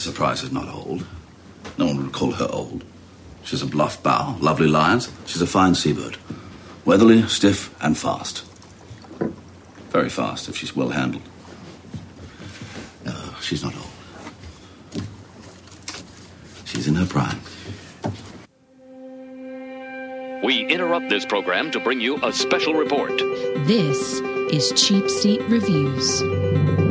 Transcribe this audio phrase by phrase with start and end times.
[0.00, 1.06] Surprise is not old.
[1.76, 2.84] No one would call her old.
[3.44, 5.12] She's a bluff bow, lovely lines.
[5.26, 6.16] She's a fine seabird.
[6.86, 8.42] Weatherly, stiff, and fast.
[9.90, 11.22] Very fast if she's well handled.
[13.04, 15.04] No, she's not old.
[16.64, 17.40] She's in her prime.
[20.42, 23.18] We interrupt this program to bring you a special report.
[23.66, 24.20] This
[24.50, 26.89] is Cheap Seat Reviews.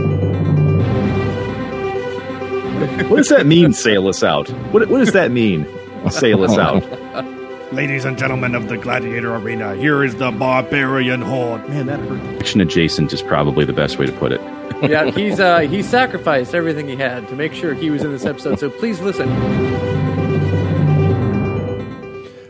[3.10, 4.50] What does that mean, sail us out?
[4.72, 5.66] What, what does that mean,
[6.10, 6.84] sail us out?
[7.74, 11.70] Ladies and gentlemen of the Gladiator Arena, here is the Barbarian Horde.
[11.70, 12.20] Man, that hurt.
[12.40, 14.42] Action adjacent is probably the best way to put it.
[14.90, 18.26] yeah, he's uh, he sacrificed everything he had to make sure he was in this
[18.26, 18.60] episode.
[18.60, 19.30] So please listen.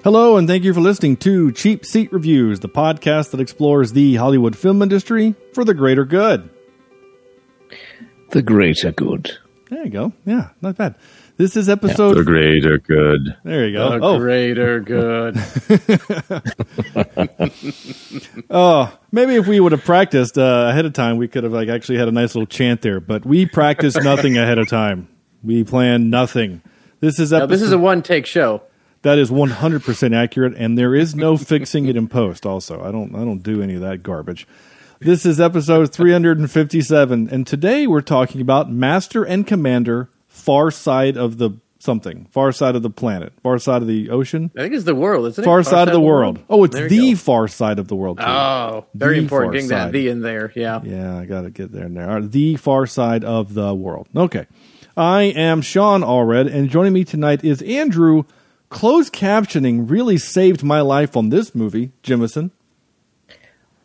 [0.03, 4.16] Hello, and thank you for listening to Cheap Seat Reviews, the podcast that explores the
[4.16, 6.49] Hollywood film industry for the greater good.
[8.30, 9.38] The greater good.
[9.69, 10.13] There you go.
[10.25, 10.95] Yeah, not bad.
[11.37, 12.15] This is episode.
[12.15, 13.37] The greater good.
[13.43, 13.91] There you go.
[13.91, 15.38] The oh, greater good.
[18.49, 21.69] oh, maybe if we would have practiced uh, ahead of time, we could have like
[21.69, 22.99] actually had a nice little chant there.
[22.99, 25.07] But we practiced nothing ahead of time.
[25.44, 26.61] We planned nothing.
[26.99, 27.49] This is Now, episode.
[27.51, 28.63] this is a one take show.
[29.03, 32.83] That is 100% accurate and there is no fixing it in post also.
[32.83, 34.45] I don't I don't do any of that garbage.
[35.02, 41.38] This is episode 357 and today we're talking about Master and Commander Far Side of
[41.38, 42.25] the something.
[42.31, 43.31] Far side of the planet.
[43.41, 44.52] Far side of the ocean.
[44.58, 45.45] I think it's the world, isn't it?
[45.45, 46.39] Far, side, of the world.
[46.50, 47.16] Oh, it's There the go.
[47.17, 48.17] far side of the world.
[48.17, 48.25] Too.
[48.25, 50.52] Oh, very The important far getting that the in there.
[50.53, 50.81] Yeah.
[50.83, 52.09] Yeah, I got to get there and there.
[52.09, 54.09] All right, The far side of the world.
[54.13, 54.47] Okay.
[54.97, 58.23] I am Sean Allred, and joining me tonight is Andrew.
[58.69, 62.52] Closed captioning really saved my life on this movie, Jimison.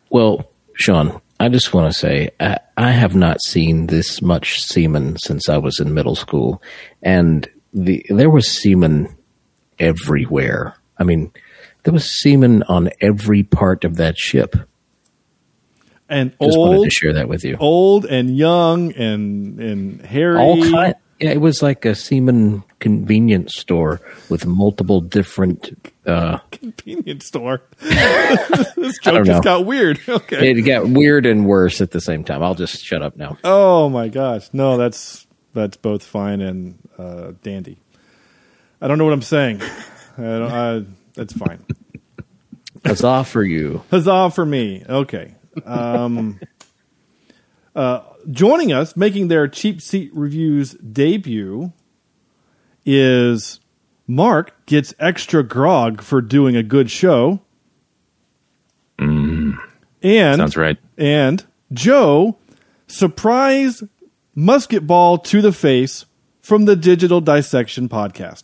[0.09, 5.17] Well, Sean, I just want to say I, I have not seen this much semen
[5.17, 6.61] since I was in middle school,
[7.01, 9.15] and the there was semen
[9.79, 10.75] everywhere.
[10.97, 11.31] I mean,
[11.83, 14.55] there was semen on every part of that ship.
[16.07, 17.57] And Just wanted old, to share that with you.
[17.59, 20.37] old and young and and hairy.
[20.39, 20.95] All kind.
[21.19, 25.91] Yeah, it was like a semen convenience store with multiple different.
[26.05, 27.61] Uh, convenience store.
[27.79, 29.99] this joke just got weird.
[30.09, 30.51] Okay.
[30.51, 32.43] it got weird and worse at the same time.
[32.43, 33.37] I'll just shut up now.
[33.43, 34.49] Oh my gosh.
[34.51, 37.77] No, that's that's both fine and uh, dandy.
[38.81, 39.61] I don't know what I'm saying.
[40.17, 41.65] I don't, I, that's fine.
[42.85, 43.83] Huzzah for you!
[43.89, 44.83] Huzzah for me.
[44.87, 45.33] Okay.
[45.65, 46.39] Um,
[47.75, 51.73] uh, joining us, making their cheap seat reviews debut,
[52.85, 53.59] is
[54.07, 57.41] Mark gets extra grog for doing a good show,
[58.99, 59.57] mm.
[60.01, 60.77] and Sounds right.
[60.97, 61.43] and
[61.73, 62.37] Joe
[62.87, 63.83] surprise
[64.35, 66.05] musket ball to the face
[66.41, 68.43] from the Digital Dissection podcast,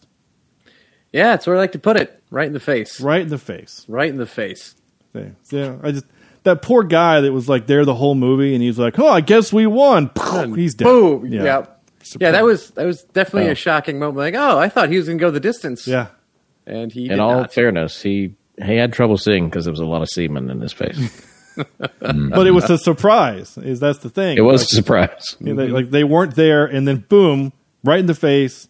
[1.11, 2.21] Yeah, that's where I like to put it.
[2.31, 2.99] Right in the face.
[2.99, 3.85] right in the face.
[3.87, 4.75] Right in the face.
[5.13, 6.05] Yeah, yeah, I just
[6.43, 9.21] that poor guy that was like there the whole movie, and he's like, "Oh, I
[9.21, 10.09] guess we won."
[10.55, 10.85] He's dead.
[10.85, 11.25] Boom.
[11.27, 11.65] Yeah.
[12.19, 13.51] Yeah, that was that was definitely Oh.
[13.51, 14.17] a shocking moment.
[14.17, 15.85] Like, oh, I thought he was going to go the distance.
[15.87, 16.07] Yeah,
[16.65, 17.53] and he In did all not.
[17.53, 20.73] fairness, he he had trouble seeing because there was a lot of semen in his
[20.73, 20.97] face.
[22.01, 22.29] Mm.
[22.33, 23.57] but it was a surprise.
[23.57, 24.37] Is that's the thing?
[24.37, 25.35] It was like, a surprise.
[25.41, 27.51] you know, they, like they weren't there, and then boom,
[27.83, 28.69] right in the face.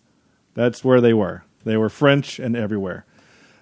[0.56, 1.44] That's where they were.
[1.64, 3.06] They were French and everywhere.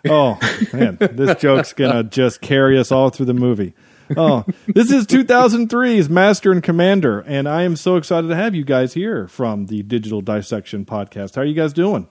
[0.08, 0.40] Oh
[0.72, 3.74] man, this joke's gonna just carry us all through the movie.
[4.18, 8.64] Oh, this is 2003's Master and Commander, and I am so excited to have you
[8.64, 11.36] guys here from the Digital Dissection podcast.
[11.36, 12.08] How are you guys doing?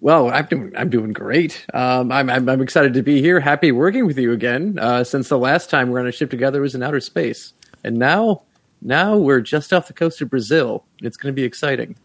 [0.00, 1.64] Well, I'm doing I'm doing great.
[1.72, 3.38] Um, I'm, I'm I'm excited to be here.
[3.40, 4.78] Happy working with you again.
[4.78, 7.52] Uh, since the last time we were on a ship together was in outer space,
[7.84, 8.42] and now
[8.80, 10.84] now we're just off the coast of Brazil.
[11.00, 11.96] It's going to be exciting.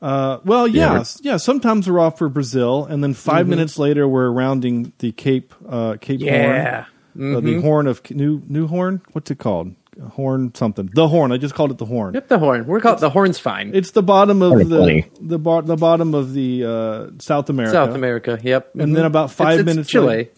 [0.00, 1.36] Uh, well, Yeah, yeah, yeah.
[1.38, 5.96] Sometimes we're off for Brazil, and then 5 minutes later we're rounding the Cape uh,
[6.00, 6.82] Cape Yeah.
[6.82, 6.86] Horn,
[7.18, 9.02] uh, the Horn of New New Horn.
[9.12, 9.74] What's it called?
[10.12, 10.90] Horn something.
[10.92, 11.30] The Horn.
[11.32, 12.14] I just called it the Horn.
[12.14, 12.66] Yep, the horn.
[12.66, 13.70] We're called the horn's fine.
[13.74, 15.06] It's the bottom of Horn the funny.
[15.20, 17.72] the bar, the bottom of the uh, South America.
[17.72, 18.38] South America.
[18.42, 18.74] Yep.
[18.76, 19.06] And then Mhm.
[19.06, 20.06] about five It's- it's minutes Chile.
[20.06, 20.30] later-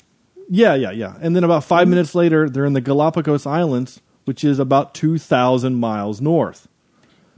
[0.50, 1.14] Yeah, yeah, yeah.
[1.20, 5.18] And then about 5 minutes later, they're in the Galapagos Islands, which is about two
[5.18, 6.68] thousand miles north.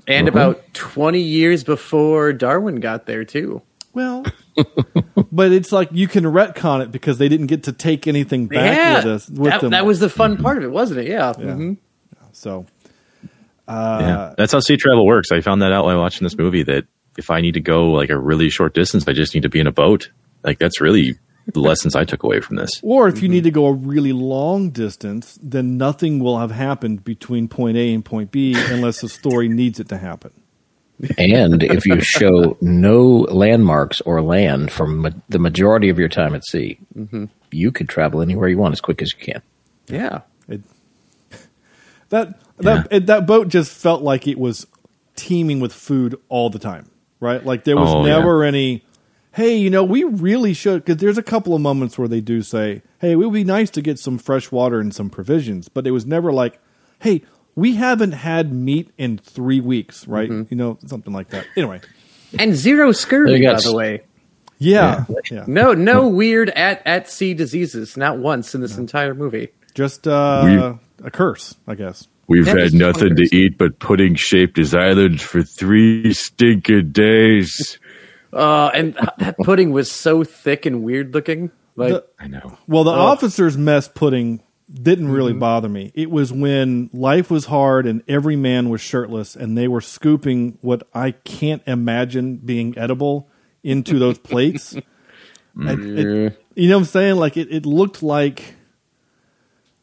[0.07, 3.63] and about 20 years before Darwin got there too.
[3.99, 4.25] Well,
[5.33, 8.77] but it's like you can retcon it because they didn't get to take anything back
[8.77, 9.71] yeah, with us with that, them.
[9.71, 10.45] that was the fun mm-hmm.
[10.45, 11.09] part of it, wasn't it?
[11.09, 11.33] Yeah.
[11.37, 11.45] Yeah.
[11.47, 11.79] Mhm.
[12.31, 12.65] so.
[13.67, 14.35] Uh, yeah.
[14.39, 15.33] That's how sea travel works.
[15.33, 16.87] I found that out while watching this movie that
[17.19, 19.59] if I need to go like a really short distance, I just need to be
[19.59, 20.11] in a boat.
[20.45, 21.19] Like that's really
[21.53, 22.71] the lessons I took away from this.
[22.83, 23.33] Or if you mm-hmm.
[23.33, 27.93] need to go a really long distance, then nothing will have happened between point A
[27.93, 30.31] and point B unless the story needs it to happen.
[31.17, 36.35] And if you show no landmarks or land for ma- the majority of your time
[36.35, 37.27] at sea, mm-hmm.
[37.51, 39.43] you could travel anywhere you want as quick as you can.
[39.89, 40.21] Yeah.
[42.11, 44.67] That that it, that boat just felt like it was
[45.15, 46.91] teeming with food all the time,
[47.21, 47.45] right?
[47.45, 48.17] Like there was Oh, yeah.
[48.19, 48.85] never any.
[49.33, 52.41] Hey, you know, we really should because there's a couple of moments where they do
[52.43, 55.87] say, "Hey, it would be nice to get some fresh water and some provisions," but
[55.87, 56.59] it was never like,
[57.01, 57.23] "Hey,
[57.59, 60.31] we haven't had meat in three weeks," right?
[60.31, 60.49] Mm-hmm.
[60.51, 61.47] You know, something like that.
[61.57, 61.81] Anyway,
[62.39, 64.03] And zero scurvy, by the way.
[64.59, 67.97] yeah, yeah, No, no weird at at sea diseases.
[67.97, 69.49] Not once in this entire movie.
[69.75, 70.75] just uh,
[71.05, 72.07] a curse, I guess.
[72.27, 77.79] We've That had nothing to eat but pudding shaped as islands for three stinking days.
[78.31, 81.51] Uh, and that pudding was so thick and weird looking.
[81.77, 82.59] Like, The- I know.
[82.67, 82.95] Well, the Oh.
[82.95, 85.41] officers' mess pudding didn't really mm-hmm.
[85.41, 85.93] bother me.
[85.95, 90.59] It was when life was hard and every man was shirtless and they were scooping
[90.61, 93.29] what I can't imagine being edible
[93.63, 94.77] into those plates.
[95.61, 97.17] It- it- you know what I'm saying?
[97.17, 98.55] Like it, it looked like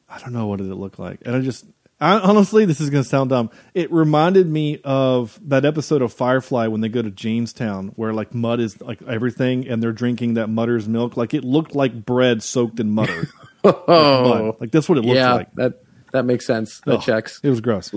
[0.10, 1.66] I don't know what did it look like, and I just
[2.06, 3.50] I, honestly, this is going to sound dumb.
[3.74, 8.32] It reminded me of that episode of Firefly when they go to Jamestown, where like
[8.32, 11.18] mud is like everything, and they're drinking that mudder's milk.
[11.18, 13.28] Like it looked like bread soaked in mutter.
[13.64, 14.58] oh, Mud.
[14.62, 15.56] Like that's what it looked yeah, like.
[15.56, 16.80] that that makes sense.
[16.82, 17.40] That Ugh, checks.
[17.42, 17.92] It was gross.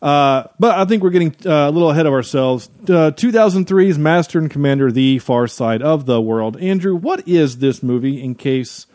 [0.00, 2.70] Uh, but I think we're getting uh, a little ahead of ourselves.
[2.84, 6.56] Uh, 2003's Master and Commander: The Far Side of the World.
[6.56, 8.22] Andrew, what is this movie?
[8.22, 8.86] In case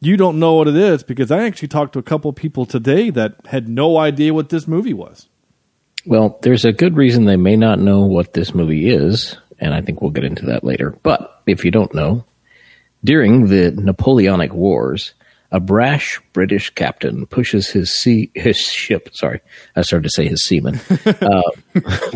[0.00, 2.66] you don't know what it is, because I actually talked to a couple of people
[2.66, 5.28] today that had no idea what this movie was.
[6.06, 9.80] Well, there's a good reason they may not know what this movie is, and I
[9.80, 10.96] think we'll get into that later.
[11.02, 12.24] But if you don't know,
[13.04, 15.14] during the Napoleonic Wars,
[15.50, 19.08] a brash British captain pushes his sea his ship.
[19.12, 19.40] Sorry,
[19.76, 20.78] I started to say his seaman.
[21.06, 21.42] uh,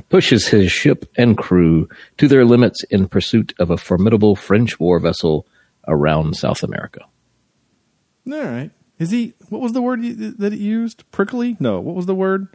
[0.09, 1.89] pushes his ship and crew
[2.19, 5.47] to their limits in pursuit of a formidable French war vessel
[5.89, 7.01] around South America.
[8.31, 8.71] All right.
[8.99, 9.35] Is he?
[9.49, 11.05] What was the word you- that it used?
[11.11, 11.57] Prickly?
[11.59, 11.81] No.
[11.81, 12.49] What was the word?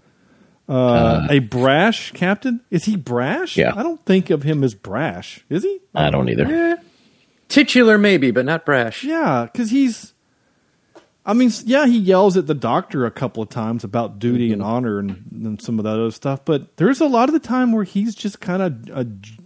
[0.69, 2.61] Uh, a brash captain?
[2.69, 3.55] Is he brash?
[3.57, 3.73] Yeah.
[3.75, 5.45] I don't think of him as brash.
[5.49, 5.79] Is he?
[5.95, 6.77] I don't either.
[7.47, 9.03] Titular, maybe, but not brash.
[9.03, 10.13] Yeah, because he's.
[11.25, 14.61] I mean, yeah, he yells at the doctor a couple of times about duty and
[14.63, 17.73] honor and, and some of that other stuff, but there's a lot of the time
[17.73, 19.05] where he's just kind of a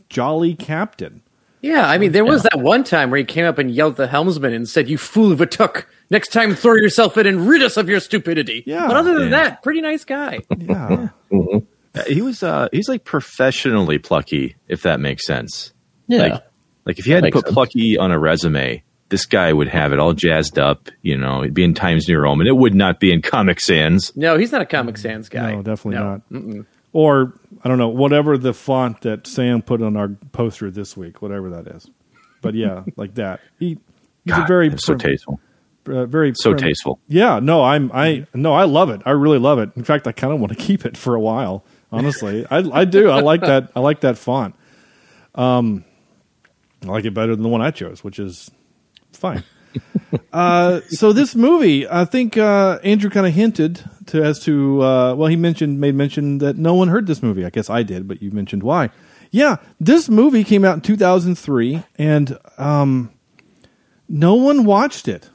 [0.10, 1.24] jolly captain.
[1.62, 3.98] Yeah, I mean, there was that one time where he came up and yelled at
[3.98, 5.88] the helmsman and said, "You fool of a took!
[6.12, 8.86] Next time, throw yourself in and rid us of your stupidity." Yeah.
[8.88, 9.44] but other than Yeah.
[9.50, 10.40] that, pretty nice guy.
[10.58, 11.10] Yeah.
[11.94, 15.74] Uh, He was uh he's like professionally plucky, if that makes sense.
[16.08, 16.22] Yeah.
[16.22, 16.44] Like
[16.86, 17.54] like if you had to put sense.
[17.54, 21.54] plucky on a resume, this guy would have it all jazzed up, you know, it'd
[21.54, 22.48] be in Times New Roman.
[22.48, 24.10] It would not be in Comic Sans.
[24.16, 25.54] No, he's not a Comic Sans guy.
[25.54, 26.22] No, definitely No.
[26.30, 26.66] not.
[26.94, 31.22] Or I don't know, whatever the font that Sam put on our poster this week,
[31.22, 31.90] whatever that is.
[32.42, 33.42] But yeah, like that.
[33.60, 33.78] He
[34.24, 35.42] he's a God, very it's so tasteful.
[35.88, 37.00] Uh, very So prim- tasteful.
[37.08, 39.02] Yeah, no, I'm I no, I love it.
[39.06, 39.72] I really love it.
[39.76, 41.64] In fact, I kind of want to keep it for a while.
[41.92, 43.10] Honestly, I I do.
[43.10, 43.72] I like that.
[43.76, 44.56] I like that font.
[45.36, 45.84] Um,
[46.84, 48.50] I like it better than the one I chose, which is
[49.12, 49.44] fine.
[50.34, 55.16] uh, so this movie, I think uh, Andrew kind of hinted to as to uh,
[55.16, 57.46] well, he mentioned made mention that no one heard this movie.
[57.46, 58.90] I guess I did, but you mentioned why.
[59.32, 63.12] Yeah, this movie came out in 2003, and um,
[64.10, 65.30] no one watched it.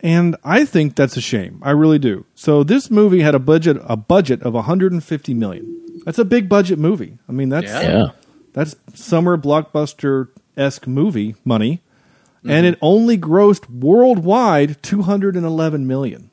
[0.00, 1.60] And I think that's a shame.
[1.62, 2.24] I really do.
[2.34, 6.02] So this movie had a budget a budget of 150 million.
[6.04, 7.18] That's a big budget movie.
[7.28, 8.08] I mean, that's Yeah.
[8.52, 11.82] That's summer blockbuster esque movie money,
[12.42, 12.84] and it mm-hmm.
[12.84, 16.30] only grossed worldwide 211 million.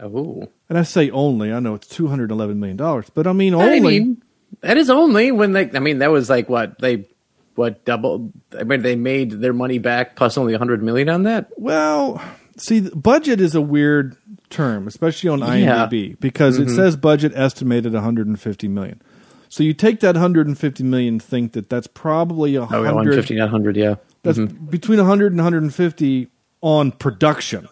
[0.00, 1.52] Oh, And I say only.
[1.52, 3.76] I know it's 211 million dollars, but I mean only.
[3.76, 4.22] I mean,
[4.62, 5.70] that is only when they.
[5.72, 7.06] I mean, that was like what they,
[7.54, 8.32] what double.
[8.58, 11.50] I mean, they made their money back plus only 100 million on that.
[11.56, 12.20] Well,
[12.60, 14.16] see, budget is a weird
[14.50, 15.86] term, especially on Yeah.
[15.86, 16.76] IMDb, because it mm-hmm.
[16.76, 19.00] says budget estimated 150 million.
[19.48, 22.94] So you take that 150 million, think that that's probably a Oh, yeah, 100.
[22.94, 23.76] 150, not 100.
[23.76, 24.66] Yeah, That's mm-hmm.
[24.66, 26.28] between 100 and 150
[26.60, 27.68] on production.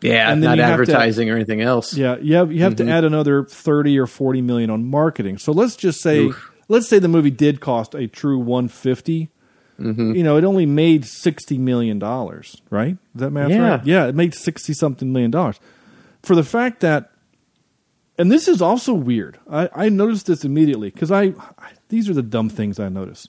[0.00, 1.94] yeah, And then not have to- advertising or anything else.
[1.94, 2.92] Yeah, you have you have to mm-hmm.
[2.92, 5.38] add another 30 or 40 million on marketing.
[5.38, 6.32] So let's just say
[6.68, 9.30] let's say the movie did cost a true 150.
[9.80, 10.14] Mm-hmm.
[10.14, 12.96] You know, it only made 60 million dollars, right?
[13.14, 13.68] Is that math Yeah.
[13.68, 13.84] right?
[13.84, 15.58] Yeah, it made 60 something million dollars.
[16.22, 17.10] For the fact that
[18.20, 19.38] and this is also weird.
[19.50, 23.28] I, I noticed this immediately because I, I these are the dumb things I notice.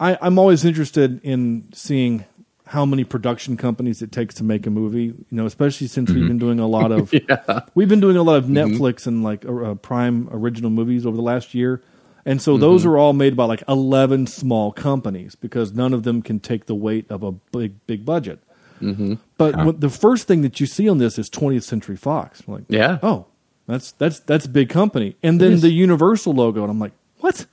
[0.00, 2.24] I, I'm always interested in seeing
[2.66, 5.04] how many production companies it takes to make a movie.
[5.04, 6.28] You know, especially since we've mm-hmm.
[6.28, 7.12] been doing a lot of
[7.76, 8.56] we've been doing a lot of mm-hmm.
[8.56, 11.80] Netflix and like uh, Prime original movies over the last year,
[12.28, 16.20] And so those are all made by like 11 small companies because none of them
[16.20, 18.38] can take the weight of a big, big budget.
[18.80, 22.42] But what, the first thing that you see on this is 20th Century Fox.
[22.46, 22.98] I'm like, Yeah.
[23.02, 23.26] oh,
[23.66, 25.16] that's that's that's a big company.
[25.22, 27.46] And then the Universal logo, and I'm like, what?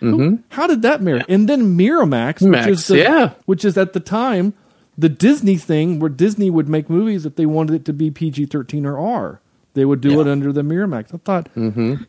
[0.00, 1.24] Who- How did that marry?
[1.28, 3.30] And then Miramax, which is the, yeah.
[3.46, 4.52] which is at the time
[4.96, 8.46] the Disney thing where Disney would make movies if they wanted it to be PG
[8.46, 9.40] 13 or R.
[9.74, 11.14] They would do it under the Miramax.
[11.14, 11.48] I thought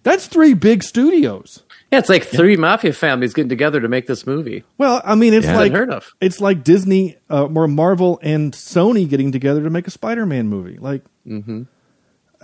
[0.03, 1.63] that's three big studios.
[1.91, 4.63] Yeah, it's like three mafia families getting together to make this movie.
[4.77, 5.57] Well, I mean, it's Yeah.
[5.57, 6.13] like Unheard of.
[6.21, 10.77] it's like Disney, uh, or Marvel and Sony getting together to make a Spider-Man movie.
[10.79, 11.03] Like,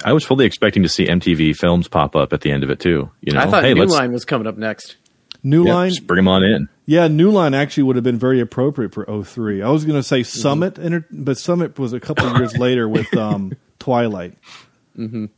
[0.04, 2.80] I was fully expecting to see MTV films pop up at the end of it
[2.80, 3.10] too.
[3.22, 4.98] You know, I thought hey, New let's Line was coming up next.
[5.44, 6.68] New yeah, Line, just bring them on in.
[6.88, 9.62] yeah, New Line actually would have been very appropriate for 03.
[9.62, 12.90] I was going to say Summit, enter- but Summit was a couple of years later
[12.90, 14.34] with um, Twilight.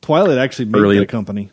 [0.01, 1.51] Twilight actually made Early- that company.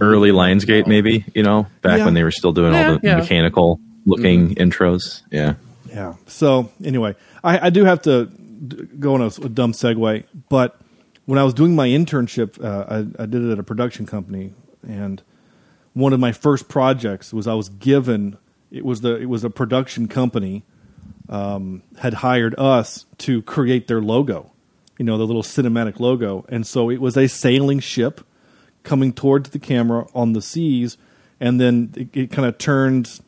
[0.00, 2.04] Early Lionsgate, maybe you know, back Yeah.
[2.04, 3.16] when they were still doing Yeah, all the yeah.
[3.16, 5.22] mechanical looking intros.
[5.30, 5.54] Yeah,
[5.88, 6.14] Yeah.
[6.26, 10.78] So anyway, I, I do have to d- go on a dumb segue, but
[11.26, 12.84] when I was doing my internship, uh,
[13.18, 14.52] I, I did it at a production company,
[14.86, 15.22] and
[15.94, 18.36] one of my first projects was I was given
[18.70, 20.64] it was the it was a production company
[21.28, 24.50] um, had hired us to create their logo,
[24.98, 28.20] you know, the little cinematic logo, and so it was a sailing ship
[28.84, 30.96] coming towards the camera on the seas,
[31.40, 33.20] and then it, it kind of turned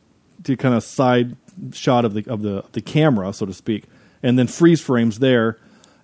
[0.43, 1.35] to kind of side
[1.73, 3.83] shot of the of the the camera, so to speak,
[4.23, 5.57] and then freeze frames there,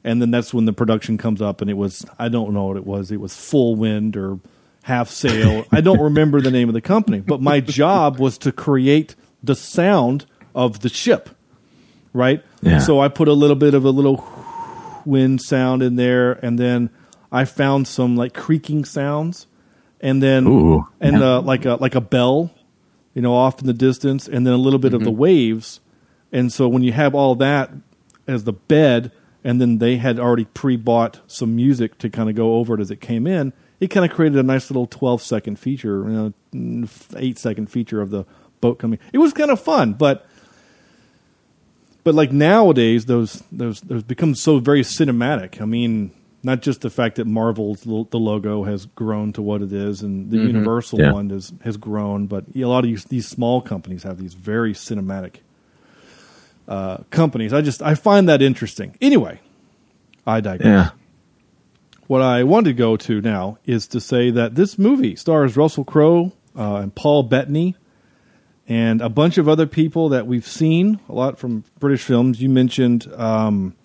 [0.04, 2.78] and then that's when the production comes up, and it was I don't know what
[2.78, 4.40] it was, it was full wind or
[4.84, 8.52] half sail, I don't remember the name of the company, but my job was to
[8.52, 11.30] create the sound of the ship,
[12.12, 12.44] right?
[12.62, 12.80] Yeah.
[12.80, 14.28] So I put a little bit of a little
[15.06, 16.90] wind sound in there, and then
[17.34, 19.48] I found some like creaking sounds,
[20.00, 20.88] and then Ooh.
[21.02, 22.52] and uh, like a like a bell,
[23.16, 25.80] you know, off in the distance, and then a little bit of the waves,
[26.32, 27.72] and so when you have all that
[28.28, 29.12] as the bed,
[29.44, 32.92] and then they had already pre-bought some music to kind of go over it as
[32.92, 36.88] it came in, it kind of created a nice little twelve second feature, you know,
[37.18, 38.26] eight second feature of the
[38.62, 39.00] boat coming.
[39.12, 40.28] It was kind of fun, but
[42.04, 46.12] but like nowadays those those those become so very cinematic i mean
[46.44, 50.30] not just the fact that marvel's the logo has grown to what it is and
[50.30, 51.12] the universal Yeah.
[51.14, 54.74] one is, has grown but a lot of these, these small companies have these very
[54.74, 55.38] cinematic
[56.68, 59.40] uh, companies i just i find that interesting anyway
[60.26, 60.90] i digress yeah.
[62.08, 65.84] what I wanted to go to now is to say that this movie stars Russell
[65.84, 67.76] Crowe uh, and Paul Bettany
[68.68, 72.42] and a bunch of other people that we've seen a lot from British films.
[72.42, 73.76] You mentioned um,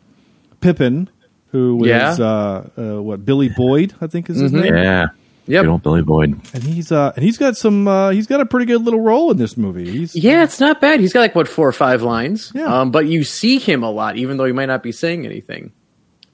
[0.60, 1.10] Pippin,
[1.52, 2.10] who was Yeah.
[2.18, 5.06] uh, uh, what Billy Boyd, I think is his name, Yeah.
[5.46, 5.62] Yep.
[5.64, 6.38] Good old Billy Boyd.
[6.52, 9.30] and he's uh, and he's got some uh, he's got a pretty good little role
[9.30, 9.90] in this movie.
[9.90, 11.00] He's Yeah, it's not bad.
[11.00, 12.52] He's got like what four or five lines.
[12.54, 12.66] Yeah.
[12.66, 15.72] Um, but you see him a lot, even though he might not be saying anything.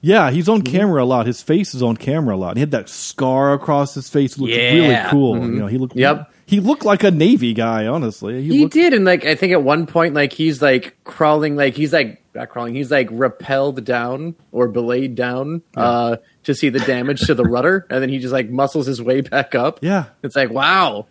[0.01, 1.25] Yeah, he's on camera a lot.
[1.27, 2.57] His face is on camera a lot.
[2.57, 4.33] He had that scar across his face.
[4.33, 5.09] It looked really Yeah.
[5.09, 5.37] cool.
[5.37, 5.95] You know, he looked.
[5.95, 6.31] Yep.
[6.45, 7.87] He looked like a Navy guy.
[7.87, 11.55] Honestly, He looked, did, and like I think at one point, like he's like crawling,
[11.55, 16.69] like he's like not crawling, he's like rappelled down or belayed down uh, to see
[16.69, 19.79] the damage to the rudder, and then he just like muscles his way back up.
[19.81, 20.05] Yeah.
[20.23, 21.07] it's like wow,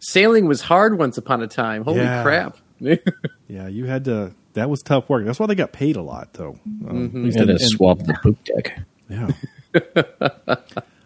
[0.00, 1.84] sailing was hard once upon a time.
[1.84, 2.22] Holy Yeah.
[2.22, 2.56] crap!
[3.46, 4.34] Yeah, you had to.
[4.54, 5.24] That was tough work.
[5.26, 6.58] That's why they got paid a lot, though.
[6.88, 8.80] Um, at least Yeah, in- to in- swab the poop deck.
[9.08, 9.30] yeah,
[9.74, 10.58] a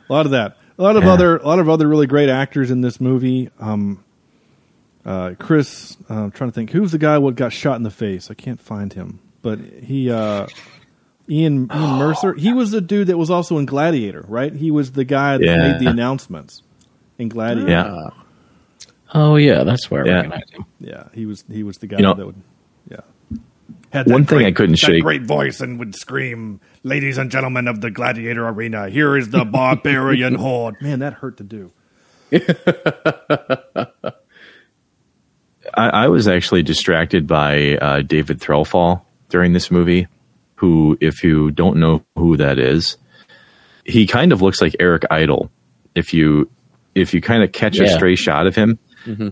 [0.09, 0.57] lot of that.
[0.79, 3.51] A lot of other, a lot of other really great actors in this movie.
[3.59, 4.05] Um,
[5.05, 7.91] uh, Chris, uh, I'm trying to think who's the guy what got shot in the
[7.91, 8.31] face.
[8.31, 10.47] I can't find him, but he, uh,
[11.29, 12.35] Ian Ian Mercer.
[12.35, 14.53] He was the dude that was also in Gladiator, right?
[14.53, 15.73] He was the guy that Yeah.
[15.73, 16.63] made the announcements
[17.19, 17.71] in Gladiator.
[17.71, 18.09] Yeah.
[19.15, 20.15] Oh yeah, that's where I Yeah.
[20.17, 20.65] recognize him.
[20.81, 22.43] Yeah, he was he was the guy You know- that would
[22.91, 23.01] yeah.
[23.91, 27.69] Had One thing I couldn't that shake- great voice and would scream, "Ladies and gentlemen
[27.69, 31.73] of the gladiator arena, here is the barbarian horde." Man, that hurt to do.
[35.75, 40.07] I, I was actually distracted by uh, David Threlfall during this movie,
[40.57, 42.97] who, if you don't know who that is,
[43.85, 45.51] he kind of looks like Eric Idle.
[45.95, 46.51] If you
[46.95, 48.79] if you kind of catch a stray shot of him,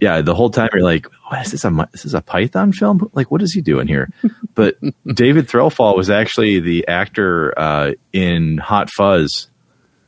[0.00, 1.64] yeah, the whole time you're like, "What is this?
[1.64, 3.10] A this is a Python film?
[3.12, 4.10] Like, what is he doing here?"
[4.54, 9.50] But David Threlfall was actually the actor uh, in Hot Fuzz,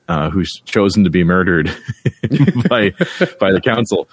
[0.08, 1.66] uh, who's chosen to be murdered
[2.68, 2.90] by
[3.40, 4.08] by the council.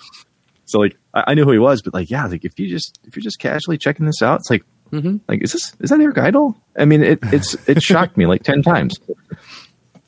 [0.65, 2.99] So like I, I knew who he was, but like yeah, like if you just
[3.05, 4.65] if you're just casually checking this out, it's like
[5.27, 6.57] like is this is that Eric Idle?
[6.77, 8.99] I mean it it's it shocked me like ten times.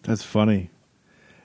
[0.03, 0.69] That's funny.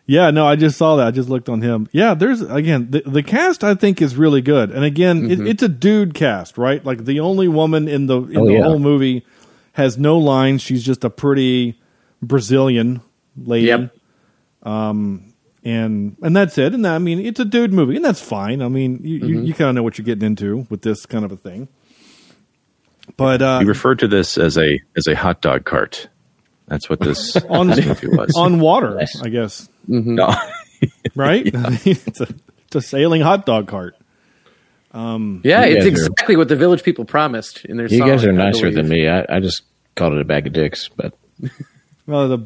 [0.05, 1.07] Yeah, no, I just saw that.
[1.07, 1.89] I just looked on him.
[1.93, 3.63] Yeah, there's again the, the cast.
[3.65, 5.47] I think is really good, and again, Mm-hmm.
[5.47, 6.85] it, it's a dude cast, right?
[6.85, 8.63] Like the only woman in the in Oh, the yeah.
[8.65, 9.25] whole movie
[9.75, 10.61] has no lines.
[10.61, 11.79] She's just a pretty
[12.21, 13.01] Brazilian
[13.37, 13.69] lady.
[13.69, 13.95] Yep.
[14.65, 15.33] and
[15.65, 16.75] and that's it.
[16.75, 18.61] And I mean, it's a dude movie, and that's fine.
[18.63, 19.45] I mean, you you, Mm-hmm.
[19.47, 21.69] you kind of know what you're getting into with this kind of a thing.
[23.17, 26.09] But uh, You referred to this as a as a hot dog cart.
[26.69, 28.35] That's what this, on movie was.
[28.37, 30.33] on water, I guess, No.
[31.15, 31.43] right?
[31.45, 32.29] It's a
[32.67, 33.97] it's a sailing hot dog cart.
[34.95, 38.09] Yeah, it's guys are- exactly what the village people promised in their You song.
[38.09, 39.09] guys are nicer than me.
[39.09, 39.63] I, I just
[39.97, 41.15] called it a bag of dicks, but
[42.07, 42.39] Well, the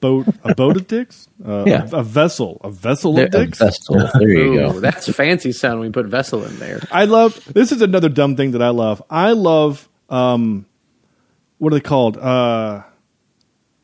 [0.00, 1.88] boat, a boat of dicks, uh, Yeah.
[1.92, 3.58] a, a vessel, a vessel They're of a dicks.
[3.58, 3.96] vessel.
[4.14, 4.80] There you Ooh, go.
[4.80, 6.80] that's fancy sound when we put vessel in there.
[6.90, 7.42] I love.
[7.52, 9.02] This is another dumb thing that I love.
[9.10, 9.88] I love.
[10.12, 10.66] Um,
[11.58, 12.16] what are they called?
[12.18, 12.82] Uh,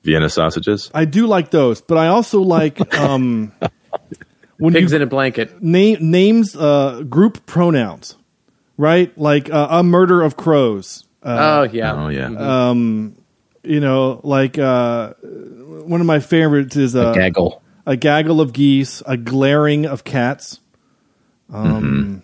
[0.04, 0.90] Vienna sausages.
[0.94, 3.52] I do like those, but I also like um,
[4.58, 5.62] when Pigs you in a blanket.
[5.62, 8.16] name names uh, group pronouns,
[8.76, 9.16] right?
[9.18, 11.04] Like uh, a murder of crows.
[11.22, 11.36] Uh,
[11.68, 11.94] oh yeah.
[12.04, 12.26] Oh yeah.
[12.70, 13.16] Um,
[13.64, 17.60] you know, like uh, one of my favorites is uh, Gaggle.
[17.86, 20.60] a gaggle of geese, a glaring of cats.
[21.52, 22.22] Um,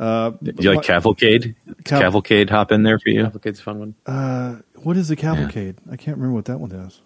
[0.00, 1.54] uh, you like cavalcade?
[1.84, 3.24] Cav- cavalcade hop in there for you?
[3.24, 3.94] Cavalcade's a fun one.
[4.06, 5.76] uh, what is a cavalcade?
[5.90, 7.00] I can't remember what that one is.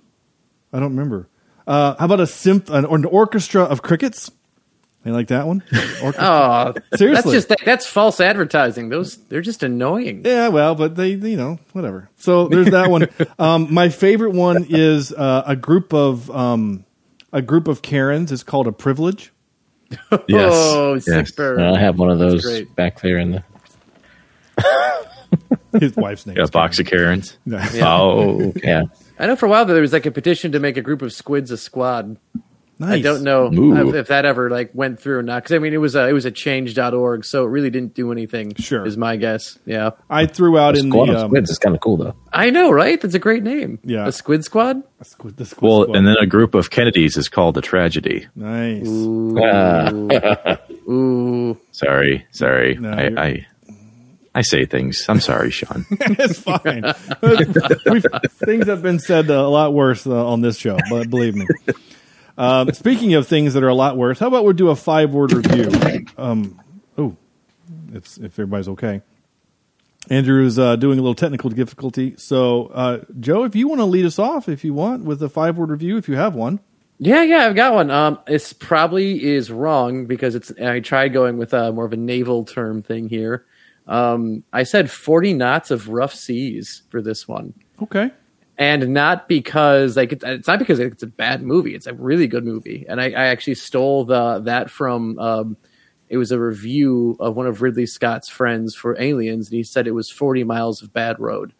[0.73, 1.29] I don't remember.
[1.67, 4.31] Uh, how about a symph- an, or an orchestra of crickets?
[5.05, 5.63] You like that one?
[6.03, 6.15] Orchestra.
[6.19, 7.33] Oh, Seriously.
[7.33, 8.89] That's just that's false advertising.
[8.89, 10.23] Those they're just annoying.
[10.25, 12.11] Yeah, well, but they, you know, whatever.
[12.17, 13.09] So there's that one.
[13.39, 16.85] Um, my favorite one is uh, a group of um,
[17.33, 18.33] a group of Karens.
[18.33, 19.33] It's called a privilege.
[20.29, 20.53] Yes.
[20.55, 21.05] Oh, yes.
[21.05, 21.61] sick bird.
[21.61, 23.45] Uh, I have one of those back there in the.
[25.81, 26.37] His wife's name.
[26.37, 27.37] Yeah, is a box of Karens.
[27.49, 27.83] Karen.
[27.83, 28.85] Oh, Yeah.
[29.19, 31.13] I know for a while there was like a petition to make a group of
[31.13, 32.17] squids a squad.
[32.81, 32.99] Nice.
[32.99, 33.89] I don't know Ooh.
[33.89, 35.43] if, if that ever like went through or not.
[35.43, 38.13] Because I mean, it was a it was a change.org, so it really didn't do
[38.13, 38.55] anything.
[38.55, 38.87] Sure.
[38.87, 39.59] is my guess.
[39.67, 42.15] Yeah, I threw out in Squad the of um, squids is kind of cool though.
[42.33, 43.01] I know, right?
[43.01, 43.81] That's a great name.
[43.83, 44.07] Yeah.
[44.07, 44.83] a squid squad.
[45.03, 45.97] squid, the squid well, squad.
[45.97, 48.29] and then a group of Kennedys is called a tragedy.
[48.37, 48.87] nice.
[50.89, 52.77] Ooh, Sorry, sorry.
[52.77, 53.47] No, I, I
[54.39, 55.05] I say things.
[55.09, 55.85] I'm sorry, Sean.
[55.91, 56.85] it's fine.
[57.91, 58.07] We've,
[58.45, 61.47] things have been said a lot worse uh, on this show, but believe me.
[62.39, 65.13] Um, speaking of things that are a lot worse, how about we do a five
[65.13, 65.71] word review?
[66.17, 66.61] Um,
[66.97, 67.17] oh,
[67.93, 69.03] it's, if everybody's okay.
[70.09, 72.15] Andrew's uh, doing a little technical difficulty.
[72.17, 75.29] So, uh, Joe, if you want to lead us off, if you want, with a
[75.29, 76.61] five word review, if you have one.
[76.99, 77.47] yeah, yeah.
[77.47, 77.91] I've got one.
[77.91, 80.51] Um, it's probably is wrong because it's.
[80.61, 83.45] I tried going with a more of a naval term thing here.
[83.87, 87.53] Um, I said forty knots of rough seas for this one.
[87.83, 88.11] Okay.
[88.59, 91.75] And not because like it's, it's not because it's a bad movie.
[91.75, 95.19] It's a really good movie, and I, I actually stole the that from.
[95.19, 95.57] Um,
[96.09, 99.87] it was a review of one of Ridley Scott's friends for Aliens, and he said
[99.87, 101.53] it was forty miles of bad road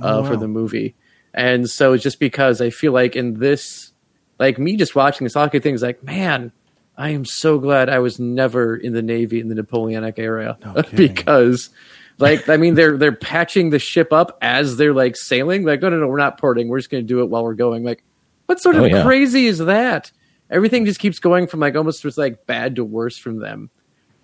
[0.00, 0.94] uh, Oh, for the movie,
[1.32, 3.92] and so it's just because I feel like in this,
[4.38, 6.52] like me just watching this, all I could is like, man.
[6.96, 10.94] I am so glad I was never in the Navy in the Napoleonic era kidding.
[10.94, 11.70] because
[12.18, 15.64] like I mean they're they're patching the ship up as they're like sailing.
[15.64, 17.84] Like, no no no, we're not porting, we're just gonna do it while we're going.
[17.84, 18.02] Like,
[18.46, 19.02] what sort of Oh, yeah.
[19.02, 20.12] crazy is that?
[20.50, 23.70] Everything just keeps going from like almost just like bad to worse from them.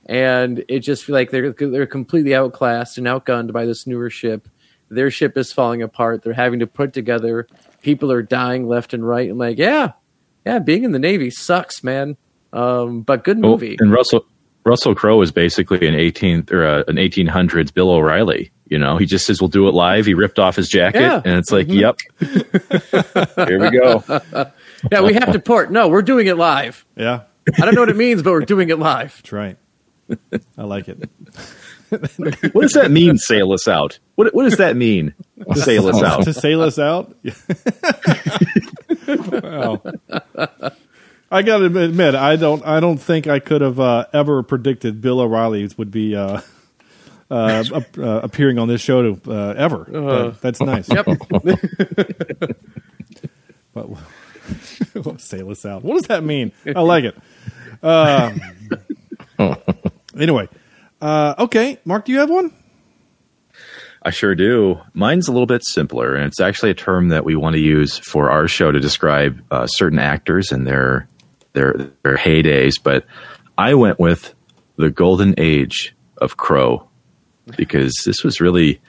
[0.07, 4.49] And it just feel like they're they're completely outclassed and outgunned by this newer ship.
[4.89, 6.23] Their ship is falling apart.
[6.23, 7.47] They're having to put together.
[7.83, 9.29] People are dying left and right.
[9.31, 9.93] And like, yeah,
[10.45, 12.17] yeah, being in the Navy sucks, man.
[12.53, 13.77] Um, but good Well, movie.
[13.79, 14.25] and Russell
[14.65, 18.51] Russell Crowe is basically an 18th or uh, an 1800s Bill O'Reilly.
[18.67, 20.07] You know, he just says we'll do it live.
[20.07, 21.21] He ripped off his jacket, Yeah.
[21.25, 24.05] and it's like, yep, here we go.
[24.93, 25.73] yeah, we have to port.
[25.73, 26.85] No, we're doing it live.
[26.97, 27.23] Yeah.
[27.59, 29.17] I don't know what it means, but we're doing it live.
[29.17, 29.57] That's right.
[30.57, 31.09] I like it.
[31.91, 33.19] What does that mean?
[33.19, 33.99] Sail us out.
[34.15, 35.13] What What does that mean?
[35.57, 36.23] Sail us out.
[36.23, 37.13] to sail us out.
[39.43, 39.83] wow.
[41.31, 42.67] I got to admit, I don't.
[42.67, 46.41] I don't think I could have uh, ever predicted Bill O'Reilly would be uh,
[47.31, 49.85] uh, ap- uh, appearing on this show to, uh, ever.
[49.85, 50.89] But that's nice.
[50.89, 51.07] Yep.
[54.95, 55.85] But sail us out.
[55.85, 56.51] What does that mean?
[56.67, 57.17] I like it.
[57.81, 58.33] Uh,
[60.19, 60.49] anyway,
[61.01, 62.53] uh, okay, Mark, do you have one?
[64.03, 64.81] I sure do.
[64.93, 67.99] Mine's a little bit simpler, and it's actually a term that we want to use
[67.99, 71.09] for our show to describe uh, certain actors and their
[71.53, 72.75] their their heydays.
[72.83, 73.05] But
[73.59, 74.35] I went with
[74.77, 76.89] the golden age of Crowe
[77.57, 78.81] because this was really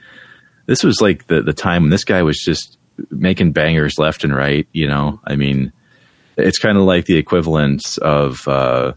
[0.66, 2.78] this was like the the time when this guy was just
[3.10, 4.66] making bangers left and right.
[4.72, 5.72] You know, I mean,
[6.36, 8.92] it's kind of like the equivalent of uh,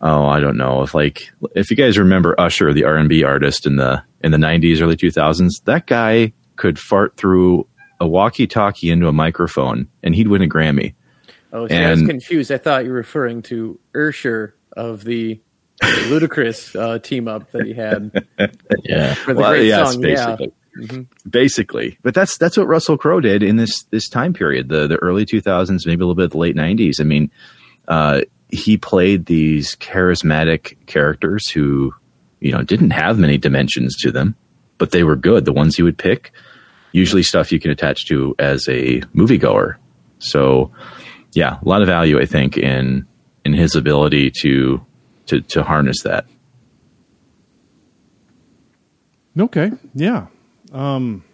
[0.00, 3.24] oh I don't know if like if you guys remember Usher the R and B
[3.24, 7.66] artist in the in the '90s early 2000s that guy could fart through
[7.98, 10.94] a walkie-talkie into a microphone and he'd win a Grammy.
[11.52, 12.50] Oh, see, I was confused.
[12.50, 15.40] I thought you were referring to Usher of the
[15.82, 18.24] Ludacris uh, team up that he had
[18.84, 19.14] Yeah.
[19.14, 20.02] for the Well, great yes, song.
[20.02, 20.52] Yeah, basically.
[21.28, 24.96] Basically, but that's that's what Russell Crowe did in this this time period, the the
[24.96, 26.98] early 2000s, maybe a little bit of the late 90s.
[26.98, 27.30] I mean,
[27.88, 31.92] uh, he played these charismatic characters who,
[32.40, 34.34] you know, didn't have many dimensions to them,
[34.78, 35.44] but they were good.
[35.44, 36.32] The ones he would pick,
[36.92, 39.76] usually stuff you can attach to as a moviegoer.
[40.20, 40.72] So,
[41.32, 43.06] yeah, a lot of value, I think, in
[43.44, 44.84] in his ability to
[45.26, 46.26] to to harness that.
[49.38, 49.70] Okay.
[49.94, 50.26] Yeah.
[50.72, 51.24] Um,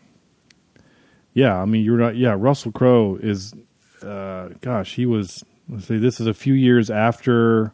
[1.35, 1.61] yeah.
[1.61, 2.17] I mean, you're not.
[2.17, 2.35] Yeah.
[2.39, 3.55] Russell Crowe is.
[4.03, 5.45] Uh, gosh, he was.
[5.69, 5.99] Let's see.
[5.99, 7.73] This is a few years after.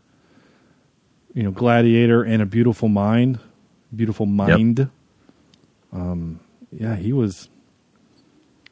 [1.34, 3.38] You know, Gladiator and A Beautiful Mind.
[3.94, 4.90] Beautiful Mind.
[5.92, 6.40] Um.
[6.72, 7.48] Yeah, he was.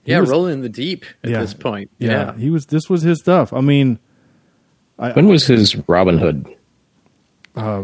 [0.05, 1.41] He yeah, was- rolling in the deep at Yeah.
[1.41, 1.91] this point.
[1.99, 2.67] Yeah, Yeah, he was.
[2.67, 3.53] This was his stuff.
[3.53, 3.99] I mean,
[4.99, 6.47] I, When was his Robin Hood?
[7.55, 7.83] Uh,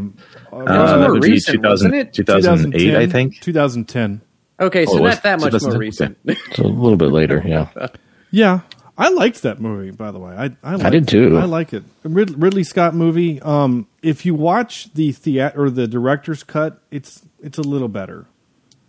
[0.50, 2.12] more that would be recent, 2000 wasn't it?
[2.14, 3.40] 2008, I think.
[3.40, 4.20] 2010.
[4.60, 6.16] Okay, so Oh, not that much more recent.
[6.24, 7.42] It's a little bit later.
[7.46, 7.68] Yeah.
[8.30, 8.60] Yeah,
[8.98, 9.90] I liked that movie.
[9.90, 11.38] By the way, I I, liked did too.
[11.38, 11.82] I like it.
[12.02, 13.40] Rid- Ridley Scott movie.
[13.40, 18.26] Um, if you watch the theat or the director's cut, it's it's a little better.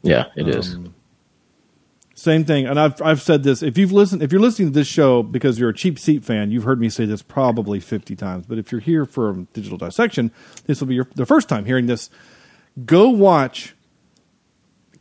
[0.01, 0.75] Yeah, it is.
[2.19, 3.63] Same thing, and I've I've said this.
[3.63, 6.51] If you've listened, if you're listening to this show because you're a cheap seat fan,
[6.51, 8.45] you've heard me say this probably 50 times.
[8.45, 10.31] But if you're here for digital dissection,
[10.65, 12.09] this will be your the first time hearing this.
[12.85, 13.73] Go watch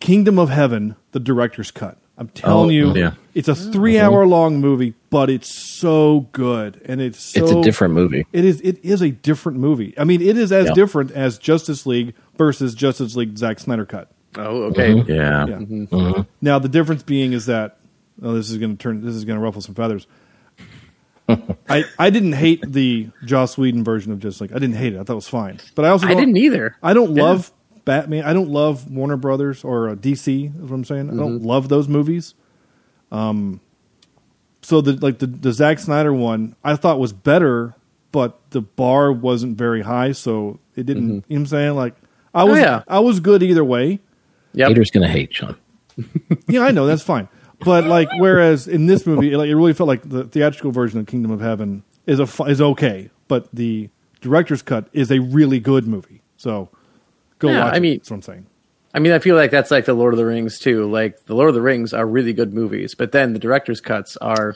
[0.01, 1.99] Kingdom of Heaven, the director's cut.
[2.17, 3.13] I'm telling Oh, you, yeah.
[3.35, 7.63] it's a three hour long movie, but it's so good, and it's so it's a
[7.63, 8.27] different movie.
[8.33, 8.61] it is.
[8.61, 9.93] It is a different movie.
[9.99, 10.75] I mean, it is as Yeah.
[10.75, 14.11] different as Justice League versus Justice League Zack Snyder cut.
[14.37, 14.93] Oh, okay.
[14.95, 15.47] Yeah.
[15.47, 15.57] Yeah.
[15.57, 16.23] Mm-hmm.
[16.41, 17.79] Now the difference being is that
[18.23, 19.05] oh, this is going to turn.
[19.05, 20.07] This is going to ruffle some feathers.
[21.69, 24.53] I I didn't hate the Joss Whedon version of Justice League.
[24.53, 24.97] I didn't hate it.
[25.01, 25.61] I thought it was fine.
[25.75, 26.77] But I also I didn't either.
[26.83, 27.23] I don't Yeah.
[27.23, 27.53] love
[27.85, 28.25] Batman.
[28.25, 30.55] I don't love Warner Brothers or uh, DC.
[30.55, 31.11] Is what I'm saying.
[31.11, 32.35] I don't love those movies.
[33.13, 33.61] Um.
[34.63, 37.75] So the like the the Zack Snyder one I thought was better,
[38.13, 41.03] but the bar wasn't very high, so it didn't.
[41.09, 41.75] You know what I'm saying?
[41.75, 41.95] Like
[42.35, 42.83] I was yeah.
[42.89, 44.01] I was good either way.
[44.55, 44.69] Yep.
[44.69, 45.57] Haters gonna hate Sean.
[46.49, 47.29] Yeah, I know that's fine.
[47.61, 51.07] But like, whereas in this movie, like it really felt like the theatrical version of
[51.07, 55.87] Kingdom of Heaven is a is okay, but the director's cut is a really good
[55.87, 56.23] movie.
[56.37, 56.69] So
[57.39, 57.75] go Yeah, watch.
[57.75, 57.81] I it.
[57.81, 58.47] mean- that's what I'm saying.
[58.95, 60.91] I mean, I feel like that's like the Lord of the Rings too.
[60.91, 64.17] Like the Lord of the Rings are really good movies, but then the director's cuts
[64.17, 64.55] are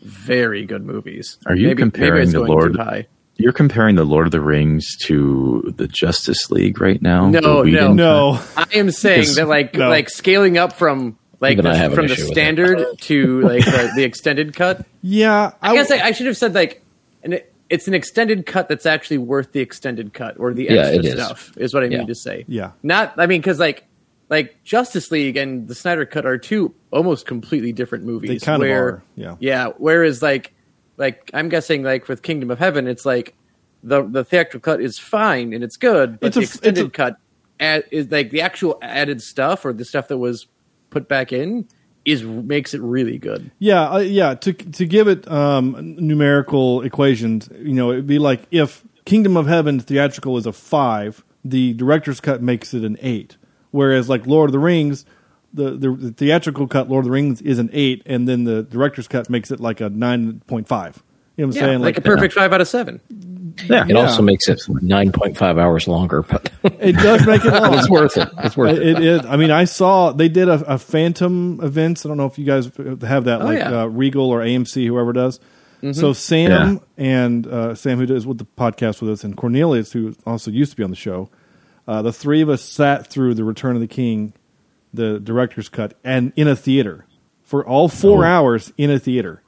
[0.00, 1.38] very good movies.
[1.46, 3.06] Are you maybe, comparing maybe it's the going Lord- Too high.
[3.36, 7.28] You're comparing the Lord of the Rings to the Justice League right now?
[7.28, 7.92] No, no.
[7.92, 9.88] No, I am saying that like No.
[9.88, 14.54] like scaling up from like the, have from the standard to like the, the extended
[14.54, 14.86] cut.
[15.02, 16.82] yeah, I, guess I, I should have said like,
[17.22, 20.82] and it, it's an extended cut that's actually worth the extended cut or the Yeah,
[20.82, 21.12] extra it is.
[21.14, 21.98] stuff is what I Yeah.
[21.98, 22.44] mean to say.
[22.46, 22.70] Yeah.
[22.82, 23.84] not I mean because like
[24.30, 28.30] like Justice League and the Snyder cut are two almost completely different movies.
[28.30, 29.36] They kind of where, are, yeah.
[29.40, 29.68] yeah.
[29.76, 30.53] Whereas like
[30.96, 33.34] like I'm guessing like with Kingdom of Heaven, it's like
[33.82, 36.90] the the theatrical cut is fine and it's good, but It's the it's extended a-
[36.90, 37.16] cut
[37.60, 40.46] add, is like the actual added stuff or the stuff that was
[40.90, 41.66] put back in
[42.04, 43.50] is makes it really good.
[43.58, 44.34] yeah, uh, yeah.
[44.34, 49.46] To to give it um, numerical equations, you know, it'd be like if Kingdom of
[49.46, 53.36] Heaven theatrical is a five, the director's cut makes it an eight.
[53.70, 55.04] Whereas like Lord of the Rings,
[55.54, 58.62] the, the, the theatrical cut Lord of the Rings is an eight, and then the
[58.64, 61.02] director's cut makes it like a nine point five.
[61.36, 61.80] You know what I'm Yeah, saying?
[61.80, 63.00] like, a perfect five out of seven.
[63.68, 63.84] Yeah.
[63.84, 63.96] It Yeah.
[63.96, 67.74] also makes it nine point five hours longer, but it does make it long.
[67.74, 68.28] it's worth it.
[68.38, 68.82] It's worth it.
[68.86, 69.24] it is.
[69.26, 72.04] I mean, I saw they did a, a Fathom Events.
[72.04, 72.66] I don't know if you guys
[73.02, 73.82] have that, Oh, like yeah.
[73.82, 75.40] uh, Regal or AMC, whoever does.
[75.92, 76.78] So Sam Yeah.
[76.96, 80.70] and uh, Sam, who does with the podcast with us, and Cornelius, who also used
[80.70, 81.28] to be on the show,
[81.86, 84.32] uh, the three of us sat through the Return of the King,
[84.94, 87.06] the director's cut, and in a theater
[87.42, 89.42] for all four hours in a theater.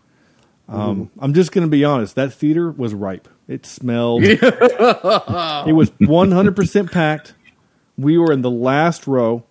[0.69, 2.17] Um, I'm just going to be honest.
[2.17, 3.29] That theater was ripe.
[3.49, 4.23] It smelled.
[4.25, 7.35] it was 100% packed.
[7.97, 9.45] We were in the last row,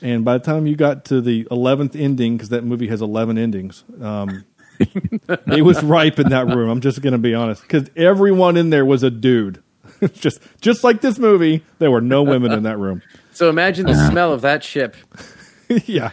[0.00, 3.36] and by the time you got to the 11th ending, because that movie has 11
[3.36, 4.44] endings, um,
[4.80, 6.70] it was ripe in that room.
[6.70, 9.62] I'm just going to be honest, because everyone in there was a dude.
[10.12, 13.02] just just like this movie, there were no women in that room.
[13.38, 14.96] So imagine the smell of that ship.
[15.86, 16.10] yeah.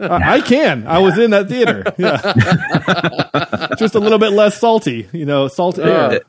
[0.00, 0.86] I, I can.
[0.86, 1.84] I was in that theater.
[1.98, 3.74] Yeah.
[3.78, 6.20] Just a little bit less salty, you know, salt uh, air.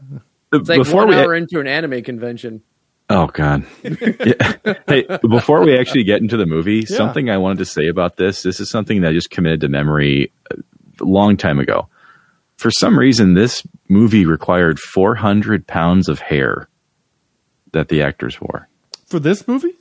[0.51, 2.63] It's like before one we, hour into an anime convention.
[3.09, 4.75] oh god, Yeah.
[4.87, 6.97] hey, before we actually get into the movie, Yeah.
[6.97, 8.43] something I wanted to say about this.
[8.43, 10.57] This is something that I just committed to memory a
[11.03, 11.87] long time ago.
[12.57, 16.67] For some reason, this movie required 400 pounds of hair
[17.71, 18.67] that the actors wore.
[19.07, 19.75] For this movie?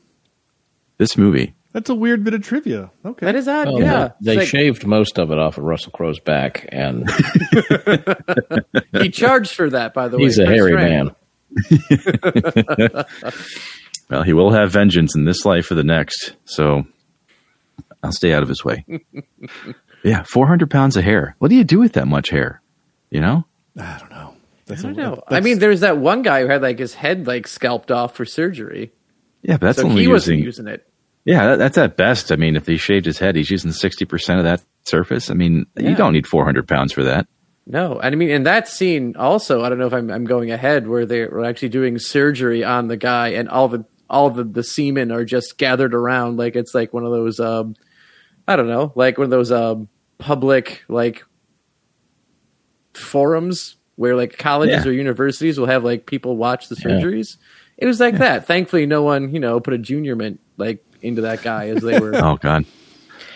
[0.97, 2.91] This movie, That's a weird bit of trivia.
[3.05, 3.27] Okay.
[3.27, 3.67] That is odd.
[3.69, 7.11] Oh, yeah, They, they like, shaved most of it off of Russell Crowe's back, and
[8.93, 9.93] he charged for that.
[9.95, 10.91] By the way, he's a hairy Strang.
[10.91, 11.15] man.
[14.11, 16.35] well, he will have vengeance in this life or the next.
[16.45, 16.85] So
[18.03, 18.85] I'll stay out of his way.
[20.05, 21.37] yeah, 400 pounds of hair.
[21.39, 22.61] What do you do with that much hair?
[23.11, 23.45] You know?
[23.79, 24.35] I don't know.
[24.67, 25.23] That's I don't a- know.
[25.29, 28.25] I mean, there's that one guy who had like his head like scalped off for
[28.25, 28.93] surgery,
[29.45, 30.65] Yeah, but that's so only he wasn't using.
[30.65, 30.89] using it.
[31.25, 32.33] Yeah, that, that's at best.
[32.33, 35.31] I mean, if he shaved his head, he's using 60% of that surface.
[35.31, 35.91] I mean, Yeah.
[35.91, 37.27] you don't need 400 pounds for that.
[37.67, 40.51] No, and I mean, in that scene also, I don't know if I'm, I'm going
[40.51, 44.45] ahead, where they were actually doing surgery on the guy, and all the all the
[44.45, 47.75] the seamen are just gathered around, like it's like one of those, um,
[48.47, 51.25] I don't know, like one of those um, public like
[52.93, 54.91] forums where like colleges Yeah.
[54.91, 56.97] or universities will have like people watch the Yeah.
[57.77, 57.83] Surgeries.
[57.83, 58.47] It was like that.
[58.47, 61.99] Thankfully, no one you know put a junior mint like into that guy as they
[61.99, 62.65] were Oh, God.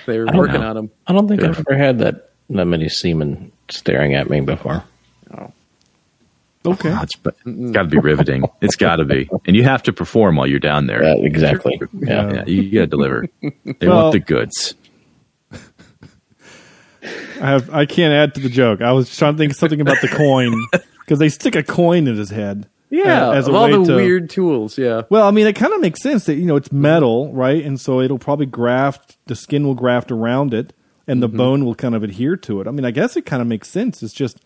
[0.07, 0.71] they were working know.
[0.71, 0.91] on him.
[1.07, 1.49] I don't think Yeah.
[1.51, 4.83] I've ever had that that many seamen staring at me before.
[6.67, 6.91] okay.
[6.91, 7.15] Oh, it's
[7.47, 8.45] it's got to be riveting.
[8.63, 9.29] It's got to be.
[9.47, 11.03] And you have to perform while you're down there.
[11.05, 11.81] Uh, exactly.
[11.93, 12.33] Yeah.
[12.33, 13.27] yeah, you got to deliver.
[13.81, 14.75] They Well- want the goods.
[17.41, 18.81] I have I can't add to the joke.
[18.81, 20.53] I was trying to think something about the coin
[21.01, 22.67] because they stick a coin in his head.
[22.91, 24.79] Yeah, uh, as a of all way the to- weird tools.
[24.79, 27.63] Yeah, Well, I mean, it kind of makes sense that you know it's metal, right?
[27.65, 29.17] And so it'll probably graft.
[29.27, 30.73] The skin will graft around it,
[31.07, 32.67] and the bone will kind of adhere to it.
[32.67, 34.03] I mean, I guess it kind of makes sense.
[34.03, 34.39] It's just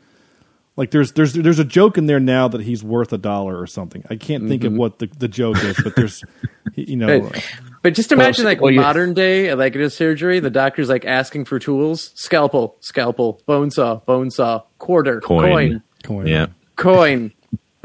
[0.75, 3.67] like there's there's there's a joke in there now that he's worth a dollar or
[3.67, 4.03] something.
[4.11, 6.25] I can't think of what the, the joke is, but there's
[6.75, 7.51] you know But,
[7.83, 11.05] but just imagine like well, you- modern day, like in a surgery, the doctor's like
[11.05, 15.43] asking for tools: scalpel, scalpel, bone saw, bone saw, quarter, Coin.
[15.45, 16.27] coin, coin.
[16.27, 16.47] Yeah.
[16.75, 17.33] coin.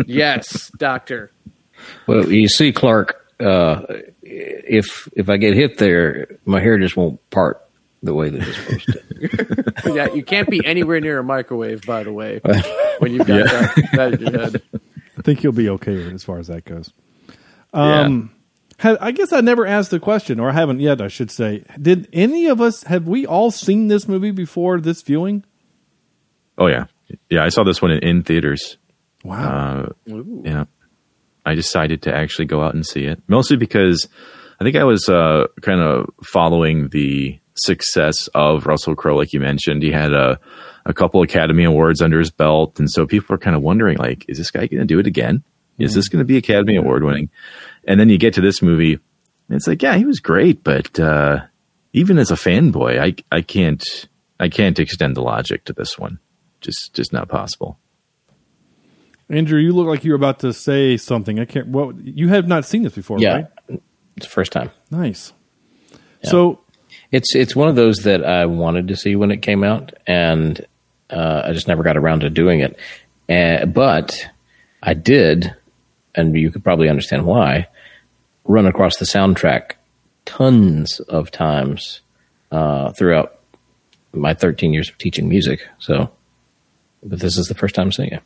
[0.05, 1.31] Yes, doctor.
[2.07, 3.83] Well, you see, Clark, uh,
[4.23, 7.61] if if I get hit there, my hair just won't part
[8.03, 9.03] the way that it's supposed to.
[9.93, 12.39] Yeah, you can't be anywhere near a microwave, by the way,
[12.99, 14.61] when you've got that, that in your head.
[15.17, 16.91] I think you'll be okay as far as that goes.
[17.73, 18.31] Um,
[18.79, 21.01] ha- I guess I never asked the question, or I haven't yet.
[21.01, 21.63] I should say.
[21.81, 25.43] Did any of us have we all seen this movie before this viewing?
[26.57, 26.85] Oh, yeah.
[27.29, 28.77] Yeah, I saw this one in, in theaters.
[29.23, 29.93] Wow.
[30.09, 30.65] Uh, yeah.
[31.45, 34.07] I decided to actually go out and see it, mostly because
[34.59, 39.39] I think I was uh, kind of following the success of Russell Crowe, like you
[39.39, 39.81] mentioned.
[39.81, 40.39] He had a,
[40.85, 44.25] a couple Academy Awards under his belt, and so people are kind of wondering, like,
[44.27, 45.43] is this guy going to do it again?
[45.79, 47.29] Is this going to be Academy Award winning?
[47.85, 50.99] And then you get to this movie, and it's like, yeah, he was great, but
[50.99, 51.41] uh,
[51.93, 53.83] even as a fanboy, I I can't
[54.39, 56.19] I can't extend the logic to this one.
[56.61, 57.79] Just just not possible.
[59.29, 61.39] Andrew, you look like you're about to say something.
[61.39, 61.67] I can't.
[61.67, 63.81] What you have not seen this before, yeah, right?
[64.15, 64.71] it's the first time.
[64.89, 65.33] Nice.
[66.23, 66.59] So
[67.11, 70.65] It's it's one of those that I wanted to see when it came out, and
[71.09, 72.77] uh, I just never got around to doing it.
[73.29, 74.27] Uh, but
[74.81, 75.55] I did,
[76.15, 77.67] and you could probably understand why.
[78.45, 79.73] Run across the soundtrack
[80.25, 81.99] tons of times
[82.51, 83.39] uh, throughout
[84.13, 85.67] my 13 years of teaching music.
[85.79, 86.09] So,
[87.03, 88.23] but this is the first time seeing it.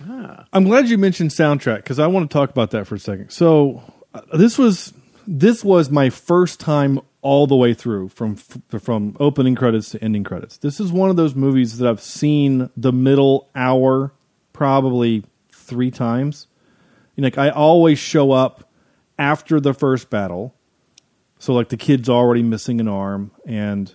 [0.00, 0.46] Ah.
[0.52, 3.30] I'm glad you mentioned soundtrack because I want to talk about that for a second.
[3.30, 3.82] So
[4.14, 4.92] uh, this was
[5.26, 10.24] this was my first time all the way through from from opening credits to ending
[10.24, 10.58] credits.
[10.58, 14.12] This is one of those movies that I've seen the middle hour
[14.52, 16.48] probably three times.
[17.16, 18.68] You know, like I always show up
[19.18, 20.54] after the first battle,
[21.38, 23.94] so like the kid's already missing an arm and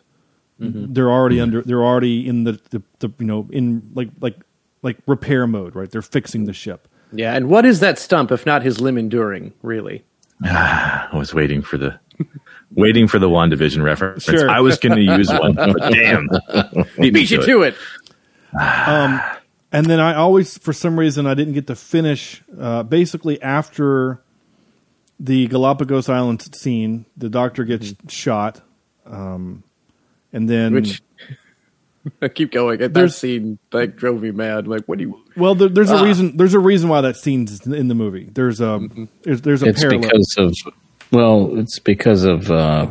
[0.59, 0.93] mm-hmm.
[0.93, 1.43] they're already mm-hmm.
[1.43, 4.35] under they're already in the, the, the you know in like like
[4.87, 8.45] like repair mode right they're fixing the ship Yeah, and what is that stump if
[8.45, 9.53] not his limb enduring?
[9.61, 10.03] Really?
[10.43, 11.99] I was waiting for the
[12.71, 14.23] waiting for the WandaVision reference.
[14.23, 14.49] Sure.
[14.49, 16.27] I was going to use one, but damn,
[16.99, 17.75] beat, Beat you to it.
[19.71, 24.21] and then i always for some reason i didn't get to finish uh, basically after
[25.19, 28.61] the galapagos island scene the doctor gets shot
[29.05, 29.63] um,
[30.33, 31.01] and then Which
[32.33, 32.79] keep going.
[32.79, 34.67] That There's- scene like drove me mad.
[34.67, 35.21] Like, what do you?
[35.37, 36.01] well there, there's Ah.
[36.01, 38.79] a reason there's a reason why that scene's in the movie there's a
[39.23, 40.53] there's, there's a It's parallel because of
[41.11, 42.87] well, it's because of uh,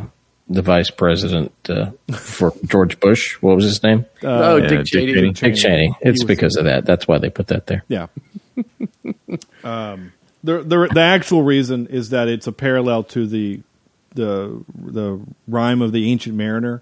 [0.49, 3.33] the vice president uh, for George Bush.
[3.41, 4.05] What was his name?
[4.23, 5.13] oh, yeah, Dick Dick Cheney.
[5.13, 5.31] Cheney.
[5.33, 5.95] Dick Cheney.
[6.01, 6.85] It's because of that.
[6.85, 7.83] That's why they put that there.
[7.87, 8.07] Yeah.
[9.63, 13.61] um, the, the the actual reason is that it's a parallel to the
[14.15, 16.81] the the rhyme of the ancient mariner.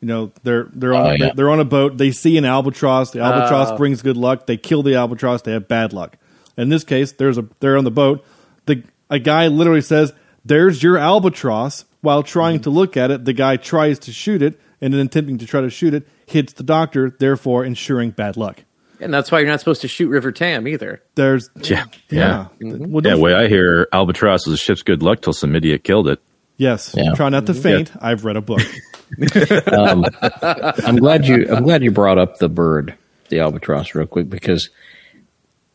[0.00, 1.30] You know, they're they're on Oh, a, yeah.
[1.34, 1.96] they're on a boat.
[1.96, 3.10] They see an albatross.
[3.12, 3.76] The albatross Oh.
[3.76, 4.46] brings good luck.
[4.46, 5.42] They kill the albatross.
[5.42, 6.16] They have bad luck.
[6.56, 8.24] In this case, there's a they're on the boat.
[8.66, 10.12] The a guy literally says,
[10.44, 14.60] "There's your albatross." While trying to look at it, the guy tries to shoot it,
[14.80, 18.62] and in attempting to try to shoot it, hits the doctor, therefore ensuring bad luck.
[19.00, 21.02] And that's why you're not supposed to shoot River Tam either.
[21.16, 21.84] There's Yeah.
[22.10, 22.46] yeah.
[22.60, 22.74] Yeah.
[22.78, 26.06] Well, Yeah, way I hear albatross was a ship's good luck till some idiot killed
[26.08, 26.20] it.
[26.56, 26.94] Yes.
[26.96, 27.12] Yeah.
[27.14, 27.92] Try not to faint.
[28.00, 28.60] I've read a book.
[29.66, 31.46] I'm glad you.
[31.48, 32.94] I'm glad you brought up the bird,
[33.28, 34.70] the albatross, real quick because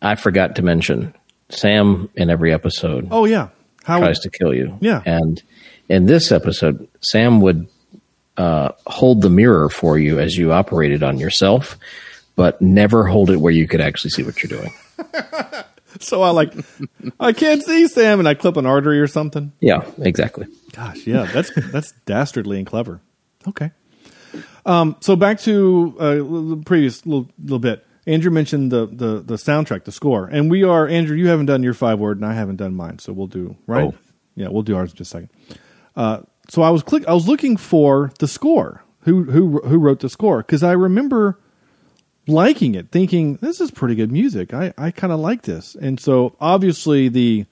[0.01, 1.13] I forgot to mention
[1.49, 3.49] Sam in every episode Oh yeah.
[3.83, 4.77] How tries to kill you.
[4.81, 5.01] Yeah.
[5.05, 5.41] and
[5.89, 7.67] in this episode, Sam would
[8.37, 11.77] uh, hold the mirror for you as you operated on yourself,
[12.35, 14.73] but never hold it where you could actually see what you're doing.
[16.07, 16.53] so I like
[17.19, 19.51] I can't see Sam and I clip an artery or something.
[19.59, 20.47] Yeah, exactly.
[20.73, 23.01] Gosh, yeah, that's that's dastardly and clever.
[23.47, 23.71] Okay.
[24.65, 27.85] Um, so back to uh, the previous little, little bit.
[28.07, 31.15] Andrew mentioned the, the the soundtrack, the score, and we are Andrew.
[31.15, 33.85] You haven't done your five word, and I haven't done mine, so we'll do right.
[33.85, 33.95] Oh.
[34.35, 35.29] Yeah, we'll do ours in just a second.
[35.95, 37.07] Uh, so I was click.
[37.07, 38.83] I was looking for the score.
[39.01, 40.39] Who who who wrote the score?
[40.39, 41.39] Because I remember
[42.31, 44.53] liking it, thinking this is pretty good music.
[44.53, 47.45] I I kind of like this, and so obviously the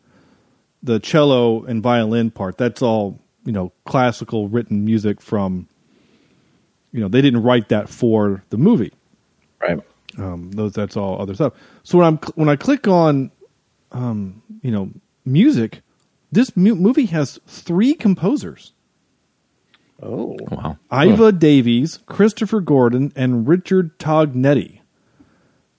[0.82, 5.68] the cello and violin part that's all you know classical written music from
[6.94, 8.94] you know they didn't write that for the movie
[9.62, 9.78] Right.
[10.18, 11.52] um, those that's all other stuff
[11.84, 13.30] so when i'm when i click on
[13.92, 14.90] um, you know
[15.26, 15.82] music
[16.32, 18.72] this mu- movie has three composers
[20.02, 20.38] Oh.
[20.50, 20.78] Wow.
[20.92, 24.80] Iva Davies, Christopher Gordon, and Richard Tognetti.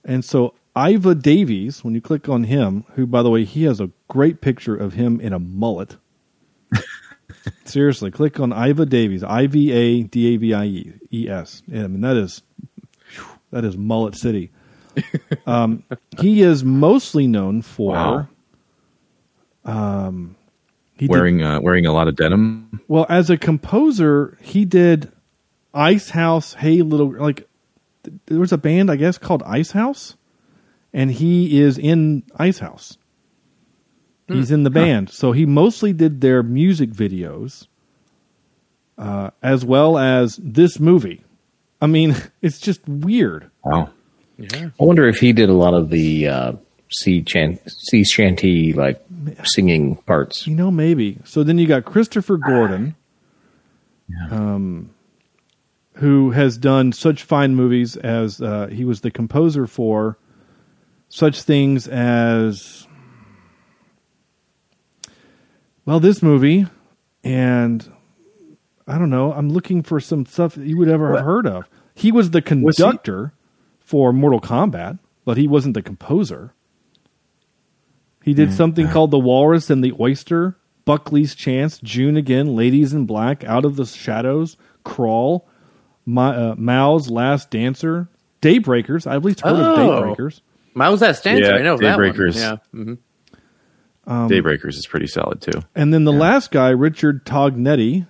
[0.05, 3.79] And so Iva Davies, when you click on him, who by the way, he has
[3.79, 5.97] a great picture of him in a mullet.
[7.65, 11.63] Seriously, click on Iva Davies, I V A D A V I E E S.
[11.69, 12.41] I mean that is
[13.51, 14.51] that is mullet city.
[15.45, 15.83] Um,
[16.19, 18.27] he is mostly known for Wow.
[19.65, 20.35] um,
[21.01, 22.79] he did- Wearing uh, wearing a lot of denim.
[22.87, 25.11] well, as a composer, he did
[25.73, 27.47] Icehouse, Hey Little like
[28.03, 30.15] th- there was a band I guess called Icehouse
[30.93, 32.97] and he is in Icehouse.
[34.27, 35.09] He's in the band.
[35.09, 37.67] So he mostly did their music videos
[38.97, 41.23] uh, as well as this movie.
[41.81, 43.49] I mean, it's just weird.
[43.65, 43.89] Wow.
[44.37, 44.69] Yeah.
[44.79, 46.53] I wonder if he did a lot of the uh,
[46.91, 49.01] sea chan- sea shanty like
[49.43, 50.45] singing parts.
[50.47, 51.17] You know, maybe.
[51.25, 52.95] So then you got Christopher Gordon,
[54.29, 54.89] um,
[55.95, 60.17] who has done such fine movies as uh, he was the composer for
[61.09, 62.87] such things as,
[65.85, 66.67] well, this movie,
[67.23, 67.91] and
[68.87, 69.33] I don't know.
[69.33, 71.65] I'm looking for some stuff that you would ever have heard of.
[71.95, 73.33] He was the Was he- conductor
[73.79, 76.53] for Mortal Kombat, but he wasn't the composer.
[78.23, 83.05] He did something called The Walrus and the Oyster, Buckley's Chance, June Again, Ladies in
[83.05, 85.47] Black, Out of the Shadows, Crawl,
[86.05, 88.09] My, uh, Mao's Last Dancer,
[88.41, 89.07] Daybreakers.
[89.07, 90.03] I've at least heard of Oh.
[90.03, 90.41] Daybreakers.
[90.73, 91.43] Miles that stanza.
[91.49, 92.09] Yeah, I know that one.
[92.13, 92.35] Daybreakers.
[92.35, 92.55] Yeah.
[92.71, 92.93] hmm
[94.07, 95.61] Um, Daybreakers is pretty solid too.
[95.75, 98.07] And then the last guy, Richard Tognetti,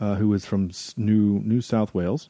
[0.00, 2.28] uh, who is from S- New New South Wales,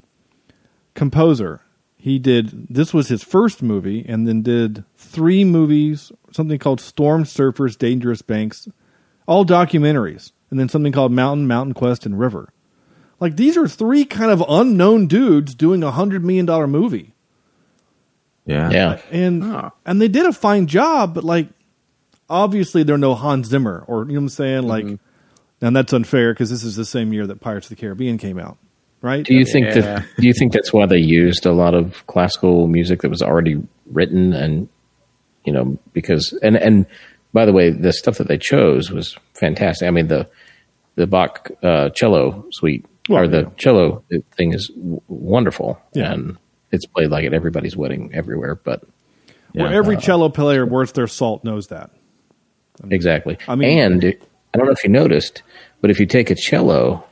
[0.95, 1.61] composer.
[2.01, 7.25] He did this was his first movie, and then did three movies, something called Storm
[7.25, 8.69] Surfers, Dangerous Banks,
[9.27, 12.53] all documentaries, and then something called Mountain, Mountain Quest, and River.
[13.21, 17.15] Like these are three kind of unknown dudes doing a hundred million dollar movie,
[18.47, 18.71] Yeah.
[18.71, 19.71] Yeah, and Huh.
[19.85, 21.49] and they did a fine job, but like
[22.31, 24.85] obviously they're no Hans Zimmer or you know what I'm saying, like.
[24.85, 24.95] Mm-hmm.
[25.61, 28.39] And that's unfair because this is the same year that Pirates of the Caribbean came
[28.39, 28.59] out,
[29.03, 29.25] right?
[29.25, 29.81] Do you think Yeah.
[29.81, 30.07] that?
[30.19, 33.57] Do you think that's why they used a lot of classical music that was already
[33.91, 34.69] written, and
[35.45, 36.87] you know, because and and
[37.33, 39.87] by the way, the stuff that they chose was fantastic.
[39.87, 40.29] I mean the
[40.97, 43.49] the Bach uh, cello suite Well, or the yeah.
[43.57, 44.03] cello
[44.37, 46.13] thing is w- wonderful, Yeah.
[46.13, 46.37] and
[46.73, 48.57] it's played like at everybody's wedding everywhere.
[48.57, 48.83] But
[49.55, 49.77] Well, Yeah.
[49.79, 51.91] every cello player worth their salt knows that.
[52.91, 55.43] exactly, I mean- and I don't know if you noticed,
[55.81, 57.05] but if you take a cello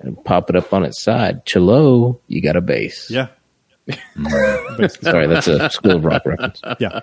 [0.00, 3.10] and pop it up on its side, cello, you got a bass.
[3.10, 3.28] Yeah,
[3.88, 5.02] mm.
[5.02, 6.60] Sorry, that's a School of Rock reference.
[6.78, 7.00] yeah.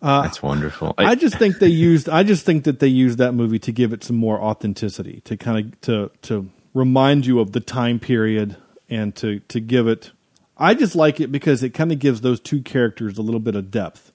[0.00, 0.94] Uh, that's wonderful.
[0.96, 2.08] I just think they used.
[2.08, 5.36] I just think that they used that movie to give it some more authenticity, to
[5.36, 8.56] kind of to to remind you of the time period,
[8.88, 10.12] and to to give it.
[10.56, 13.56] I just like it because it kind of gives those two characters a little bit
[13.56, 14.12] of depth,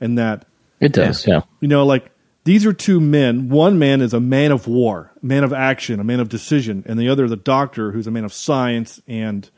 [0.00, 0.44] and that
[0.80, 1.42] It does, yeah.
[1.60, 2.10] you know, like
[2.44, 3.48] these are two men.
[3.48, 6.82] One man is a man of war, a man of action, a man of decision,
[6.86, 9.48] and the other is a doctor who's a man of science and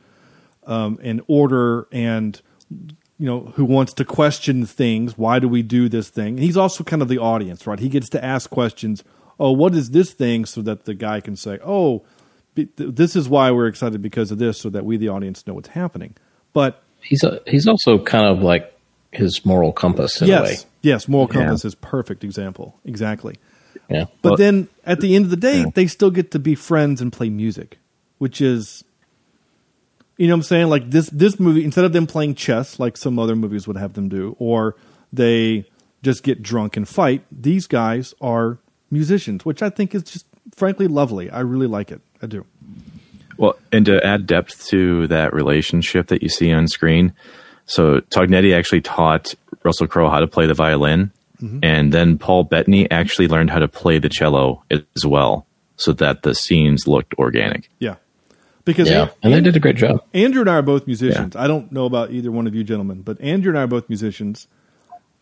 [0.66, 5.16] um, and order and you know who wants to question things.
[5.16, 6.34] Why do we do this thing?
[6.34, 7.78] And he's also kind of the audience, right?
[7.78, 9.02] He gets to ask questions.
[9.38, 10.44] Oh, what is this thing?
[10.44, 12.04] So that the guy can say, "Oh,
[12.54, 15.68] this is why we're excited because of this," so that we, the audience, know what's
[15.68, 16.14] happening.
[16.52, 18.73] But He's a, he's also kind of like
[19.16, 20.50] his moral compass in a way.
[20.50, 22.78] yes, yes, moral compass is perfect example.
[22.84, 23.36] Exactly.
[23.90, 24.06] Yeah.
[24.22, 27.00] But Well- then at the end of the day, they still get to be friends
[27.00, 27.78] and play music,
[28.18, 28.84] which is,
[30.16, 30.68] you know what I'm saying?
[30.68, 33.94] Like this, this movie, instead of them playing chess like some other movies would have
[33.94, 34.76] them do, or
[35.12, 35.64] they
[36.02, 38.58] just get drunk and fight, these guys are
[38.90, 41.30] musicians, which I think is just frankly lovely.
[41.30, 42.00] I really like it.
[42.22, 42.46] I do.
[43.36, 47.12] Well, and to add depth to that relationship that you see on screen,
[47.66, 51.10] so Tognetti actually taught Russell Crowe how to play the violin,
[51.62, 55.46] and then Paul Bettany actually learned how to play the cello as well,
[55.76, 57.68] so that the scenes looked organic.
[57.78, 57.96] Yeah.
[58.64, 59.02] Because Yeah.
[59.02, 60.02] An- And they did a great job.
[60.14, 61.36] Andrew and I are both musicians.
[61.36, 63.90] I don't know about either one of you gentlemen, but Andrew and I are both
[63.90, 64.46] musicians.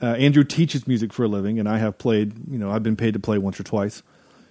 [0.01, 2.34] Uh, Andrew teaches music for a living, and I have played.
[2.49, 4.03] You know, I've been paid to play once or twice.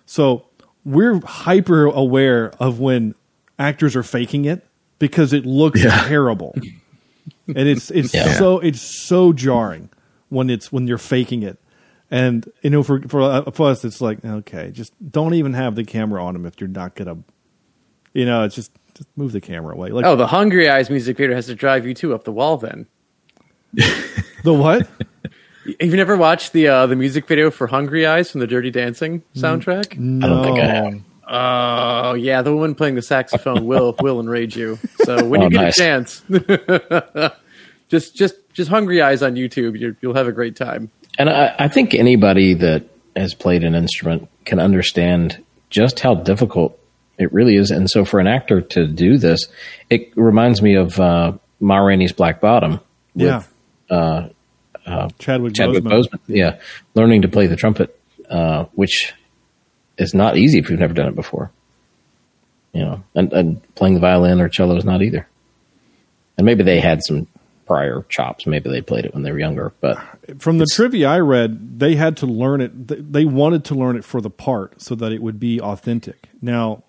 [0.05, 0.45] So
[0.83, 3.15] we're hyper aware of when
[3.57, 4.65] actors are faking it
[4.99, 6.53] because it looks terrible,
[7.47, 8.33] and it's it's Yeah.
[8.33, 9.89] so it's so jarring
[10.29, 11.57] when it's when you're faking it.
[12.09, 15.75] And you know, for for, uh, for us, it's like okay, just don't even have
[15.75, 17.17] the camera on him if you're not gonna,
[18.13, 19.89] you know, it's just just move the camera away.
[19.89, 22.57] Like Oh, the Hungry Eyes music video has to drive you two up the wall.
[22.57, 22.87] Then
[24.43, 24.87] the what?
[25.79, 28.71] have you never watched the uh, the music video for Hungry Eyes from the Dirty
[28.71, 29.93] Dancing soundtrack?
[30.23, 31.01] I don't think I have.
[31.33, 34.77] Oh yeah, the woman playing the saxophone will will enrage you.
[35.05, 35.77] So when Oh, you get nice.
[35.79, 36.23] a chance,
[37.89, 40.91] just just just Hungry Eyes on YouTube, you you'll have a great time.
[41.17, 42.83] And I, I think anybody that
[43.15, 46.77] has played an instrument can understand just how difficult
[47.17, 47.71] it really is.
[47.71, 49.47] And so for an actor to do this,
[49.89, 52.79] it reminds me of uh, Ma Rainey's Black Bottom.
[53.15, 53.43] with Yeah.
[53.89, 54.29] Uh,
[55.19, 55.91] Chadwick, Chadwick Boseman.
[56.09, 56.19] Boseman.
[56.27, 56.59] Yeah.
[56.95, 57.97] Learning to play the trumpet,
[58.29, 59.13] uh, which
[60.01, 61.51] is not easy if you've never done it before.
[62.73, 65.27] You know, and, and playing the violin or cello is not either.
[66.37, 67.27] And maybe they had some
[67.67, 68.47] prior chops.
[68.47, 69.97] Maybe they played it when they were younger, but
[70.39, 73.11] From the trivia I read, they had to learn it.
[73.13, 76.29] They wanted to learn it for the part so that it would be authentic.
[76.41, 76.83] Now,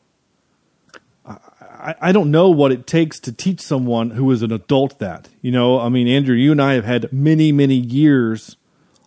[1.26, 1.32] I,
[1.70, 5.28] I- I don't know what it takes to teach someone who is an adult that.
[5.40, 8.56] You know, I mean, Andrew, you and I have had many, many years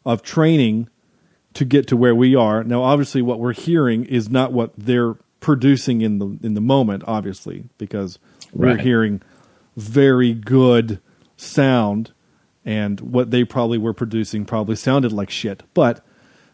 [0.06, 0.90] of training
[1.56, 2.64] to get to where we are.
[2.64, 7.04] Now, obviously, what we're hearing is not what they're producing in the in the moment,
[7.08, 8.20] obviously, because
[8.54, 8.82] we're Right.
[8.82, 9.22] hearing
[9.76, 11.00] very good
[11.38, 12.12] sound,
[12.64, 15.64] and what they probably were producing probably sounded like shit.
[15.74, 16.06] But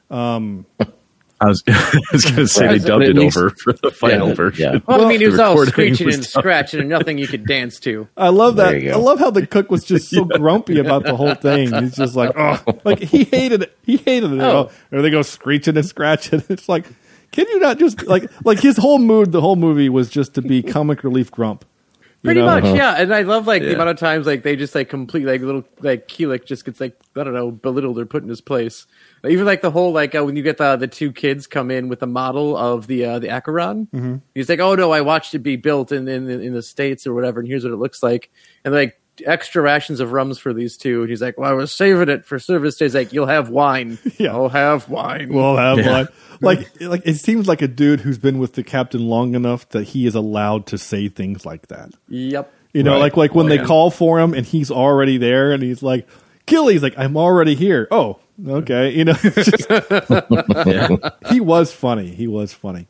[0.09, 0.65] um,
[1.41, 2.79] I was, I was going to say Right.
[2.81, 4.73] they dubbed it least- over for the final Yeah, version.
[4.75, 4.79] yeah.
[4.87, 6.29] Well, I mean, it was all screeching was and done.
[6.41, 8.07] scratching and nothing you could dance to.
[8.17, 8.69] I love that.
[8.71, 8.97] There you go.
[8.99, 11.73] I love how the cook was just so grumpy about the whole thing.
[11.73, 13.77] He's just like, oh, like he hated it.
[13.83, 14.39] He hated it.
[14.41, 14.69] Oh.
[14.69, 16.43] oh or they go screeching and scratching.
[16.49, 16.85] It's like,
[17.31, 19.31] can you not just like like his whole mood?
[19.31, 21.65] The whole movie was just to be comic relief grump.
[22.01, 22.45] you Pretty know?
[22.45, 22.75] much, uh-huh.
[22.75, 22.95] yeah.
[23.01, 25.63] And I love like the amount of times like they just like complete like little
[25.79, 28.85] like Killick just gets like I don't know belittled or put in his place.
[29.27, 31.89] Even like the whole like uh, when you get the the two kids come in
[31.89, 33.87] with the model of the uh, the Acheron.
[33.93, 34.15] Mm-hmm.
[34.33, 37.13] He's like, oh no, I watched it be built in, in in the states or
[37.13, 38.31] whatever, and here's what it looks like.
[38.65, 38.97] And like
[39.27, 41.01] extra rations of rums for these two.
[41.01, 42.95] And he's like, well, I was saving it for service days.
[42.95, 43.99] Like you'll have wine.
[44.17, 44.31] Yeah.
[44.31, 45.31] I'll have wine.
[45.31, 46.07] We'll have one.
[46.43, 49.83] Like like it seems like a dude who's been with the captain long enough that
[49.83, 51.91] he is allowed to say things like that.
[52.07, 52.51] yep.
[52.73, 52.99] You know, Right.
[53.01, 53.65] like like when Oh, they yeah.
[53.65, 56.07] call for him and he's already there and he's like,
[56.47, 57.87] Gilly's like, I'm already here.
[57.91, 58.17] Oh,
[58.47, 58.91] okay.
[58.91, 62.09] You know, it's just- he was funny.
[62.13, 62.87] He was funny.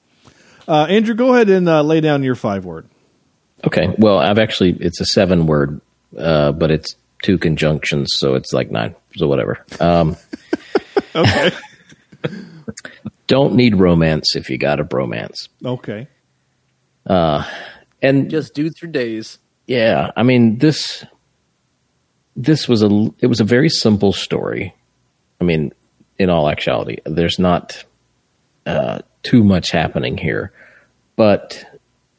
[0.68, 2.88] Uh, Andrew, go ahead and uh, lay down your five word.
[3.66, 3.94] Okay.
[3.98, 5.82] Well, I've actually it's a seven word,
[6.18, 8.96] uh, but it's two conjunctions, so it's like nine.
[9.16, 9.66] So whatever.
[9.80, 10.18] Um,
[11.16, 11.52] Okay.
[13.28, 15.50] don't need romance if you got a bromance.
[15.66, 16.08] okay.
[17.06, 17.44] Uh,
[18.02, 19.40] And Just dudes for days.
[19.68, 21.04] yeah, I mean this
[22.36, 24.74] this was a it was a very simple story.
[25.42, 25.74] I mean,
[26.20, 27.84] in all actuality, there's not
[28.68, 30.54] uh, too much happening here,
[31.16, 31.66] but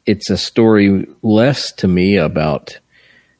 [0.05, 2.77] it's a story less to me about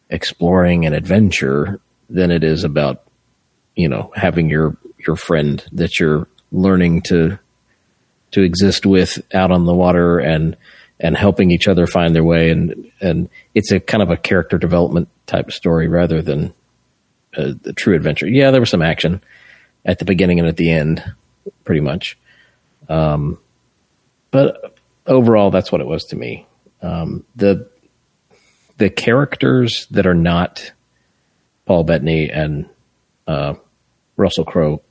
[0.09, 3.03] exploring an adventure than it is about
[3.75, 7.37] you know having your your friend that you're learning to
[8.31, 10.55] to exist with out on the water and
[10.99, 14.57] and helping each other find their way and and it's a kind of a character
[14.57, 16.53] development type story rather than
[17.35, 18.27] a, a true adventure.
[18.27, 19.21] Yeah, there was some action
[19.85, 21.03] at the beginning and at the end,
[21.63, 22.17] pretty much.
[22.89, 23.39] Um,
[24.31, 24.77] but
[25.07, 26.45] overall, that's what it was to me.
[26.81, 27.69] Um, the
[28.77, 30.71] the characters that are not
[31.65, 32.67] Paul Bettany and
[33.27, 33.53] uh,
[34.17, 34.81] Russell Crowe,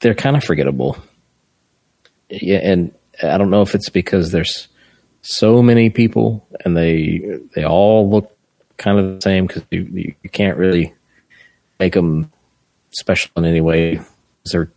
[0.00, 0.96] they're kind of forgettable.
[2.28, 4.68] Yeah, and I don't know if it's because there's
[5.22, 8.36] so many people and they they all look
[8.76, 10.94] kind of the same because you, you, you can't really
[11.78, 12.30] make them
[12.98, 14.00] special in any way.
[14.50, 14.70] They're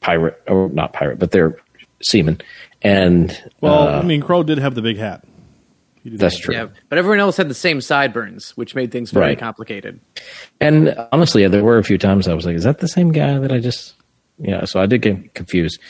[0.00, 1.56] pirate or not pirate, but they're
[2.02, 2.40] seamen.
[2.82, 5.24] And Well, uh, I mean, Crowe did have the big hat.
[6.02, 6.54] He did that's have- true.
[6.54, 9.38] Yeah, but everyone else had the same sideburns, which made things very Right.
[9.38, 9.98] complicated.
[10.60, 13.38] And honestly, there were a few times I was like, "Is that the same guy
[13.38, 13.94] that I just?"
[14.38, 15.80] Yeah, so I did get confused.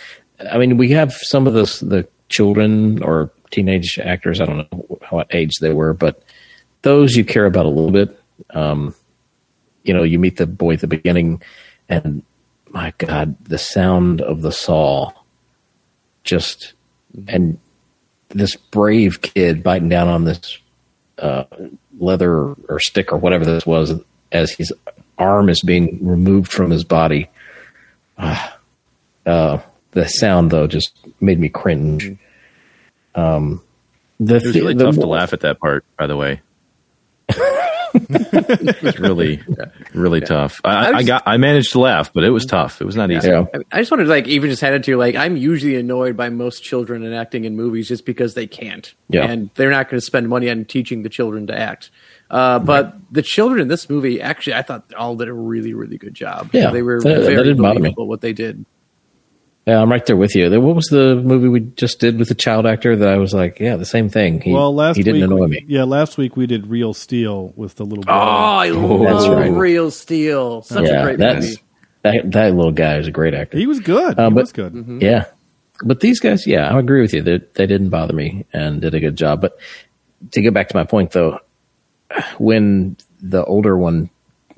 [0.51, 4.41] I mean, we have some of the the children or teenage actors.
[4.41, 6.23] I don't know what age they were, but
[6.83, 8.19] those you care about a little bit.
[8.51, 8.95] Um,
[9.87, 11.43] you know, you meet the boy at the beginning,
[11.89, 12.23] and
[12.71, 15.13] my God, the sound of the saw,
[16.25, 16.73] just
[17.29, 17.59] and
[18.31, 20.59] this brave kid biting down on this
[21.19, 21.45] uh,
[21.99, 23.95] leather or stick or whatever this was
[24.33, 24.73] as his
[25.19, 27.31] arm is being removed from his body.
[28.19, 28.59] Ah,
[29.25, 29.59] uh,
[29.93, 32.17] the sound though just made me cringe.
[33.15, 33.63] Um,
[34.21, 36.41] the It was really the- tough to laugh at that part, by the way.
[38.11, 39.43] It was really,
[39.95, 40.61] really tough.
[40.65, 42.81] I, I I got, I managed to laugh, but it was tough.
[42.81, 43.29] It was not easy.
[43.29, 43.45] Yeah.
[43.55, 46.29] I, I just wanted to like even just head into like I'm usually annoyed by
[46.29, 49.25] most children in acting in movies just because they can't, Yeah.
[49.25, 51.91] and they're not going to spend money on teaching the children to act.
[52.31, 55.97] Uh, but the children in this movie, actually, I thought all did a really, really
[55.97, 56.51] good job.
[56.53, 57.83] Yeah, they were that- that very didn't bother me.
[57.83, 58.65] believable what they did.
[59.67, 60.49] Yeah, I'm right there with you.
[60.61, 63.59] What was the movie we just did with the child actor that I was like,
[63.59, 64.41] yeah, the same thing.
[64.41, 65.65] He, well, last he didn't week, annoy me.
[65.67, 68.13] Yeah, last week we did Real Steel with the little boy.
[68.13, 69.51] Oh, I that's love right.
[69.51, 70.63] Real Steel.
[70.63, 71.63] Such a great that's movie.
[72.03, 73.59] that that little guy is a great actor.
[73.59, 74.19] he was good.
[74.21, 74.73] Um, he but- was good.
[74.73, 74.99] Mm-hmm.
[75.03, 75.25] Yeah,
[75.85, 77.23] but these guys, yeah, I agree with you.
[77.23, 79.41] They they didn't bother me and did a good job.
[79.41, 79.59] But
[80.31, 81.41] to get back to my point, though,
[82.39, 84.11] when the older one,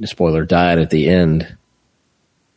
[0.05, 1.57] spoiler, died at the end,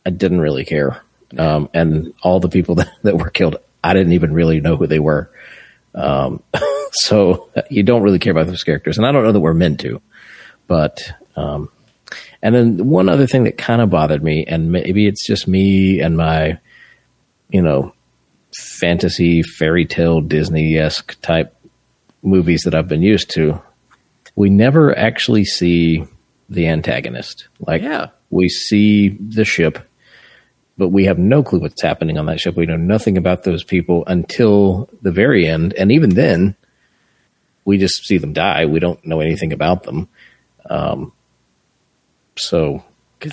[0.04, 1.00] I didn't really care.
[1.38, 4.86] Um, and all the people that, that were killed, I didn't even really know who
[4.86, 5.30] they were.
[5.94, 6.42] Um,
[6.92, 9.80] so you don't really care about those characters, and I don't know that we're meant
[9.80, 10.00] to.
[10.66, 11.02] But
[11.36, 11.68] um,
[12.42, 16.00] and then one other thing that kind of bothered me, and maybe it's just me
[16.00, 16.58] and my,
[17.50, 17.92] you know,
[18.78, 21.54] fantasy fairy tale Disney esque type
[22.22, 23.60] movies that I've been used to.
[24.36, 26.04] We never actually see
[26.48, 27.48] the antagonist.
[27.60, 28.08] Like Yeah.
[28.30, 29.78] we see the ship,
[30.78, 32.56] but we have no clue what's happening on that ship.
[32.56, 36.56] We know nothing about those people until the very end, and even then,
[37.64, 38.66] we just see them die.
[38.66, 40.08] We don't know anything about them.
[40.68, 41.12] Um,
[42.36, 42.82] so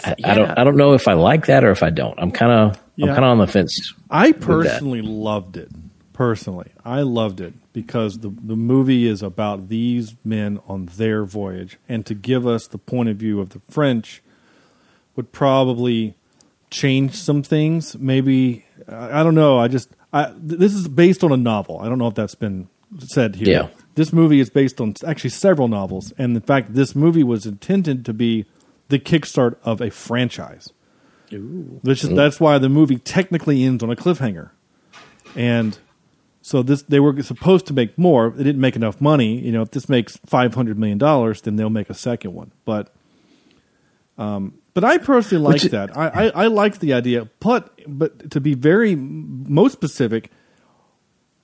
[0.04, 0.58] I, I don't.
[0.58, 2.20] I don't know if I like that or if I don't.
[2.20, 2.80] I'm kind of.
[3.02, 3.94] I'm kind of on the fence.
[4.10, 5.70] I personally loved it.
[6.12, 11.78] Personally, I loved it because the the movie is about these men on their voyage,
[11.88, 14.22] and to give us the point of view of the French
[15.16, 16.16] would probably
[16.70, 17.98] change some things.
[17.98, 19.58] Maybe I, I don't know.
[19.60, 21.80] I just I, th- this is based on a novel.
[21.80, 22.68] I don't know if that's been
[23.00, 23.48] said here.
[23.48, 23.68] Yeah.
[23.96, 28.06] This movie is based on actually several novels, and in fact, this movie was intended
[28.06, 28.46] to be
[28.88, 30.70] the kickstart of a franchise.
[31.32, 34.50] Which is, that's why the movie technically ends on a cliffhanger,
[35.36, 35.78] and
[36.42, 38.32] so this they were supposed to make more.
[38.32, 39.38] They didn't make enough money.
[39.38, 42.52] You know, if this makes five hundred million dollars, then they'll make a second one.
[42.66, 42.92] But,
[44.18, 45.98] um, but I personally like Which- that.
[45.98, 47.28] I, I I like the idea.
[47.40, 50.32] But but to be very most specific,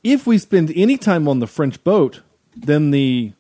[0.03, 2.21] if we spend any time on the French boat,
[2.55, 3.33] then the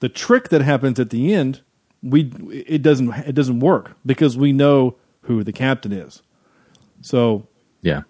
[0.00, 1.60] the trick that happens at the end,
[2.02, 6.22] we it doesn't it doesn't work because we know who the captain is.
[7.00, 7.46] So
[7.82, 8.02] Yeah.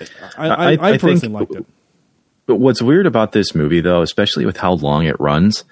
[0.00, 0.06] I
[0.36, 1.66] I, I- I, I think- personally liked it.
[2.46, 5.62] But what's weird about this movie, though, especially with how long it runs,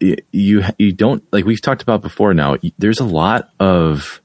[0.00, 2.34] you you don't like we've talked about before.
[2.34, 4.20] Now there's a lot of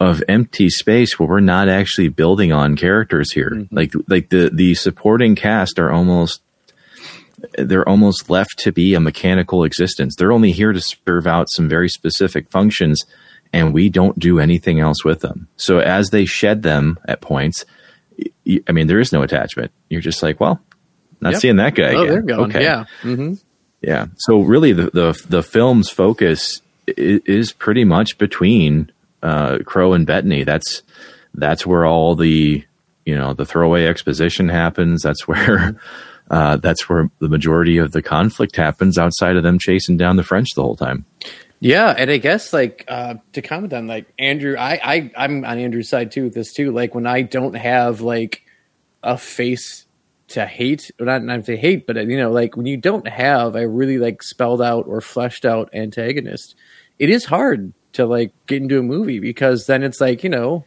[0.00, 3.66] of empty space where we're not actually building on characters here.
[3.70, 6.42] Like like the the supporting cast are almost
[7.56, 10.16] they're almost left to be a mechanical existence.
[10.16, 13.04] They're only here to serve out some very specific functions,
[13.52, 15.46] and we don't do anything else with them.
[15.56, 17.64] So as they shed them at points,
[18.68, 19.70] i mean, there is no attachment.
[19.88, 20.60] You're just like, well,
[21.20, 21.40] not Yep.
[21.40, 21.94] seeing that guy.
[21.94, 22.06] Oh, again.
[22.12, 22.40] they're gone.
[22.50, 22.62] Okay.
[22.62, 22.84] Yeah.
[23.02, 23.34] hmm
[23.80, 24.06] Yeah.
[24.16, 28.90] So really, the the the film's focus is, is pretty much between
[29.22, 30.44] uh, Crowe and Bettany.
[30.44, 30.82] That's
[31.34, 32.64] that's where all the
[33.04, 35.02] you know the throwaway exposition happens.
[35.02, 35.76] That's where
[36.30, 38.98] uh, that's where the majority of the conflict happens.
[38.98, 41.04] Outside of them chasing down the French the whole time.
[41.60, 45.58] Yeah, and I guess like uh, to comment on like Andrew, I, I I'm on
[45.58, 46.70] Andrew's side too with this too.
[46.70, 48.42] Like when I don't have like
[49.02, 49.84] a face
[50.28, 53.56] to hate, or not not to hate, but you know, like when you don't have
[53.56, 56.54] a really like spelled out or fleshed out antagonist,
[56.98, 60.64] it is hard to like get into a movie because then it's like you know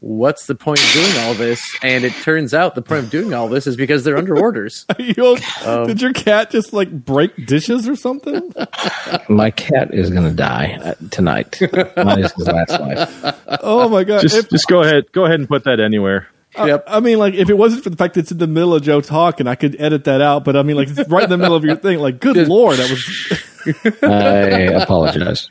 [0.00, 1.62] what's the point of doing all this?
[1.82, 4.84] And it turns out the point of doing all this is because they're under orders.
[4.98, 5.38] You-
[5.86, 8.52] did your cat just like break dishes or something?
[9.30, 11.58] My cat is going to die uh, tonight.
[11.96, 13.40] Mine is his last life.
[13.62, 14.20] Oh my god!
[14.20, 16.26] Just If- just go ahead go ahead and put that anywir.
[16.58, 16.84] Yep.
[16.86, 18.82] I mean, like, if it wasn't for the fact that it's in the middle of
[18.82, 20.44] Joe talking, I could edit that out.
[20.44, 21.98] But I mean, like, it's right in the middle of your thing.
[21.98, 23.98] Like, good lord, that was.
[24.02, 25.48] I apologize.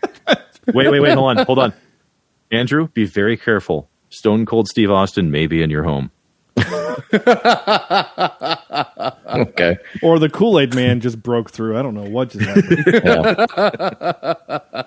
[0.73, 1.73] Wait wait wait hold on hold on.
[2.51, 3.89] Andrew, be very careful.
[4.09, 6.11] Stone Cold Steve Austin may be in your home.
[9.35, 9.77] Okay.
[10.01, 11.77] Or the Kool Aid Man just broke through.
[11.77, 12.83] I don't know what just happened.
[14.63, 14.83] Yeah.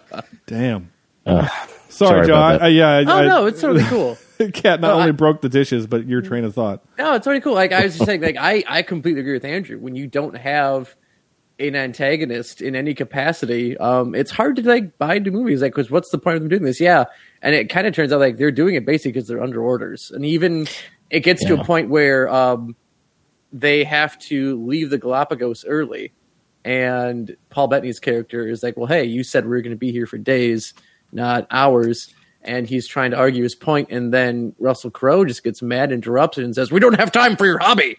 [0.47, 0.93] Damn.
[1.25, 1.49] Uh,
[1.89, 2.35] Sorry, sorry Joe.
[2.35, 2.57] I.
[2.57, 3.05] I, yeah.
[3.07, 4.17] Oh I- no, it's totally cool.
[4.53, 6.83] cat not No, only I- broke the dishes, but your train of thought.
[6.99, 7.55] No, it's totally cool.
[7.55, 9.79] Like I was just saying, like I, I completely agree with Andrew.
[9.79, 10.95] When you don't have
[11.59, 15.63] an antagonist in any capacity, um, it's hard to like buy into movies.
[15.63, 16.81] Like, because what's the point of them doing this?
[16.81, 17.05] Yeah,
[17.43, 20.11] and it kind of turns out like they're doing it basically because they're under orders,
[20.11, 20.67] and even
[21.11, 22.77] it gets to a point where um,
[23.53, 26.13] they have to leave the Galapagos early,
[26.65, 29.93] and Paul Bettany's character is like, "Well, hey, you said we are going to be
[29.93, 30.75] here for days,
[31.13, 32.13] not hours."
[32.47, 36.39] And he's trying to argue his point, and then Russell Crowe just gets mad, interrupts
[36.39, 37.99] it, and says, "We don't have time for your hobby.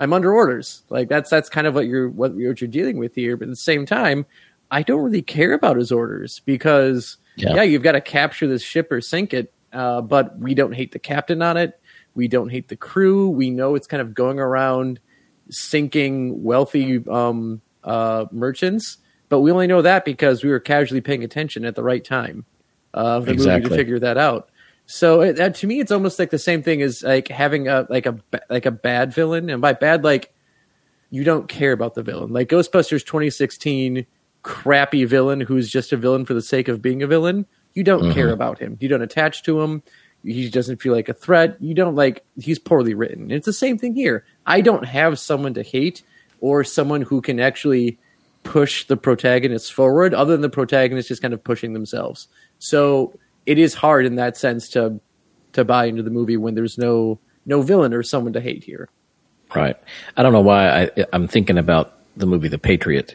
[0.00, 2.98] I'm under orders." Like that's that's kind of what you're what, you're- what you're dealing
[2.98, 3.36] with here.
[3.36, 4.26] But at the same time,
[4.70, 7.56] I don't really care about his orders because Yeah.
[7.56, 10.92] yeah, you've got to capture this ship or sink it, uh, but we don't hate
[10.92, 11.78] the captain on it.
[12.14, 13.28] We don't hate the crew.
[13.28, 15.00] We know it's kind of going around
[15.50, 18.98] sinking wealthy um, uh, merchants,
[19.28, 22.44] but we only know that because we were casually paying attention at the right time
[22.96, 23.70] of the movie Exactly.
[23.70, 24.48] to figure that out.
[24.86, 27.86] So it, that, to me, it's almost like the same thing as like having a
[27.90, 28.18] like a
[28.48, 30.32] like a bad villain, and by bad, like
[31.10, 32.32] you don't care about the villain.
[32.32, 34.06] Like Ghostbusters 2016,
[34.42, 37.46] crappy villain who's just a villain for the sake of being a villain.
[37.74, 38.12] You don't mm-hmm.
[38.12, 38.78] care about him.
[38.80, 39.82] You don't attach to him.
[40.24, 41.56] He doesn't feel like a threat.
[41.60, 42.24] You don't like.
[42.38, 43.30] He's poorly written.
[43.30, 44.24] It's the same thing here.
[44.46, 46.02] I don't have someone to hate
[46.40, 47.98] or someone who can actually
[48.44, 52.28] push the protagonists forward, other than the protagonists just kind of pushing themselves.
[52.68, 55.00] So it is hard in that sense to
[55.52, 58.88] to buy into the movie when there's no no villain or someone to hate here.
[59.54, 59.76] Right.
[60.16, 63.14] I don't know why I, I'm thinking about the movie The Patriot,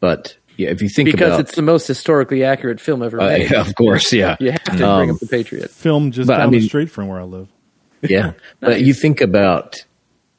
[0.00, 3.26] but yeah, if you think because about, it's the most historically accurate film ever uh,
[3.26, 3.52] made.
[3.54, 5.70] of course, yeah, You have to bring Um, up the Patriot.
[5.70, 7.48] Film just But, I down the street from where I live.
[8.02, 8.34] yeah.
[8.60, 9.84] But you think about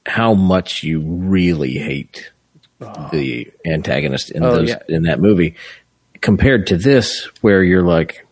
[0.06, 2.32] how much you really hate
[3.12, 4.80] the antagonist in Oh, those yeah.
[4.88, 5.56] in that movie,
[6.22, 8.25] compared to this, where you're like,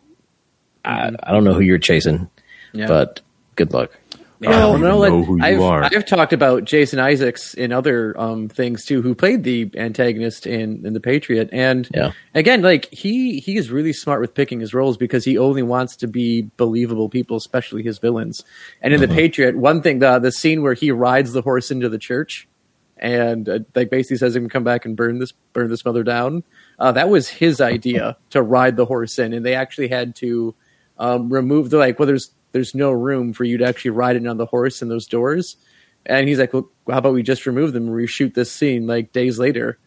[0.85, 2.29] I, I don't know who you're chasing,
[2.73, 2.87] Yeah.
[2.87, 3.21] but
[3.55, 3.91] good luck.
[4.39, 5.83] Yeah, I don't well, no, even know like, who you I've, are.
[5.85, 10.85] I've talked about Jason Isaacs in other um, things too, who played the antagonist in,
[10.85, 12.11] in the Patriot, and Yeah.
[12.35, 15.95] again, like he he is really smart with picking his roles because he only wants
[15.97, 18.43] to be believable people, especially his villains.
[18.81, 21.87] And in the Patriot, one thing the the scene where he rides the horse into
[21.87, 22.45] the church,
[22.97, 26.43] and uh, like basically says him come back and burn this burn this mother down.
[26.77, 30.53] Uh, that was his idea to ride the horse in, and they actually had to
[31.03, 34.25] um, remove the like well there's there's no room for you to actually ride in
[34.25, 35.57] on the horse in those doors.
[36.05, 39.11] And he's like well how about we just remove them and reshoot this scene like
[39.11, 39.77] days later?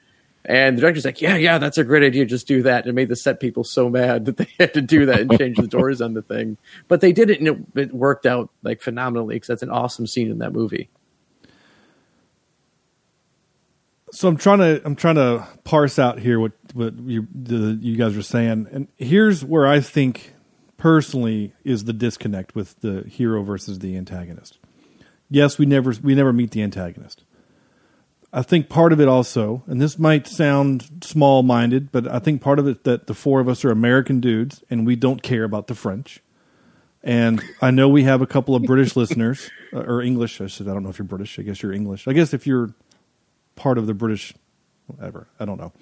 [0.44, 2.82] And the director's like yeah yeah that's a great idea just do that.
[2.84, 5.38] And it made the set people so mad that they had to do that and
[5.38, 6.58] change the doors on the thing.
[6.86, 10.06] But they did it and it, it worked out like phenomenally because that's an awesome
[10.06, 10.90] scene in that movie.
[14.12, 17.96] So I'm trying to I'm trying to parse out here what what you the, you
[17.96, 20.34] guys are saying, and here's where I think
[20.76, 24.58] personally is the disconnect with the hero versus the antagonist.
[25.28, 27.24] Yes, we never we never meet the antagonist.
[28.32, 32.42] I think part of it also, and this might sound small minded, but I think
[32.42, 35.44] part of it that the four of us are American dudes and we don't care
[35.44, 36.20] about the French.
[37.02, 40.40] And I know we have a couple of British listeners uh, or English.
[40.40, 41.38] I said I don't know if you're British.
[41.38, 42.06] I guess you're English.
[42.06, 42.74] I guess if you're
[43.54, 44.34] part of the British,
[44.86, 45.28] whatever.
[45.40, 45.72] I don't know.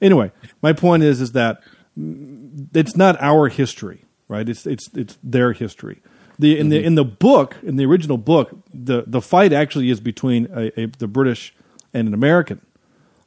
[0.00, 0.32] Anyway,
[0.62, 1.62] my point is is that
[1.98, 4.48] mm, it's not our history, right?
[4.48, 6.00] It's it's it's their history.
[6.38, 10.00] The in the in the book in the original book, the the fight actually is
[10.00, 11.54] between a, a the British
[11.92, 12.60] and an American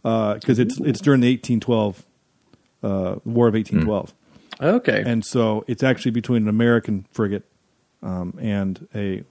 [0.04, 2.06] because it's it's during the eighteen twelve
[2.84, 4.14] uh, War of eighteen twelve.
[4.60, 5.04] Okay.
[5.06, 7.43] and so it's actually between an American frigate
[8.02, 9.24] um, and a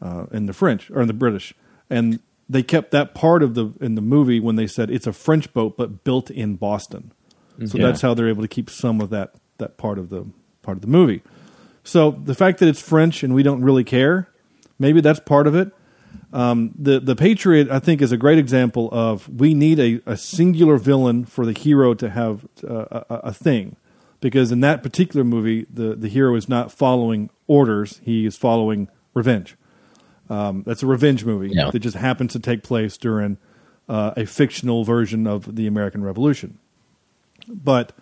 [0.00, 1.52] uh, and the French or the British,
[1.90, 5.12] and they kept that part of the in the movie when they said it's a
[5.12, 7.12] French boat but built in Boston.
[7.66, 7.86] So Yeah.
[7.86, 10.26] that's how they're able to keep some of that that part of the
[10.64, 11.22] part of the movie.
[11.84, 14.28] So the fact that it's French and we don't really care,
[14.78, 15.72] maybe that's part of it.
[16.32, 20.16] Um, the the Patriot, I think, is a great example of we need a, a
[20.16, 23.76] singular villain for the hero to have uh, a, a, thing,
[24.20, 28.88] because in that particular movie, the the hero is not following orders; he is following
[29.12, 29.56] revenge.
[30.30, 31.70] Um, that's a revenge movie Yeah.
[31.70, 33.36] that just happens to take place during
[33.88, 36.58] uh, a fictional version of the American Revolution.
[37.46, 37.92] But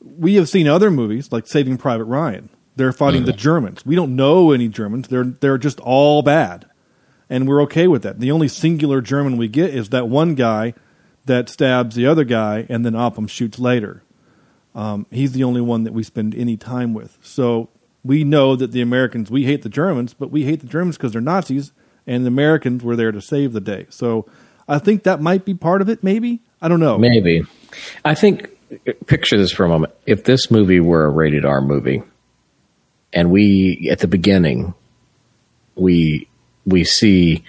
[0.00, 2.50] we have seen other movies like Saving Private Ryan.
[2.76, 3.84] They're fighting the Germans.
[3.84, 5.08] We don't know any Germans.
[5.08, 6.66] They're they're just all bad,
[7.28, 8.20] and we're okay with that.
[8.20, 10.74] The only singular German we get is that one guy
[11.24, 14.04] that stabs the other guy, and then Upham shoots later.
[14.76, 17.18] Um, he's the only one that we spend any time with.
[17.20, 17.68] So
[18.04, 21.12] we know that the Americans we hate the Germans, but we hate the Germans because
[21.12, 21.72] they're Nazis,
[22.06, 23.86] and the Americans were there to save the day.
[23.90, 24.26] So
[24.68, 26.04] I think that might be part of it.
[26.04, 26.98] Maybe I don't know.
[26.98, 27.44] Maybe.
[28.04, 28.50] I think,
[29.06, 29.94] picture this for a moment.
[30.06, 32.02] If this movie were a rated R movie,
[33.12, 34.74] and we, at the beginning,
[35.74, 36.28] we
[36.66, 37.44] we see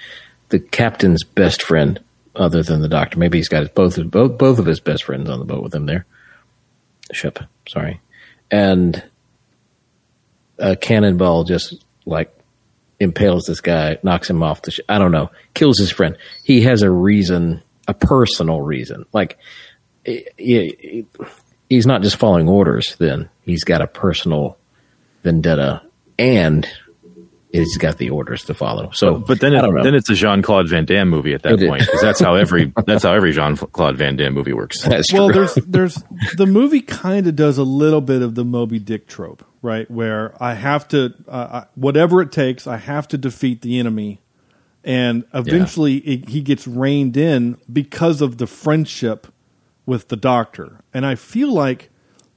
[0.49, 1.99] the captain's best friend,
[2.35, 3.19] other than the doctor.
[3.19, 5.85] Maybe he's got both both both of his best friends on the boat with him
[5.85, 6.05] there.
[7.11, 7.99] Ship, sorry,
[8.49, 9.03] and
[10.57, 12.33] a cannonball just like
[12.99, 14.71] impales this guy, knocks him off the.
[14.71, 16.17] Sh- I don't know, kills his friend.
[16.43, 19.05] He has a reason, a personal reason.
[19.11, 19.37] Like
[20.09, 21.05] i- i-
[21.69, 22.95] he's not just following orders.
[22.99, 24.57] Then he's got a personal
[25.23, 25.81] vendetta,
[26.17, 26.67] and
[27.51, 28.89] he's got the orders to follow.
[28.93, 31.63] So, But then, it, then it's a Jean Claude Van Damme movie at that It
[31.63, 31.67] is.
[31.69, 34.81] point because that's how every that's how every Jean Claude Van Damme movie works.
[34.87, 35.35] That's well, true.
[35.47, 36.03] there's there's
[36.37, 39.89] the movie kind of does a little bit of the Moby Dick trope, right?
[39.89, 44.21] Where I have to uh, I- whatever it takes, I have to defeat the enemy,
[44.83, 49.27] and eventually it, he gets reined in because of the friendship
[49.89, 50.81] with the doctor.
[50.93, 51.89] And I feel like,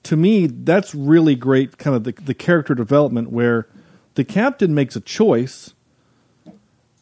[0.05, 3.69] to me, that's really great, kind of the, the character development where
[4.15, 5.75] the captain makes a choice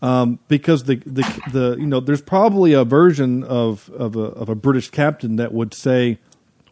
[0.03, 1.23] um, because the, the
[1.53, 5.53] the you know there's probably a version of of a, of a British captain that
[5.53, 6.19] would say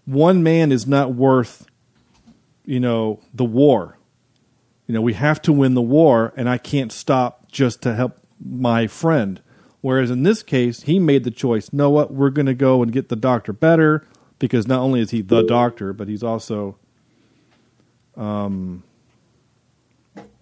[0.07, 1.66] one man is not worth
[2.64, 3.99] you know the war.
[4.87, 8.18] You know we have to win the war, and I can't stop just to help
[8.43, 9.41] my friend.
[9.89, 11.72] Whereas in this case, he made the choice.
[11.72, 12.12] Know what?
[12.12, 14.07] We're going to go and get the doctor better
[14.39, 16.76] because not only is he the doctor, but he's also
[18.14, 18.82] um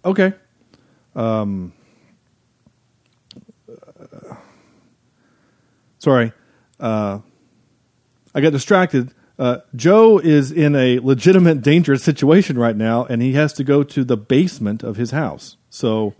[0.04, 0.32] okay.
[6.00, 6.32] sorry,
[6.80, 7.20] uh,
[8.34, 9.14] I got distracted.
[9.38, 13.84] Uh, Joe is in a legitimate dangerous situation right now, and he has to go
[13.84, 15.56] to the basement of his house.
[15.70, 16.14] So,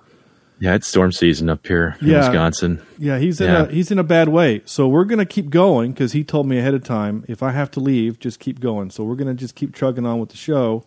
[0.59, 2.19] Yeah, it's storm season up here in Yeah.
[2.21, 2.81] Wisconsin.
[2.99, 3.63] yeah, he's in Yeah.
[3.65, 4.63] a he's in a bad way.
[4.65, 7.71] So we're gonna keep going because he told me ahead of time if I have
[7.73, 8.91] to leave, just keep going.
[8.91, 10.85] So we're gonna just keep chugging on with the show.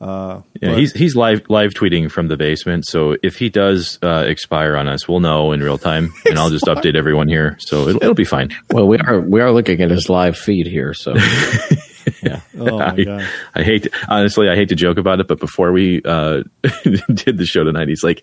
[0.00, 2.86] Yeah, But- he's he's live live tweeting from the basement.
[2.86, 6.50] So if he does uh, expire on us, we'll know in real time, and I'll
[6.50, 7.56] just update everyone here.
[7.60, 8.54] So it'll, it'll be fine.
[8.70, 11.14] well, we are we are looking at his live feed here, so
[12.22, 12.40] yeah.
[12.58, 13.28] Oh my I, god!
[13.54, 16.42] I hate to, honestly, I hate to joke about it, but before we uh,
[16.84, 18.22] did the show tonight, he's like,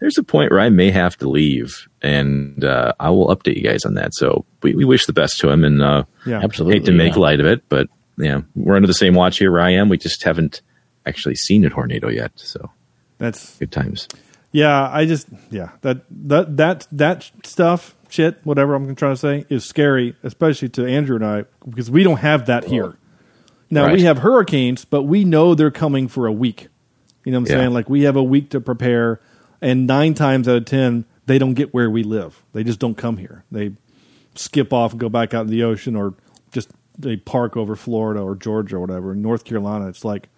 [0.00, 3.62] "There's a point where I may have to leave, and uh, I will update you
[3.62, 6.78] guys on that." So we, we wish the best to him, and uh, Yeah, Absolutely.
[6.80, 7.20] hate to make yeah.
[7.20, 7.88] light of it, but
[8.18, 9.88] yeah, we're under the same watch here where I am.
[9.88, 10.62] We just haven't
[11.06, 12.70] actually seen a tornado yet, so
[13.18, 14.08] That's good times.
[14.52, 19.10] Yeah, I just yeah that that that that stuff shit whatever I'm trying to try
[19.10, 22.96] to say is scary, especially to Andrew and I because we don't have that here.
[23.70, 23.94] Now Right.
[23.96, 26.66] we have hurricanes, but we know they're coming for a week.
[27.24, 27.62] You know what I'm Yeah.
[27.62, 27.72] saying?
[27.74, 29.20] Like we have a week to prepare,
[29.60, 32.42] and nine times out of ten they don't get where we live.
[32.52, 33.44] They just don't come here.
[33.52, 33.72] They
[34.34, 36.14] skip off and go back out in the ocean, or
[36.52, 39.12] just they park over Florida or Georgia or whatever.
[39.12, 40.28] In North Carolina, it's like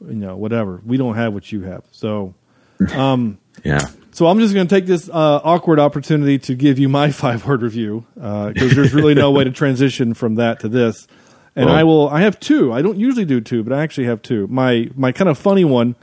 [0.00, 0.80] you know whatever.
[0.84, 2.34] We don't have what you have, so.
[2.94, 6.88] Um, Yeah, So I'm just going to take this uh, awkward opportunity to give you
[6.88, 11.06] my five word review because there's really no way to transition from that to this.
[11.54, 12.08] And Well- I will.
[12.08, 12.72] I have two.
[12.72, 14.46] I don't usually do two, but I actually have two.
[14.46, 15.94] My my kind of funny one,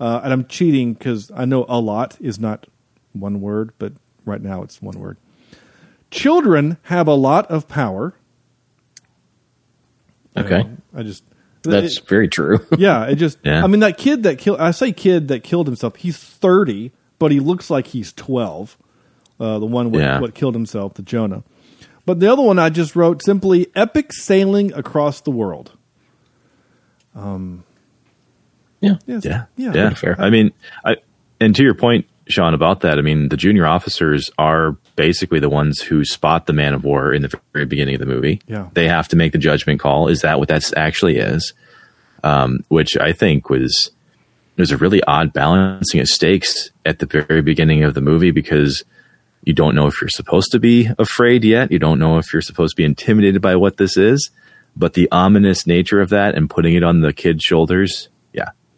[0.00, 2.66] uh, and I'm cheating because I know a lot is not
[3.12, 3.92] one word, but
[4.24, 5.16] right now it's one word.
[6.10, 8.14] Children have a lot of power.
[10.36, 11.24] Okay, I just
[11.62, 12.64] that's very true.
[12.78, 13.38] yeah, it just.
[13.44, 13.62] Yeah.
[13.62, 14.60] I mean, that kid that killed.
[14.60, 15.96] I say kid that killed himself.
[15.96, 18.78] He's thirty, but he looks like he's twelve.
[19.38, 20.20] Uh, the one with Yeah.
[20.20, 21.42] what killed himself, the Jonah.
[22.06, 25.72] But the other one I just wrote simply epic sailing across the world.
[28.80, 28.96] Yeah.
[29.06, 29.24] Yes.
[29.24, 29.72] Yeah, Yeah.
[29.74, 29.90] yeah.
[29.94, 30.16] fair.
[30.20, 30.52] I mean,
[30.84, 30.96] I
[31.40, 32.98] and to your point, Sean, about that.
[32.98, 37.12] I mean, the junior officers are basically the ones who spot the man of war
[37.12, 38.40] in the very beginning of the movie.
[38.46, 38.68] Yeah.
[38.74, 40.08] they have to make the judgment call.
[40.08, 41.52] Is that what that's actually is?
[42.22, 43.90] Um, which I think was
[44.58, 48.84] was a really odd balancing of stakes at the very beginning of the movie because
[49.42, 51.72] you don't know if you're supposed to be afraid yet.
[51.72, 54.30] You don't know if you're supposed to be intimidated by what this is.
[54.76, 58.09] But the ominous nature of that and putting it on the kid's shoulders, yeah,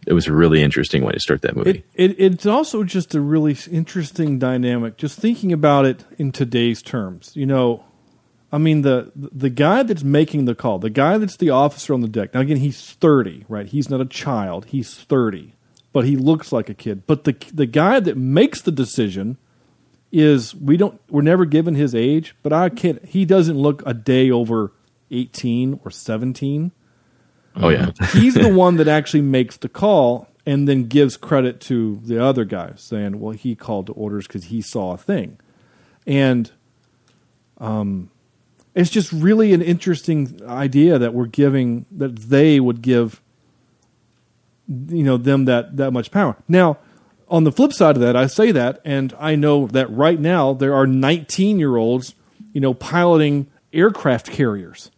[0.06, 1.84] it was a really interesting way to start that movie.
[1.94, 4.96] It, it it's also just a really interesting dynamic.
[4.96, 7.84] Just thinking about it in today's terms, you know,
[8.50, 12.00] I mean the the guy that's making the call, the guy that's the officer on
[12.00, 12.34] the deck.
[12.34, 13.66] Now again, he's thirty, right?
[13.66, 14.66] He's not a child.
[14.66, 15.54] He's thirty,
[15.92, 17.06] but he looks like a kid.
[17.06, 19.38] But the the guy that makes the decision
[20.10, 23.04] is we don't we're never given his age, but I can't.
[23.04, 24.72] He doesn't look a day over
[25.10, 26.72] eighteen or seventeen
[27.56, 32.00] oh yeah, he's the one that actually makes the call and then gives credit to
[32.04, 35.38] the other guy, saying, "Well, he called the orders because he saw a thing,"
[36.06, 36.50] and
[37.58, 38.10] um,
[38.74, 43.20] it's just really an interesting idea that we're giving that they would give,
[44.68, 46.36] you know, them that that much power.
[46.48, 46.78] Now,
[47.28, 50.52] on the flip side of that, I say that, and I know that right now
[50.52, 52.14] there are 19 year olds,
[52.52, 54.90] you know, piloting aircraft carriers.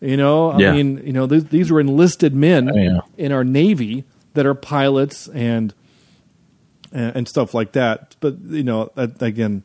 [0.00, 0.72] You know, I Yeah.
[0.74, 3.00] mean, you know, these, these are enlisted men Oh, yeah.
[3.16, 5.74] in our navy that are pilots and
[6.92, 8.16] and, and stuff like that.
[8.20, 9.64] But you know, that, again,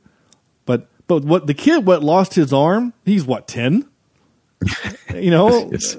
[0.65, 2.93] but but what the kid what lost his arm?
[3.05, 3.85] He's what ten?
[5.13, 5.97] You know, Yes.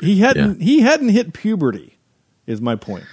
[0.00, 1.98] he hadn't he hadn't hit puberty.
[2.46, 3.04] Is my point.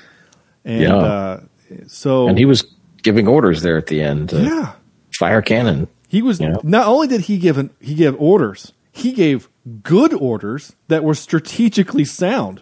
[0.66, 0.96] And Yeah.
[0.96, 1.40] uh,
[1.88, 2.66] so And he was
[3.04, 4.34] giving orders there at the end.
[4.34, 4.72] uh, yeah.
[5.20, 5.88] Fire cannon.
[6.08, 6.56] He was Yeah.
[6.64, 9.48] not only did he give an, he gave orders, he gave
[9.84, 12.62] good orders that were strategically sound.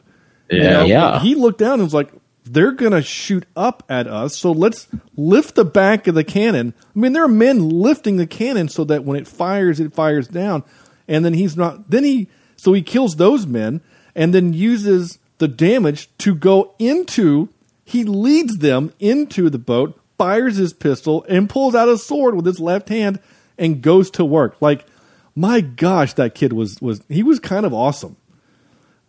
[0.50, 1.20] You yeah, know, Yeah.
[1.20, 2.12] He looked down and was like,
[2.44, 7.00] "They're gonna shoot up at us, so let's lift the back of the cannon." I
[7.00, 10.64] mean, there are men lifting the cannon so that when it fires, it fires down,
[11.08, 11.90] and then he's not.
[11.90, 13.82] Then he so he kills those men
[14.16, 17.50] and then uses the damage to go into.
[17.86, 22.46] He leads them into the boat, fires his pistol, and pulls out a sword with
[22.46, 23.20] his left hand
[23.58, 24.58] and goes to work.
[24.60, 24.86] Like,
[25.40, 28.18] my gosh, that kid was was he was kind of awesome.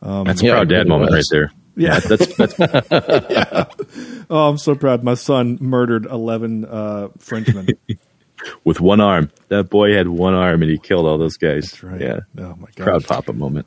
[0.01, 1.53] that's a Yeah, proud dad moment right there.
[1.77, 1.99] Yeah.
[2.01, 2.55] that's that's
[4.31, 5.03] Oh, I'm so proud.
[5.03, 7.69] My son murdered 11 uh, Frenchmen.
[8.65, 9.31] with one arm.
[9.49, 11.71] That boy had one arm and he killed all those guys.
[11.71, 12.01] That's right.
[12.01, 12.85] Yeah, Oh, my gosh.
[12.85, 13.67] proud papa moment.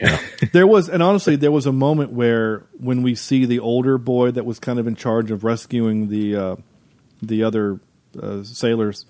[0.00, 0.18] Yeah.
[0.52, 4.30] there was, and honestly, there was a moment where when we see the older boy
[4.30, 6.56] that was kind of in charge of rescuing the uh,
[7.22, 7.80] the other
[8.20, 9.04] uh, sailors,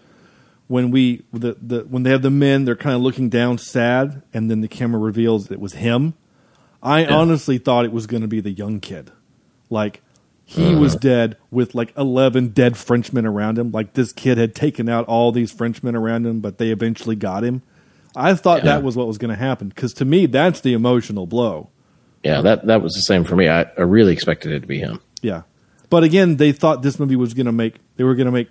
[0.70, 4.22] when we the, the when they have the men, they're kind of looking down, sad,
[4.32, 6.14] and then the camera reveals it was him.
[6.80, 9.10] I honestly thought it was going to be the young kid,
[9.68, 10.00] like
[10.44, 10.78] he uh-huh.
[10.78, 13.72] was dead with like eleven dead Frenchmen around him.
[13.72, 17.42] Like this kid had taken out all these Frenchmen around him, but they eventually got
[17.42, 17.62] him.
[18.14, 18.76] I thought Yeah.
[18.76, 21.68] that was what was going to happen because to me, that's the emotional blow.
[22.22, 23.48] Yeah, that that was the same for me.
[23.48, 25.00] I, I really expected it to be him.
[25.20, 25.42] Yeah,
[25.88, 28.50] but again, they thought this movie was going to make they were going to make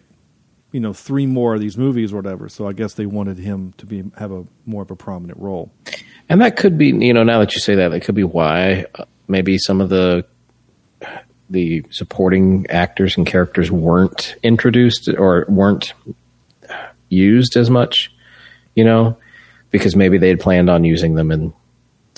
[0.72, 2.50] you know three more of these movies or whatever.
[2.50, 5.72] So I guess they wanted him to be have a more of a prominent role.
[6.28, 8.86] And that could be, you know, now that you say that, that could be why
[8.96, 10.26] uh, maybe some of the
[11.50, 15.94] the supporting actors and characters weren't introduced or weren't
[17.10, 18.14] used as much,
[18.76, 19.18] you know,
[19.72, 21.52] because maybe they had planned on using them in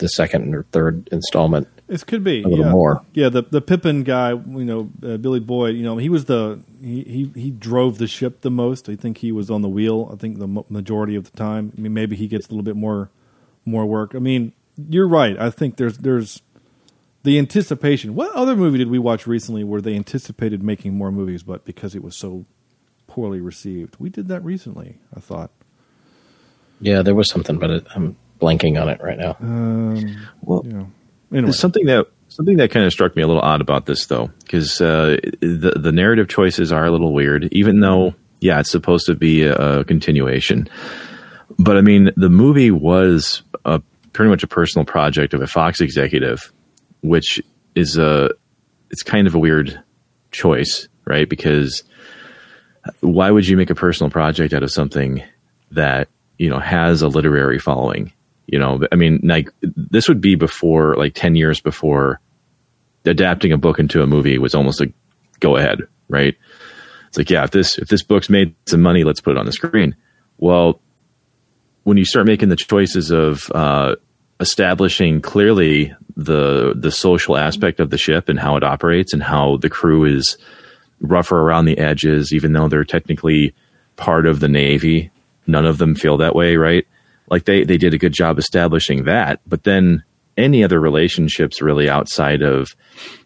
[0.02, 1.68] the second or third installment.
[1.88, 2.72] This could be A little yeah.
[2.72, 3.02] more.
[3.14, 5.76] Yeah, the the Pippin guy, you know, uh, Billy Boyd.
[5.76, 8.90] You know, he was the he, he he drove the ship the most.
[8.90, 10.10] I think he was on the wheel.
[10.12, 11.72] I think the majority of the time.
[11.78, 13.10] I mean, maybe he gets a little bit more
[13.66, 14.16] more work.
[14.16, 14.54] I mean,
[14.90, 15.38] you're right.
[15.38, 16.42] I think there's there's
[17.24, 18.16] the anticipation.
[18.16, 21.94] What other movie did we watch recently where they anticipated making more movies, but because
[21.94, 22.46] it was so
[23.08, 23.98] poorly received?
[24.00, 24.98] We did that recently.
[25.16, 25.52] I thought.
[26.80, 29.38] Yeah, there was something, but it, I'm blanking on it right now.
[30.42, 30.92] Well, You know.
[31.34, 34.30] Anyway, something that something that kind of struck me a little odd about this though,
[34.44, 37.48] because uh, the the narrative choices are a little weird.
[37.54, 40.68] Even though, yeah, it's supposed to be a, a continuation,
[41.58, 43.82] but I mean, the movie was a
[44.14, 46.52] pretty much a personal project of a Fox executive,
[47.02, 47.42] which
[47.76, 48.32] is a
[48.90, 49.82] it's kind of a weird
[50.32, 51.30] choice, right?
[51.30, 51.84] Because
[53.00, 55.24] why would you make a personal project out of something
[55.72, 58.12] that you know has a literary following?
[58.52, 62.20] You know, I mean, like this would be before, like ten years before
[63.06, 64.92] adapting a book into a movie was almost a
[65.40, 65.80] go ahead,
[66.10, 66.36] right?
[67.08, 69.46] It's like, yeah, if this if this book's made some money, let's put it on
[69.46, 69.96] the screen.
[70.38, 70.82] Well,
[71.84, 73.96] when you start making the choices of uh,
[74.42, 79.58] establishing clearly the the social aspect of the ship and how it operates and how
[79.58, 80.38] the crew is
[81.00, 83.56] rougher around the edges, even though they're technically
[83.96, 85.10] part of the Navy.
[85.48, 86.86] None of them feel that way, right?
[87.32, 90.04] Like they they did a good job establishing that, but then
[90.38, 92.76] any other relationships really outside of,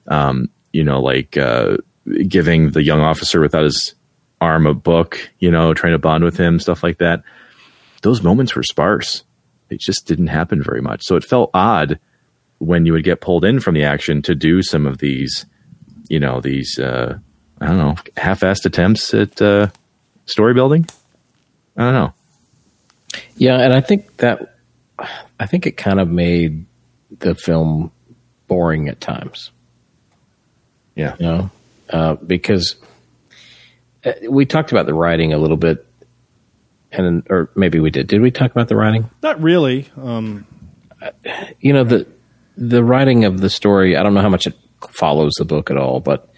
[0.07, 1.77] um, you know, like uh,
[2.27, 3.95] giving the young officer without his
[4.41, 7.23] arm a book, you know, trying to bond with him, stuff like that.
[8.03, 9.23] Those moments were sparse.
[9.69, 11.03] It just didn't happen very much.
[11.03, 11.99] So it felt odd
[12.59, 15.45] when you would get pulled in from the action to do some of these,
[16.09, 17.17] you know, these uh,
[17.59, 19.69] I don't know, half-assed attempts at uh,
[20.25, 20.85] story building.
[21.77, 22.13] I don't know.
[23.37, 24.57] Yeah, and I think that
[25.39, 26.65] I think it kind of made
[27.19, 27.91] the film
[28.47, 29.51] boring at times.
[30.95, 31.51] Yeah, you know,
[31.89, 32.75] uh, because
[34.05, 35.85] uh, we talked about the writing a little bit,
[36.91, 38.07] and or maybe we did.
[38.07, 39.09] Did we talk about the writing?
[39.21, 39.89] Not really.
[40.01, 40.45] Um,
[41.59, 42.07] you know the
[42.57, 43.97] the writing of the story.
[43.97, 44.55] I don't know how much it
[44.91, 46.29] follows the book at all, but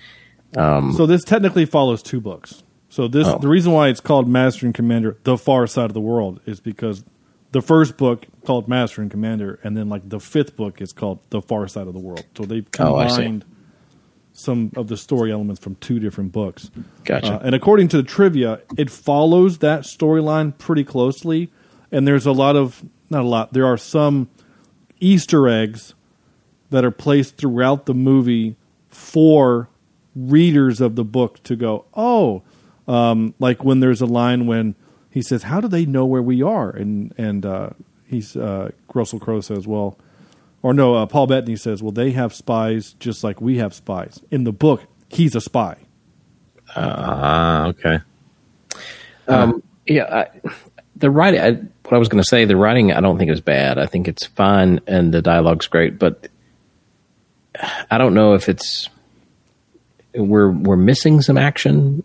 [0.55, 2.63] um, so this technically follows two books.
[2.97, 3.37] So this Oh.
[3.37, 6.59] the reason why it's called Master and Commander: The Far Side of the World is
[6.59, 7.03] because
[7.51, 11.19] the first book called Master and Commander, and then like the fifth book is called
[11.29, 12.25] The Far Side of the World.
[12.35, 13.45] So they've Oh, combined
[14.33, 16.71] some of the story elements from two different books.
[17.03, 17.35] Gotcha.
[17.35, 21.51] Uh, and according to the trivia, it follows that storyline pretty closely.
[21.91, 23.53] And there's a lot of not a lot.
[23.53, 24.27] There are some
[24.99, 25.93] Easter eggs
[26.71, 28.55] that are placed throughout the movie
[28.89, 29.69] for
[30.15, 32.41] readers of the book to go, oh,
[32.87, 34.75] um, like when there's a line when
[35.09, 37.69] he says, "How do they know where we are?" and and uh,
[38.05, 39.97] he's uh, Russell Crowe says, "Well."
[40.63, 44.19] Or no, uh, Paul Bettany says, "Well, they have spies just like we have spies."
[44.31, 45.77] In the book, he's a spy.
[46.75, 47.99] Ah, okay.
[49.27, 50.49] Um, yeah, I,
[50.95, 51.39] the writing.
[51.39, 53.77] I, what I was going to say, the writing, I don't think is bad.
[53.77, 55.99] I think it's fine, and the dialogue's great.
[55.99, 56.27] But
[57.89, 58.89] I don't know if it's
[60.13, 62.03] we're we're missing some action,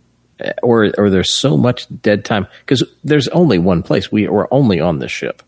[0.63, 4.11] or or there's so much dead time because there's only one place.
[4.11, 5.43] We we're only on this ship,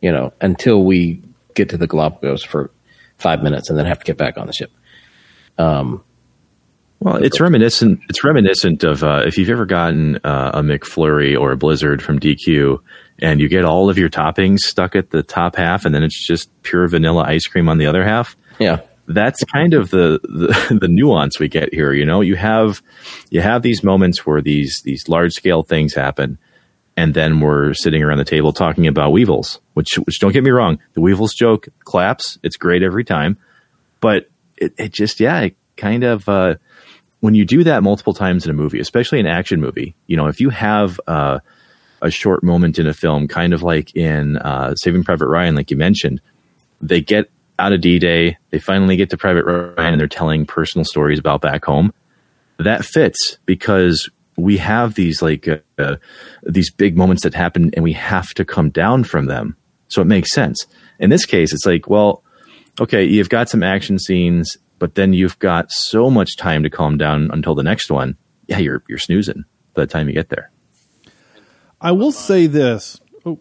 [0.00, 1.22] you know, until we
[1.54, 2.70] get to the Galapagos for
[3.18, 4.70] five minutes, and then have to get back on the ship.
[5.58, 6.02] Um,
[7.00, 8.00] Well, it's reminiscent.
[8.08, 12.18] It's reminiscent of uh, if you've ever gotten uh, a McFlurry or a Blizzard from
[12.18, 12.80] DQ,
[13.20, 16.26] and you get all of your toppings stuck at the top half, and then it's
[16.26, 18.36] just pure vanilla ice cream on the other half.
[18.58, 21.92] yeah, That's kind of the, the the nuance we get here.
[21.92, 22.82] You know, you have
[23.30, 26.38] you have these moments where these these large scale things happen,
[26.96, 29.60] and then we're sitting around the table talking about weevils.
[29.74, 32.38] Which which don't get me wrong, the weevils joke claps.
[32.42, 33.38] It's great every time,
[34.00, 36.28] but it, it just yeah, it kind of.
[36.28, 36.56] Uh,
[37.20, 40.26] when you do that multiple times in a movie, especially an action movie, you know,
[40.26, 41.40] if you have uh,
[42.02, 45.70] a short moment in a film, kind of like in uh, Saving Private Ryan, like
[45.70, 46.20] you mentioned,
[46.80, 50.46] they get out of D Day, they finally get to Private Ryan, and they're telling
[50.46, 51.92] personal stories about back home.
[52.58, 55.96] That fits because we have these like uh, uh,
[56.42, 59.56] these big moments that happen, and we have to come down from them.
[59.88, 60.66] So it makes sense.
[60.98, 62.22] In this case, it's like, well,
[62.80, 66.96] okay, you've got some action scenes, but then you've got so much time to calm
[66.96, 68.16] down until the next one.
[68.46, 69.44] Yeah, you're you're snoozing
[69.74, 70.50] by the time you get there.
[71.80, 73.00] I will say this.
[73.24, 73.38] Oh,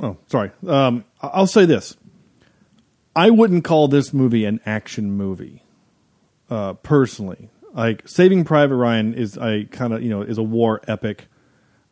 [0.00, 0.50] oh sorry.
[0.66, 1.96] Um, I'll say this.
[3.16, 5.62] I wouldn't call this movie an action movie,
[6.50, 7.50] uh, personally.
[7.72, 11.26] Like Saving Private Ryan is I kind of you know is a war epic.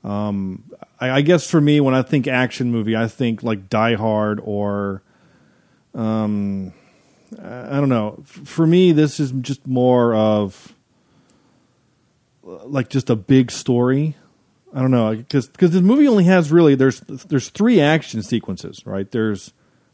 [0.05, 0.65] Um,
[1.01, 4.41] I, I guess for me, when I think action movie, I think like Die Hard
[4.43, 5.03] or,
[5.95, 6.73] um,
[7.41, 8.23] I don't know.
[8.25, 10.75] For me, this is just more of
[12.43, 14.17] like just a big story.
[14.75, 18.87] I don't know because because this movie only has really there's there's three action sequences
[18.87, 19.53] right there's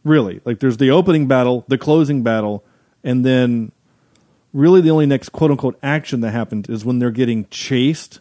[0.09, 2.65] really like there's the opening battle the closing battle
[3.05, 3.71] and then
[4.53, 8.21] really the only next quote unquote action that happened is when they're getting chased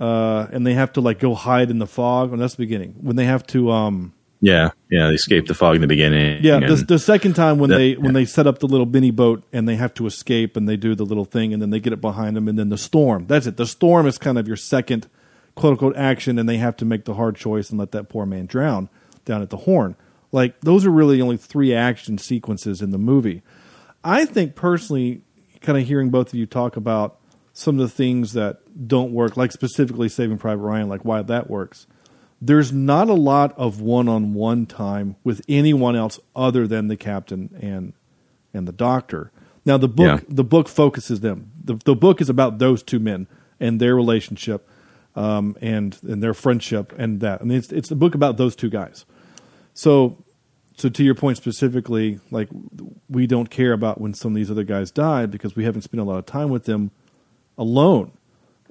[0.00, 2.94] uh, and they have to like go hide in the fog and that's the beginning
[3.00, 5.08] when they have to um Yeah, yeah.
[5.08, 6.44] They escape the fog in the beginning.
[6.44, 9.10] yeah, the, the second time when That- they when they set up the little mini
[9.10, 11.80] boat and they have to escape and they do the little thing and then they
[11.80, 13.26] get it behind them and then the storm.
[13.26, 13.56] That's it.
[13.56, 15.08] The storm is kind of your second
[15.56, 18.24] quote unquote action and they have to make the hard choice and let that poor
[18.26, 18.88] man drown
[19.24, 19.96] down at the horn.
[20.32, 23.42] Like those are really only three action sequences in the movie.
[24.04, 25.22] I think personally,
[25.60, 27.18] kind of hearing both of you talk about
[27.52, 31.50] some of the things that don't work, like specifically Saving Private Ryan, like why that
[31.50, 31.86] works
[32.40, 37.92] there's not a lot of one-on-one time with anyone else other than the captain and
[38.54, 39.30] and the doctor.
[39.64, 40.26] Now the book Yeah.
[40.28, 41.50] the book focuses them.
[41.64, 43.26] The the book is about those two men
[43.58, 44.68] and their relationship
[45.16, 47.40] um, and and their friendship and that.
[47.40, 49.04] And it's it's a book about those two guys.
[49.78, 50.16] So
[50.76, 52.48] so to your point specifically, like
[53.08, 56.00] we don't care about when some of these other guys die because we haven't spent
[56.00, 56.90] a lot of time with them
[57.56, 58.10] alone.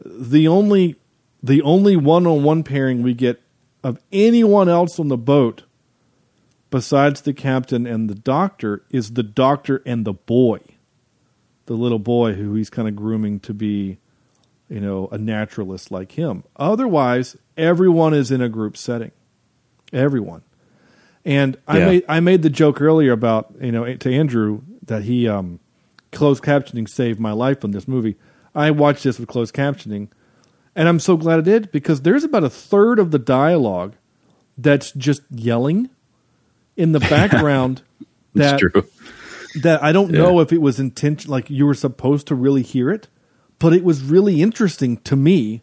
[0.03, 0.97] The only
[1.41, 3.41] the only one on one pairing we get
[3.85, 5.63] of anyone else on the boat
[6.71, 10.59] besides the captain and the doctor is the doctor and the boy.
[11.67, 13.97] The little boy who he's kind of grooming to be,
[14.67, 16.43] you know, a naturalist like him.
[16.57, 19.11] Otherwise, everyone is in a group setting.
[19.93, 20.41] Everyone.
[21.27, 21.85] And I Yeah.
[21.85, 25.59] made I made the joke earlier about you know to Andrew that he um,
[26.13, 28.15] closed captioning saved my life on this movie.
[28.55, 30.07] I watched this with closed captioning,
[30.73, 33.95] and I'm so glad I did because there's about a third of the dialogue
[34.57, 35.89] that's just yelling
[36.77, 37.81] in the background.
[38.33, 38.85] that true.
[39.61, 42.89] that I don't know if it was intention like you were supposed to really hear
[42.89, 43.09] it,
[43.59, 45.61] but it was really interesting to me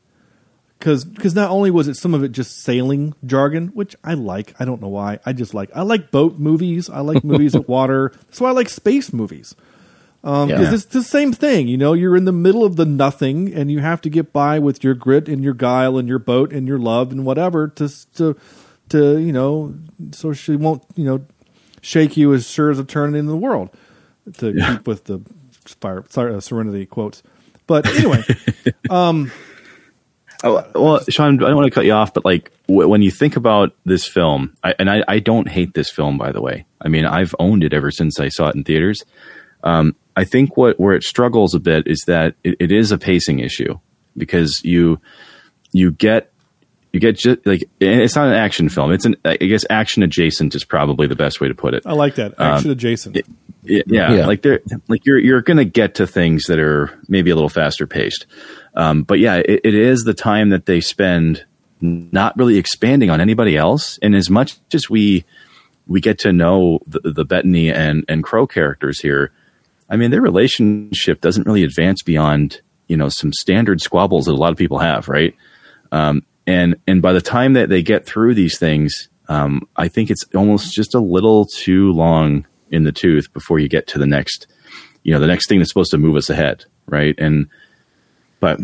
[0.79, 4.55] because not only was it some of it just sailing jargon, which I like.
[4.61, 5.19] I don't know why.
[5.25, 6.91] I just like I like boat movies.
[6.91, 8.13] I like movies at water.
[8.27, 9.55] That's why I like space movies.
[10.23, 10.75] Um, because Yeah.
[10.75, 11.93] it's the same thing, you know.
[11.93, 14.95] You're in the middle of the nothing, and you have to get by with your
[14.95, 18.37] grit and your guile and your boat and your love and whatever to to
[18.91, 19.75] to you know,
[20.13, 21.25] so she won't you know
[21.83, 23.69] shake you as sure as a turn in the world
[24.39, 25.21] to keep with the
[25.81, 27.23] fire, sorry, uh, Serenity quotes.
[27.67, 28.23] But anyway,
[30.47, 33.11] Oh, well, Sean, I don't want to cut you off, but like w- when you
[33.11, 36.67] think about this film, I, and I, I don't hate this film, by the way.
[36.83, 39.03] I mean, I've owned it ever since I saw it in theaters.
[39.63, 42.99] Um, I think what where it struggles a bit is that it, it is a
[42.99, 43.79] pacing issue
[44.17, 45.01] because you
[45.73, 46.31] you get
[46.93, 48.93] you get just like it's not an action film.
[48.93, 51.83] It's an I guess action adjacent is probably the best way to put it.
[51.87, 53.17] I like that action adjacent.
[53.65, 54.27] Yeah, yeah, Yeah.
[54.27, 57.87] like they're like you're you're gonna get to things that are maybe a little faster
[57.87, 58.27] paced,
[58.75, 61.45] um, but yeah, it, it is the time that they spend
[61.81, 65.25] not really expanding on anybody else, and as much as we
[65.87, 69.33] we get to know the, the Bettany and and Crowe characters here,
[69.89, 74.37] I mean their relationship doesn't really advance beyond you know some standard squabbles that a
[74.37, 75.35] lot of people have, right?
[75.93, 80.11] Um, and and by the time that they get through these things, um, I think
[80.11, 84.07] it's almost just a little too long in the tooth before you get to the
[84.07, 84.47] next,
[85.03, 87.15] you know, the next thing that's supposed to move us ahead, right?
[87.19, 87.49] And
[88.45, 88.61] but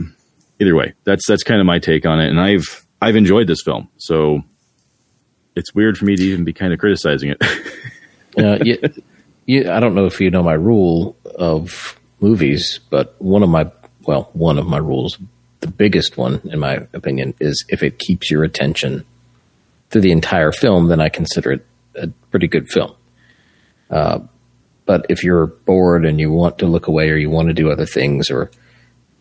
[0.61, 3.63] either way, that's that's kind of my take on it, and I've I've enjoyed this
[3.65, 4.43] film, so
[5.57, 7.43] it's weird for me to even be kind of criticizing it.
[8.39, 8.79] Uh, you,
[9.45, 13.69] you, I don't know if you know my rule of movies, but one of my
[14.03, 15.19] well, one of my rules,
[15.59, 19.05] the biggest one in my opinion, is if it keeps your attention
[19.91, 21.67] through the entire film, then I consider it
[21.97, 22.95] a pretty good film.
[23.91, 24.21] Uh,
[24.87, 27.69] but if you're bored and you want to look away or you want to do
[27.69, 28.49] other things or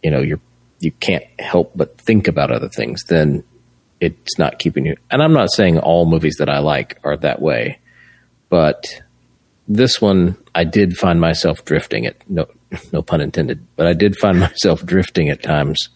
[0.04, 0.40] you know you're
[0.80, 3.44] you can't help but think about other things, then
[4.00, 4.96] it's not keeping you.
[5.12, 7.80] And I'm not saying all movies that I like are that way
[8.50, 9.02] but
[9.68, 12.22] this one I did find myself drifting it.
[12.28, 12.48] No,
[12.92, 13.66] no pun intended.
[13.76, 15.90] But I did find myself drifting at times,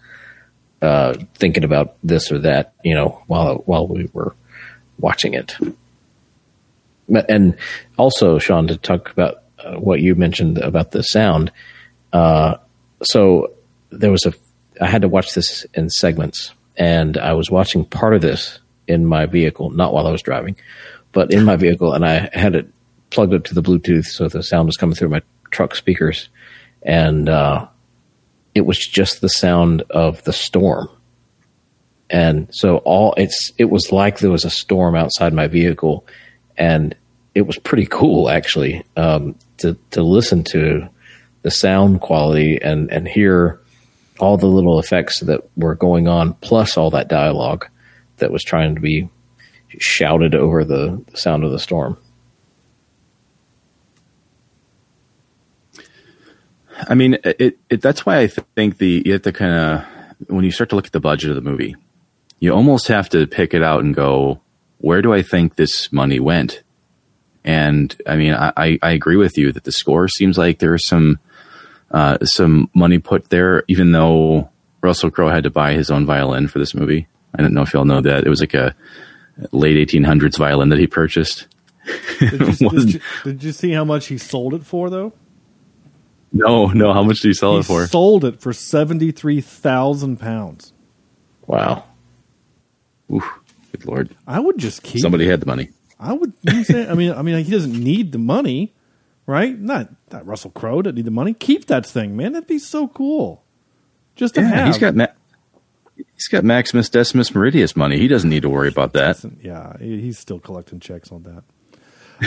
[0.82, 2.74] uh, thinking about this or that.
[2.84, 4.36] You know, while while we were
[5.00, 5.58] watching it.
[7.28, 7.58] And
[7.98, 11.52] also, Sean, to talk about uh, what you mentioned about the sound.
[12.14, 12.56] Uh,
[13.02, 13.54] so
[13.90, 14.34] there was a.
[14.82, 19.06] I had to watch this in segments, and I was watching part of this in
[19.06, 20.56] my vehicle, not while I was driving,
[21.12, 22.68] but in my vehicle, and I had it
[23.10, 25.22] plugged up to the Bluetooth, so the sound was coming through my
[25.52, 26.30] truck speakers,
[26.82, 27.68] and uh,
[28.56, 30.90] it was just the sound of the storm.
[32.10, 36.06] And so all it's it was like there was a storm outside my vehicle,
[36.58, 36.96] and
[37.34, 40.88] it was pretty cool actually um, to to listen to
[41.42, 43.60] the sound quality and and hear
[44.24, 47.68] all the little effects that were going on, plus all that dialogue
[48.18, 49.10] that was trying to be
[49.80, 51.98] shouted over the, sound of the storm.
[56.88, 60.44] I mean, it, it that's why I think the you have to kind of when
[60.44, 61.76] you start to look at the budget of the movie,
[62.40, 64.42] you almost have to pick it out and go,
[64.80, 66.64] where do I think this money went?
[67.44, 71.20] And I mean, I, I- agree with you that the score seems like there's some
[71.94, 74.50] uh, some money put there, even though
[74.82, 77.08] Russell Crowe had to buy his own violin for this movie.
[77.36, 78.76] I don't know if y'all know that it was like a
[79.52, 81.48] late 1800s violin that he purchased.
[82.20, 85.14] Did you, did, you, did you see how much he sold it for though?
[86.32, 86.94] No, no.
[86.94, 87.86] How much did he sell He it for?
[87.88, 90.74] sold it for seventy three thousand pounds.
[91.46, 91.84] Wow.
[93.12, 93.24] Oof,
[93.72, 94.16] good lord!
[94.26, 95.02] I would just keep.
[95.02, 95.70] Somebody had the money.
[96.00, 96.34] I would.
[96.42, 96.90] You know what I'm saying?
[96.90, 98.74] I mean, I mean, he doesn't need the money,
[99.26, 99.58] right?
[99.58, 101.34] Not not Russell Crowe doesn't need the money.
[101.34, 102.34] Keep that thing, man.
[102.34, 103.44] That'd be so cool.
[104.16, 104.68] Just to Yeah, have.
[104.68, 105.08] he's got Ma-
[106.16, 107.98] he's got Maximus Decimus Meridius money.
[107.98, 109.24] He doesn't need to worry about that.
[109.42, 111.44] Yeah, he's still collecting checks on that.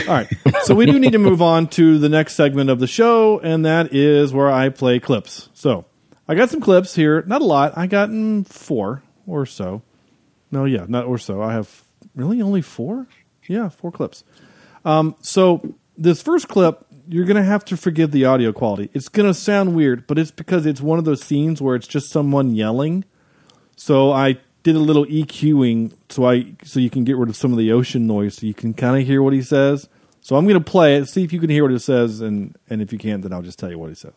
[0.07, 0.27] All right.
[0.63, 3.65] So we do need to move on to the next segment of the show, and
[3.65, 5.49] that is where I play clips.
[5.53, 5.85] So
[6.27, 7.23] I got some clips here.
[7.23, 7.77] Not a lot.
[7.77, 9.81] I got mm, four or so.
[10.51, 11.41] No, yeah, not or so.
[11.41, 11.83] I have
[12.15, 13.07] really only four.
[13.47, 14.23] Yeah, four clips.
[14.85, 18.89] Um, so this first clip, you're gonna have to forgive the audio quality.
[18.93, 22.09] It's gonna sound weird, but it's because it's one of those scenes where it's just
[22.11, 23.05] someone yelling.
[23.75, 27.51] So I did a little EQing so I so you can get rid of some
[27.51, 29.87] of the ocean noise, so you can kind of hear what he says.
[30.21, 32.81] So I'm gonna play it, see if you can hear what it says, and and
[32.81, 34.13] if you can't, then I'll just tell you what he says.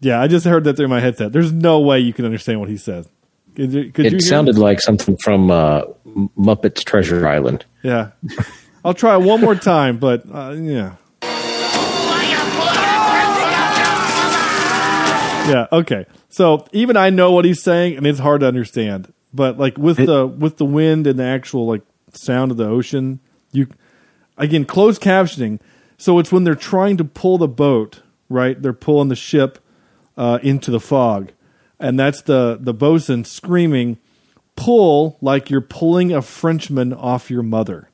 [0.00, 1.32] Yeah, I just heard that through my headset.
[1.32, 3.08] There's no way you can understand what he says.
[3.56, 4.60] Could, you- could It sounded it?
[4.60, 5.82] like something from uh,
[6.14, 7.64] Muppets Treasure Island.
[7.82, 8.10] Yeah.
[8.84, 10.96] I'll try one more time, but uh, yeah.
[15.46, 16.06] Yeah, okay.
[16.30, 19.12] So even I know what he's saying and it's hard to understand.
[19.32, 21.82] But like with the with the wind and the actual like
[22.12, 23.20] sound of the ocean,
[23.52, 23.68] you
[24.38, 25.60] again closed captioning.
[25.98, 28.60] So it's when they're trying to pull the boat, right?
[28.60, 29.58] They're pulling the ship
[30.16, 31.32] uh, into the fog.
[31.78, 33.98] And that's the the bosun screaming,
[34.56, 37.90] "Pull like you're pulling a Frenchman off your mother."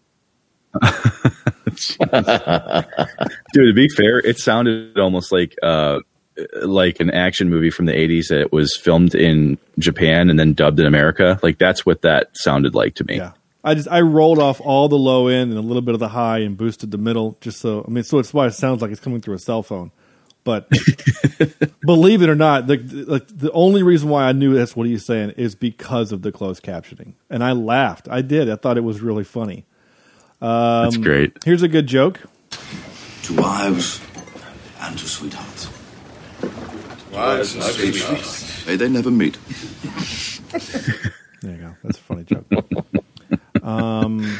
[0.80, 2.10] Dude,
[3.54, 5.98] to be fair, it sounded almost like uh,
[6.62, 10.78] like an action movie from the '80s that was filmed in Japan and then dubbed
[10.80, 11.38] in America.
[11.42, 13.16] Like that's what that sounded like to me.
[13.16, 13.32] Yeah.
[13.62, 16.08] I just I rolled off all the low end and a little bit of the
[16.08, 18.90] high and boosted the middle just so I mean so it's why it sounds like
[18.90, 19.92] it's coming through a cell phone.
[20.42, 20.68] But
[21.82, 25.04] believe it or not, the, the the only reason why I knew that's what he's
[25.04, 28.08] saying is because of the closed captioning, and I laughed.
[28.10, 28.48] I did.
[28.48, 29.66] I thought it was really funny.
[30.40, 31.44] That's great.
[31.44, 32.20] Here's a good joke.
[33.24, 34.00] To wives
[34.80, 35.68] and to sweethearts.
[37.12, 38.66] Wives and sweethearts.
[38.66, 39.38] May they never meet.
[41.42, 41.74] There you go.
[41.82, 42.44] That's a funny joke.
[43.62, 44.38] um,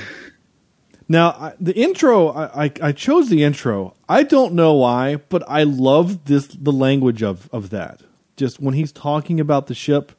[1.10, 3.94] now I, the intro, I, I, I chose the intro.
[4.08, 8.00] I don't know why, but I love this the language of of that.
[8.36, 10.12] Just when he's talking about the ship,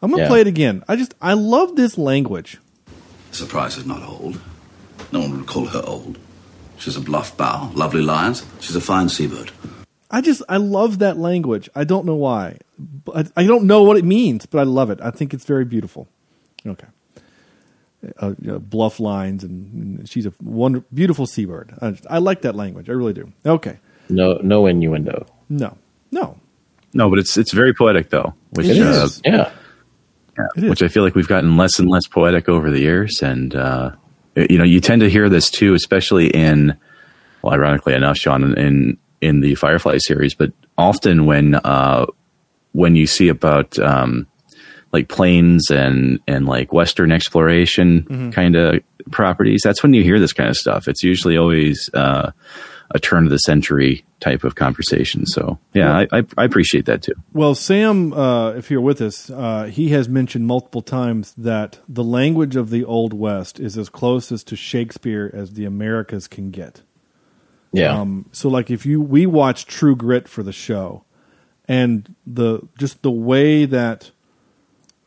[0.00, 0.28] I'm gonna Yeah.
[0.28, 0.84] play it again.
[0.86, 2.58] I just I love this language.
[3.30, 4.38] The surprise is not old.
[5.12, 6.18] No one would call her old.
[6.78, 8.44] She's a bluff bow, lovely lines.
[8.60, 9.50] She's a fine seabird.
[10.10, 11.68] I just I love that language.
[11.74, 12.58] I don't know why.
[12.78, 15.00] But I, I don't know what it means, but I love it.
[15.00, 16.06] I think it's very beautiful.
[16.66, 16.88] Okay.
[18.18, 21.74] Uh, you know, bluff lines, and, and she's a wonder, beautiful seabird.
[21.80, 22.88] I, just, I like that language.
[22.88, 23.32] I really do.
[23.46, 23.78] Okay.
[24.08, 25.26] No, no innuendo.
[25.48, 25.76] No,
[26.10, 26.38] no,
[26.92, 29.22] No, but it's it's very poetic though, which It uh, is.
[29.24, 29.52] Yeah.
[30.56, 30.70] It is.
[30.70, 33.92] which I feel like we've gotten less and less poetic over the years, and uh,
[34.36, 36.76] you know, you tend to hear this too, especially in,
[37.42, 42.06] well, ironically enough, Sean, in in the Firefly series, but often when uh,
[42.72, 44.26] when you see about um,
[44.94, 48.80] like planes and and like Western exploration kind of
[49.10, 50.88] properties, that's when you hear this kind of stuff.
[50.88, 52.30] It's usually always uh,
[52.90, 55.26] a turn of the century type of conversation.
[55.26, 57.14] So yeah, I, I, I appreciate that too.
[57.32, 62.04] Well, Sam, uh, if you're with us, uh, he has mentioned multiple times that the
[62.04, 66.50] language of the Old West is as close as to Shakespeare as the Americas can
[66.50, 66.82] get.
[67.72, 68.00] Yeah.
[68.00, 71.04] Um, so, like, if you we watch True Grit for the show,
[71.66, 74.12] and the just the way that,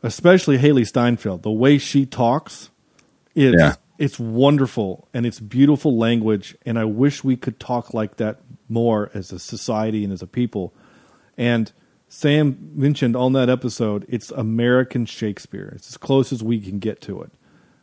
[0.02, 2.70] especially Hailee Steinfeld, the way she talks,
[3.34, 3.74] it's Yeah.
[3.98, 6.56] it's wonderful and it's beautiful language.
[6.64, 10.26] And I wish we could talk like that more as a society and as a
[10.26, 10.72] people.
[11.36, 11.72] And
[12.08, 15.72] Sam mentioned on that episode, it's American Shakespeare.
[15.76, 17.30] It's as close as we can get to it.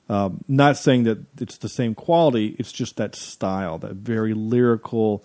[0.08, 2.56] Um, not saying that it's the same quality.
[2.60, 5.24] It's just that style, that very lyrical,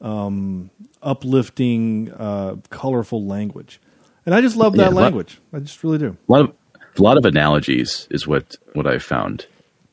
[0.00, 0.70] um,
[1.02, 3.80] uplifting, uh, colorful language.
[4.28, 5.40] And I just love that Yeah, lo- language.
[5.54, 6.14] I just really do.
[6.28, 6.52] a lot of
[6.98, 9.46] a lot of analogies is what what I've found.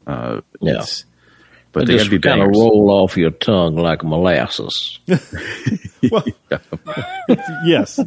[0.05, 0.83] Uh, Yeah.
[1.71, 4.99] but It they got just be kind of roll off your tongue like molasses.
[6.11, 6.25] Well,
[7.65, 7.97] yes,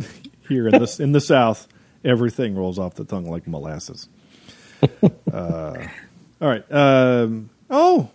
[0.50, 1.66] here in the in the South,
[2.04, 4.06] everything rolls off the tongue like molasses.
[5.32, 5.76] uh,
[6.42, 6.70] all right.
[6.70, 8.10] Um, oh,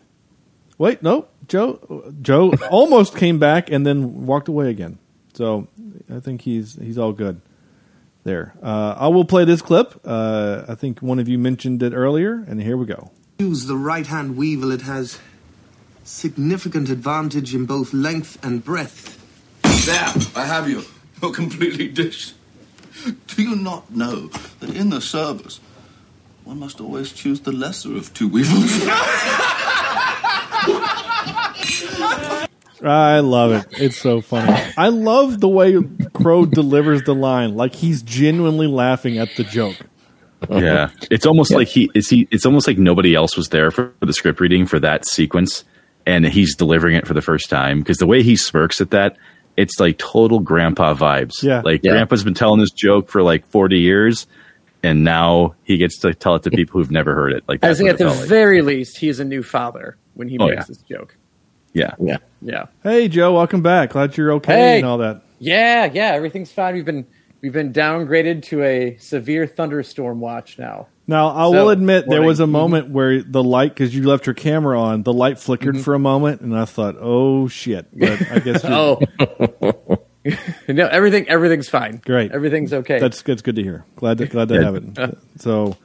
[0.77, 2.13] wait, no, Joe.
[2.21, 4.99] Joe almost came back and then walked away again.
[5.33, 5.67] So
[6.13, 7.41] I think he's he's all good
[8.23, 8.53] there.
[8.61, 9.99] Uh, I will play this clip.
[10.03, 13.11] Uh, I think one of you mentioned it earlier, and here we go.
[13.39, 15.19] Use the right hand weevil, it has
[16.03, 19.19] significant advantage in both length and breadth.
[19.85, 20.83] There, I have you.
[21.21, 22.35] You're completely dished.
[23.27, 24.27] Do you not know
[24.59, 25.59] that in the service,
[26.43, 28.71] one must always choose the lesser of two weevils?
[32.83, 33.65] I love it.
[33.81, 34.51] It's so funny.
[34.77, 35.75] I love the way
[36.13, 39.77] Crowe delivers the line, like he's genuinely laughing at the joke.
[40.49, 42.27] yeah, it's almost like he is he.
[42.29, 45.63] It's almost like nobody else was there for the script reading for that sequence,
[46.05, 49.15] and he's delivering it for the first time because the way he smirks at that,
[49.55, 51.41] it's like total grandpa vibes.
[51.41, 51.61] Yeah.
[51.63, 51.91] like Yeah.
[51.93, 54.27] grandpa's been telling this joke for like forty years,
[54.83, 57.45] and now he gets to tell it to people who've never heard it.
[57.47, 58.27] Like I think at the like.
[58.27, 60.63] very least, he is a new father when he Oh, makes yeah.
[60.67, 61.15] this joke.
[61.73, 61.95] Yeah.
[61.99, 62.17] Yeah.
[62.41, 62.65] Yeah.
[62.83, 63.91] Hey, Joe, welcome back.
[63.91, 64.77] Glad you're okay Hey.
[64.77, 65.21] and all that.
[65.39, 66.73] Yeah, yeah, everything's fine.
[66.75, 67.05] We've been
[67.41, 70.87] we've been downgraded to a severe thunderstorm watch now.
[71.05, 74.25] Now, I So, will admit there was a moment where the light, because you left
[74.25, 75.83] your camera on, the light flickered Mm-hmm.
[75.83, 79.97] for a moment, and I thought, "Oh shit!" But I guess you're- Oh.
[80.69, 82.01] no, everything everything's fine.
[82.05, 82.31] Great.
[82.31, 82.99] Everything's okay.
[82.99, 83.85] that's that's good to hear.
[83.97, 85.17] Glad to, glad to have it.
[85.39, 85.75] So,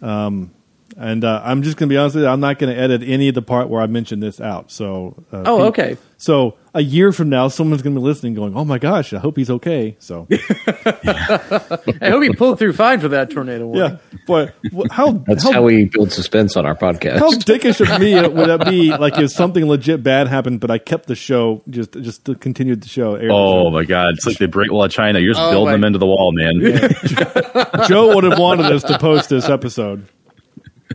[0.00, 0.52] um,
[0.96, 2.30] and uh, I'm just gonna be honest with you.
[2.30, 4.70] I'm not gonna edit any of the part where I mentioned this out.
[4.70, 5.96] So, uh, oh, pe- okay.
[6.18, 9.36] So a year from now, someone's gonna be listening, going, "Oh my gosh, I hope
[9.36, 13.98] he's okay." So, I hope he pulled through fine for that tornado warning.
[14.12, 14.54] yeah, but
[14.90, 17.18] how That's how, how we build suspense on our podcast.
[17.18, 18.96] How dickish of me would that be?
[18.96, 22.88] Like if something legit bad happened, but I kept the show, just just continued the
[22.88, 23.14] show.
[23.16, 23.70] aired Oh show.
[23.70, 25.18] my god, it's like the Great Wall of China.
[25.18, 26.60] You're just Oh, building my- them into the wall, man.
[27.88, 30.06] Joe would have wanted us to post this episode.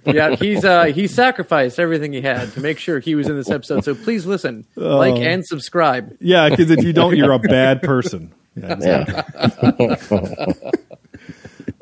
[0.08, 3.50] Yeah, he's uh he sacrificed everything he had to make sure he was in this
[3.50, 3.84] episode.
[3.84, 5.22] So please listen, like Oh.
[5.22, 6.16] and subscribe.
[6.20, 8.34] Yeah, because if you don't, you're a bad person.
[8.56, 9.86] Yeah, exactly.
[10.12, 10.54] yeah.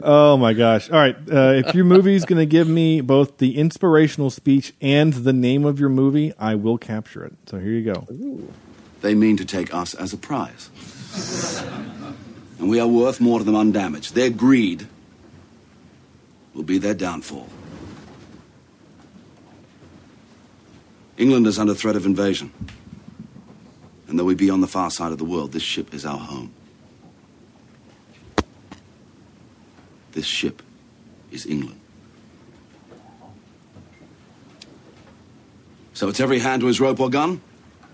[0.07, 0.91] Oh my gosh!
[0.91, 5.11] All right, uh, if your movie's going to give me both the inspirational speech and
[5.11, 7.33] the name of your movie, I will capture it.
[7.47, 8.07] So here you go.
[9.01, 10.69] They mean to take us as a prize.
[12.59, 14.13] and we are worth more to them undamaged.
[14.13, 14.87] Their greed
[16.53, 17.47] will be their downfall.
[21.17, 22.51] England is under threat of invasion.
[24.07, 26.17] And though we be on the far side of the world, this ship is our
[26.17, 26.53] home.
[30.11, 30.61] This ship
[31.31, 31.79] is England.
[35.93, 37.41] So it's every hand to his rope or gun.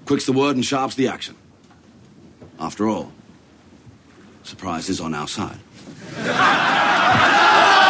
[0.05, 1.35] Quick's the word and sharp's the action.
[2.59, 3.11] After all,
[4.43, 5.59] surprise is on our side.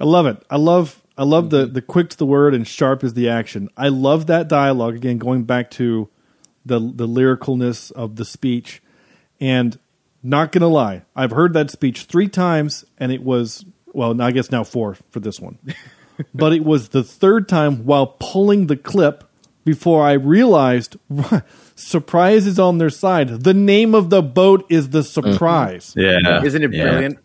[0.00, 0.42] I love it.
[0.48, 1.74] I love I love the mm-hmm.
[1.74, 3.68] the quick to the word and sharp is the action.
[3.76, 6.08] I love that dialogue again going back to
[6.64, 8.82] the the lyricalness of the speech
[9.40, 9.78] and
[10.22, 11.02] not going to lie.
[11.16, 15.20] I've heard that speech 3 times and it was well, I guess now 4 for
[15.20, 15.58] this one.
[16.34, 19.24] but it was the third time while pulling the clip
[19.64, 20.96] before I realized
[21.74, 23.28] surprise is on their side.
[23.44, 25.32] The name of the boat is the mm-hmm.
[25.32, 25.94] surprise.
[25.96, 26.82] Yeah, Isn't it Yeah.
[26.84, 27.18] brilliant?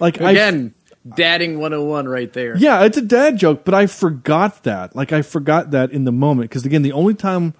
[0.00, 0.74] Like I Again,
[1.08, 2.56] dadding 101 right there.
[2.56, 4.94] Yeah, it's a dad joke, but I forgot that.
[4.94, 7.54] Like I forgot that in the moment because again, the only time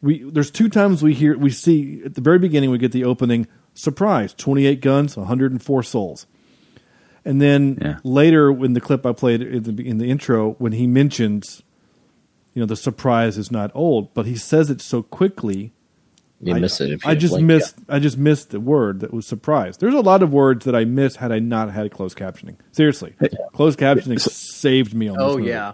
[0.00, 3.04] we there's two times we hear we see at the very beginning we get the
[3.04, 6.26] opening surprise 28 guns 104 souls
[7.24, 7.98] and then Yeah.
[8.04, 11.62] later when the clip i played in the, in the intro when he mentions
[12.54, 15.72] you know the surprise is not old but he says it so quickly
[16.40, 19.00] You I, miss it if you I just blink, missed I just missed the word
[19.00, 19.76] that was surprise.
[19.78, 22.54] There's a lot of words that I missed had I not had closed captioning.
[22.70, 23.14] Seriously,
[23.54, 25.48] closed captioning saved me on this Oh movie.
[25.50, 25.72] yeah.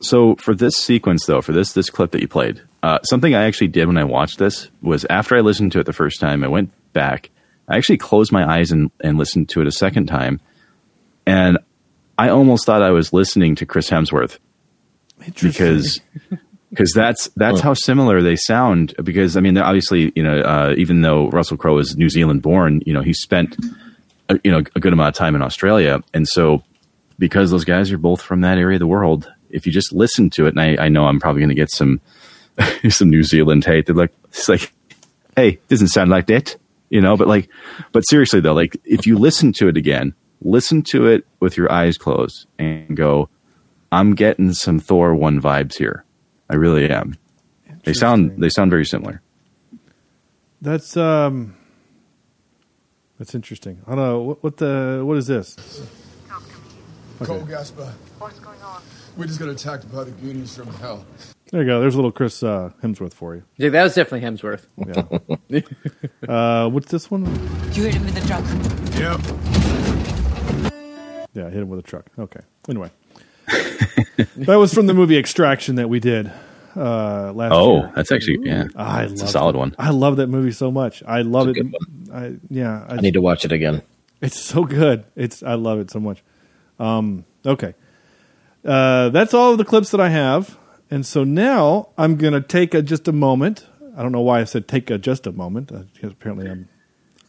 [0.00, 3.44] So for this sequence, though, for this this clip that you played, uh, something I
[3.44, 6.42] actually did when I watched this was after I listened to it the first time,
[6.42, 7.30] I went back.
[7.68, 10.40] I actually closed my eyes and, and listened to it a second time,
[11.24, 11.58] and
[12.18, 14.38] I almost thought I was listening to Chris Hemsworth
[15.40, 16.00] because
[16.74, 18.94] because that's that's how similar they sound.
[19.02, 22.82] Because I mean, obviously, you know, uh, even though Russell Crowe is New Zealand born,
[22.84, 23.56] you know, he spent
[24.28, 26.62] a, you know a good amount of time in Australia, and so
[27.18, 30.30] because those guys are both from that area of the world, if you just listen
[30.30, 32.00] to it, and I, I know I'm probably going to get some
[32.88, 33.86] some New Zealand hate.
[33.86, 34.72] They're like, it's like,
[35.36, 36.56] hey, doesn't sound like that,
[36.90, 37.16] you know.
[37.16, 37.48] But like,
[37.92, 41.70] but seriously though, like if you listen to it again, listen to it with your
[41.70, 43.28] eyes closed and go,
[43.92, 46.04] I'm getting some Thor one vibes here.
[46.54, 47.16] I really am.
[47.82, 49.20] They sound they sound very similar.
[50.62, 51.56] That's um,
[53.18, 53.82] that's interesting.
[53.88, 55.56] I don't know what, what the what is this?
[57.20, 57.92] Cole Gaspar.
[58.20, 58.82] What's going on?
[59.16, 61.04] We just got attacked by the Goonies from hell.
[61.50, 61.80] There you go.
[61.80, 63.42] There's a little Chris uh, Hemsworth for you.
[63.56, 64.66] Yeah, that was definitely Hemsworth.
[65.48, 66.28] Yeah.
[66.32, 67.24] uh, what's this one?
[67.72, 68.44] You hit him with a truck.
[69.00, 69.20] Yep.
[71.34, 72.06] Yeah, I hit him with a truck.
[72.16, 72.40] Okay.
[72.68, 72.90] Anyway,
[73.46, 76.30] that was from the movie Extraction that we did
[76.76, 77.92] uh, last Oh, year.
[77.94, 79.74] that's actually yeah, I it's a solid that- one.
[79.78, 81.02] I love that movie so much.
[81.06, 81.56] I love it.
[82.12, 83.82] I, yeah, I, I need to watch it again.
[84.20, 85.04] it's so good.
[85.16, 86.22] It's I love it so much.
[86.78, 87.74] Um, okay,
[88.64, 90.56] uh, that's all of the clips that I have,
[90.90, 93.66] and so now I'm gonna take a, just a moment.
[93.96, 95.70] I don't know why I said take a, just a moment.
[95.70, 96.68] Uh, because apparently I'm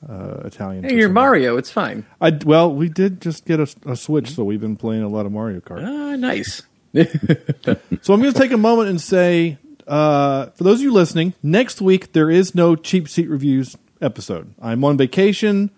[0.07, 0.83] uh, Italian.
[0.83, 1.57] Hey, you're Mario.
[1.57, 2.05] It's fine.
[2.21, 5.25] I well, we did just get a, a Switch, so we've been playing a lot
[5.25, 5.83] of Mario Kart.
[5.83, 6.61] Ah, nice.
[8.01, 9.57] So I'm going to take a moment and say,
[9.87, 14.53] uh, for those of you listening, next week there is no cheap seat reviews episode.
[14.61, 15.71] I'm on vacation,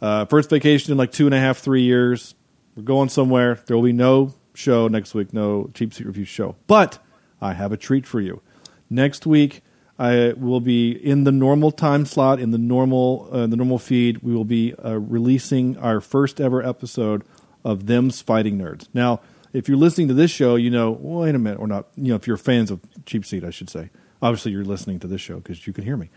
[0.00, 2.34] uh, first vacation in like two and a half, three years.
[2.74, 3.60] We're going somewhere.
[3.66, 6.56] There will be no show next week, no cheap seat review show.
[6.66, 6.98] But
[7.40, 8.40] I have a treat for you.
[8.88, 9.62] Next week,
[9.98, 14.18] I will be in the normal time slot in the normal uh, the normal feed.
[14.18, 17.24] We will be uh, releasing our first ever episode
[17.64, 18.88] of Them's Fighting Nerds.
[18.92, 19.20] Now,
[19.52, 20.90] if you're listening to this show, you know.
[20.90, 21.86] Wait a minute, or not.
[21.96, 23.90] You know, if you're fans of Cheap Seat, I should say.
[24.20, 26.10] Obviously, you're listening to this show because you can hear me.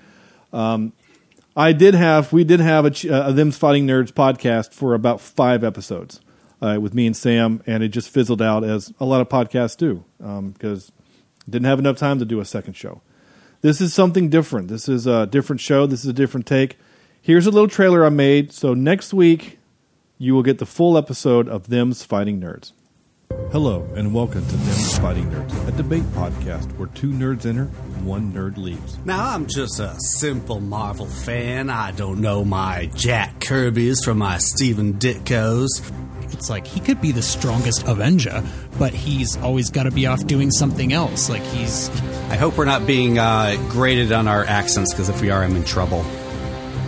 [0.52, 0.94] Um,
[1.56, 5.64] I did have we did have a, a Them's Fighting Nerds podcast for about five
[5.64, 6.20] episodes
[6.62, 9.78] uh, with me and Sam, and it just fizzled out as a lot of podcasts
[9.78, 10.92] do because
[11.50, 13.02] didn't have enough time to do a second show.
[13.61, 14.69] This is something different.
[14.69, 15.86] This is a different show.
[15.86, 16.77] This is a different take.
[17.22, 18.53] Here's a little trailer I made.
[18.53, 19.60] So next week,
[20.18, 22.72] you will get the full episode of Them's Fighting Nerds.
[23.52, 28.06] Hello, and welcome to Them's Fighting Nerds, a debate podcast where two nerds enter and
[28.06, 28.98] one nerd leaves.
[29.03, 31.69] Now, I'm just a simple Marvel fan.
[31.69, 35.81] I don't know my Jack Kirby's from my Steven Ditko's.
[36.32, 38.44] It's like he could be the strongest Avenger,
[38.78, 41.30] but he's always got to be off doing something else.
[41.30, 41.90] Like he's.
[42.30, 45.56] I hope we're not being uh, graded on our accents, because if we are, I'm
[45.56, 46.04] in trouble.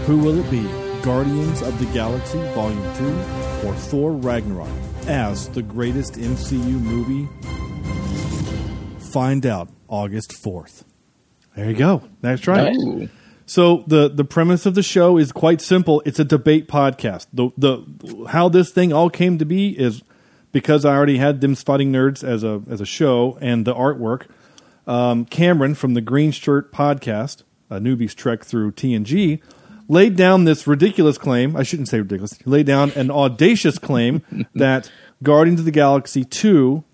[0.05, 0.63] Who will it be?
[1.01, 2.81] Guardians of the Galaxy Volume
[3.63, 4.69] 2 or Thor Ragnarok
[5.07, 7.27] as the greatest MCU movie?
[9.11, 10.83] Find out August 4th.
[11.55, 12.03] There you go.
[12.21, 12.73] That's right.
[12.73, 13.09] Nice.
[13.51, 16.01] So the the premise of the show is quite simple.
[16.05, 17.27] It's a debate podcast.
[17.33, 20.03] The the how this thing all came to be is
[20.53, 24.27] because I already had them fighting nerds as a as a show and the artwork.
[24.87, 29.41] Um, Cameron from the Green Shirt podcast, a newbie's trek through TNG,
[29.89, 31.57] laid down this ridiculous claim.
[31.57, 32.37] I shouldn't say ridiculous.
[32.37, 34.21] He laid down an audacious claim
[34.55, 34.89] that
[35.23, 36.85] Guardians of the Galaxy two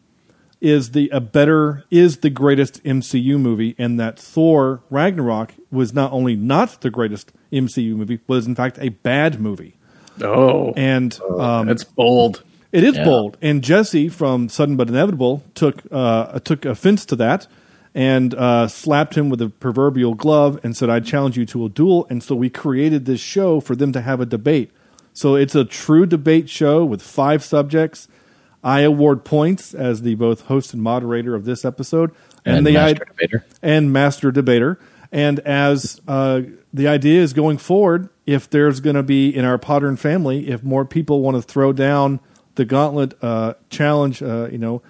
[0.59, 6.11] is the a better is the greatest MCU movie, and that Thor Ragnarok was not
[6.11, 9.75] only not the greatest MCU movie, was in fact a bad movie.
[10.21, 12.43] Oh, And um, that's bold.
[12.71, 13.03] it is Yeah.
[13.05, 13.37] bold.
[13.41, 17.45] And Jesse from Sudden But Inevitable took uh, took offense to that
[17.93, 21.69] and uh, slapped him with a proverbial glove and said, "I challenge you to a
[21.69, 24.71] duel." And so we created this show for them to have a debate.
[25.13, 28.07] So it's a true debate show with five subjects.
[28.63, 32.11] I award points as the both host and moderator of this episode,
[32.45, 33.45] And the master i- debater.
[33.61, 34.79] and master debater.
[35.11, 36.41] And as uh,
[36.73, 40.49] the idea is going forward, if there's going to be in our Potter and family,
[40.49, 42.19] if more people want to throw down
[42.55, 44.81] the gauntlet uh, challenge, uh, you know,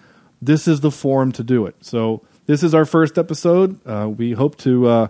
[0.41, 1.75] this is the forum to do it.
[1.81, 3.79] So this is our first episode.
[3.85, 5.07] Uh, we hope to uh,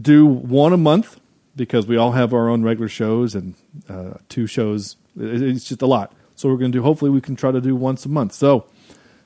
[0.00, 1.20] do one a month
[1.54, 3.54] because we all have our own regular shows and
[3.88, 4.96] uh, two shows.
[5.16, 6.12] It's just a lot.
[6.44, 6.82] So we're going to do.
[6.82, 8.34] Hopefully, we can try to do once a month.
[8.34, 8.66] So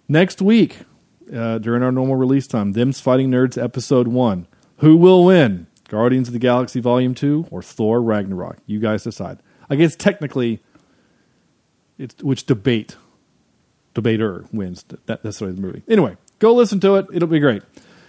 [0.07, 0.83] next week,
[1.35, 4.47] uh, during our normal release time, Them's Fighting Nerds episode one.
[4.77, 5.67] Who will win?
[5.89, 8.59] Guardians of the Galaxy Volume Two or Thor Ragnarok?
[8.67, 9.41] You guys decide.
[9.69, 10.61] I guess technically,
[11.99, 12.95] it's which debate
[13.95, 14.85] debater wins.
[15.07, 15.83] That, that's the movie.
[15.89, 17.07] Anyway, go listen to it.
[17.13, 17.65] It'll be great.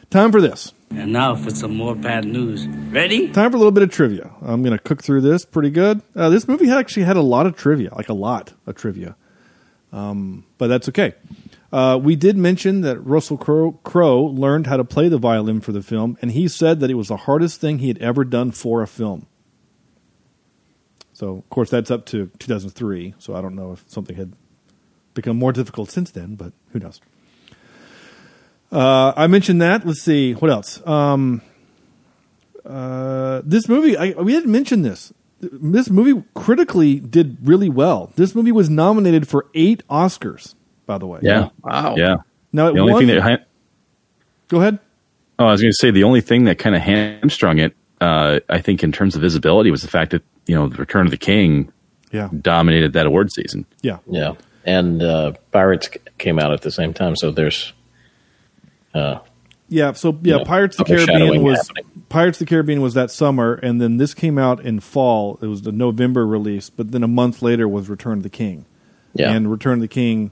[0.10, 0.73] Time for this.
[0.90, 2.68] And now for some more bad news.
[2.68, 3.30] Ready?
[3.30, 4.31] Time for a little bit of trivia.
[4.41, 6.02] I'm going to cook through this pretty good.
[6.15, 9.15] Uh, this movie actually had a lot of trivia, like a lot of trivia.
[9.91, 11.14] Um, but that's okay.
[11.72, 15.72] Uh, we did mention that Russell Crowe, Crowe learned how to play the violin for
[15.72, 18.52] the film, and he said that it was the hardest thing he had ever done
[18.52, 19.27] for a film.
[21.14, 23.14] So, of course, that's up to 2003.
[23.19, 24.34] So I don't know if something had
[25.14, 27.02] become more difficult since then, but who knows?
[28.71, 29.85] Uh, I mentioned that.
[29.85, 30.85] Let's see what else.
[30.87, 31.41] Um,
[32.65, 35.13] uh, this movie, I, we didn't mention this.
[35.41, 38.11] This movie critically did really well.
[38.15, 40.53] This movie was nominated for eight Oscars,
[40.85, 41.19] by the way.
[41.23, 41.49] Yeah.
[41.63, 41.95] Wow.
[41.95, 42.17] Yeah.
[42.51, 43.45] Now the only won- thing that ha-
[44.49, 44.79] Go ahead.
[45.37, 48.39] oh, I was going to say the only thing that kind of hamstrung it, uh,
[48.49, 51.11] I think, in terms of visibility, was the fact that you know, the Return of
[51.11, 51.71] the King
[52.11, 52.29] Yeah.
[52.41, 53.65] dominated that award season.
[53.83, 53.99] Yeah.
[54.09, 54.33] Yeah,
[54.65, 57.71] and uh, Pirates came out at the same time, so there's.
[58.94, 59.20] Uh,
[59.68, 61.86] Yeah, so yeah, Yeah, Pirates of the Caribbean was happening.
[62.10, 65.38] Pirates of the Caribbean was that summer, and then this came out in fall.
[65.41, 68.66] It was the November release, but then a month later was Return of the King.
[69.14, 69.32] Yeah.
[69.32, 70.32] and Return of the King.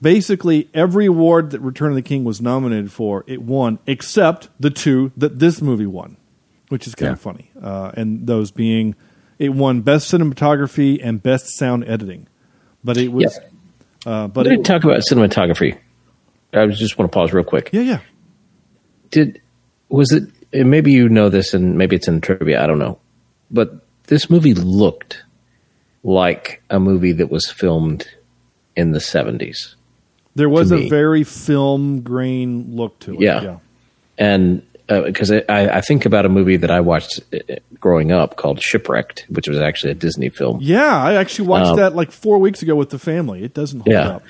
[0.00, 4.70] Basically, every award that Return of the King was nominated for, it won, except the
[4.70, 6.16] two that this movie won,
[6.68, 7.50] which is kind of funny.
[7.60, 8.94] Uh, and those being,
[9.38, 12.28] it won Best Cinematography and Best Sound Editing,
[12.82, 13.38] but it was,
[14.06, 15.78] uh, but it, talk about cinematography.
[16.54, 17.70] I just want to pause real quick.
[17.72, 18.00] yeah, yeah.
[19.10, 19.40] Did
[19.88, 20.24] was it?
[20.52, 22.62] and Maybe you know this, and maybe it's in trivia.
[22.62, 22.98] I don't know.
[23.50, 25.22] But this movie looked
[26.02, 28.08] like a movie that was filmed
[28.76, 29.74] in the 70s.
[30.34, 30.88] There was a me.
[30.90, 33.20] very film grain look to it.
[33.20, 33.42] Yeah.
[33.42, 33.58] yeah.
[34.18, 38.60] And because I, I think about a movie that I watched uh, growing up called
[38.60, 40.58] Shipwrecked, which was actually a Disney film.
[40.60, 43.42] Yeah, I actually watched Um, that like four weeks ago with the family.
[43.44, 44.08] It doesn't hold Yeah.
[44.16, 44.22] up.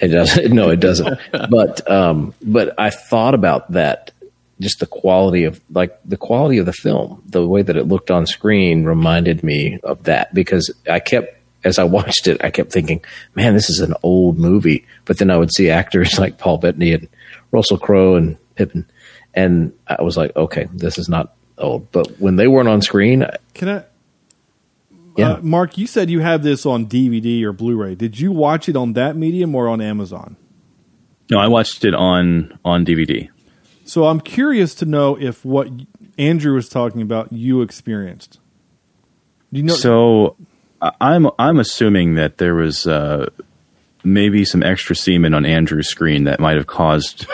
[0.00, 0.52] It doesn't.
[0.54, 1.18] No, it doesn't.
[1.32, 4.12] but um, but I thought about that.
[4.58, 8.10] Just the quality of like the quality of the film, the way that it looked
[8.10, 12.72] on screen reminded me of that because I kept as I watched it, I kept
[12.72, 13.04] thinking,
[13.34, 16.92] "Man, this is an old movie." But then I would see actors like Paul Bettany
[16.92, 17.08] and
[17.50, 18.86] Russell Crowe and Pippin,
[19.34, 23.26] and I was like, "Okay, this is not old." But when they weren't on screen,
[23.52, 23.84] Can I?
[25.16, 25.32] Yeah.
[25.32, 27.94] Uh, Mark, you said you have this on DVD or Blu-ray.
[27.94, 30.36] Did you watch it on that medium or on Amazon?
[31.30, 33.28] No, I watched it on on DVD.
[33.84, 35.68] So I'm curious to know if what
[36.18, 38.38] Andrew was talking about you experienced.
[39.52, 39.74] Do you know?
[39.74, 40.36] so
[41.00, 43.30] I'm I'm assuming that there was uh,
[44.04, 47.26] maybe some extra semen on Andrew's screen that might have caused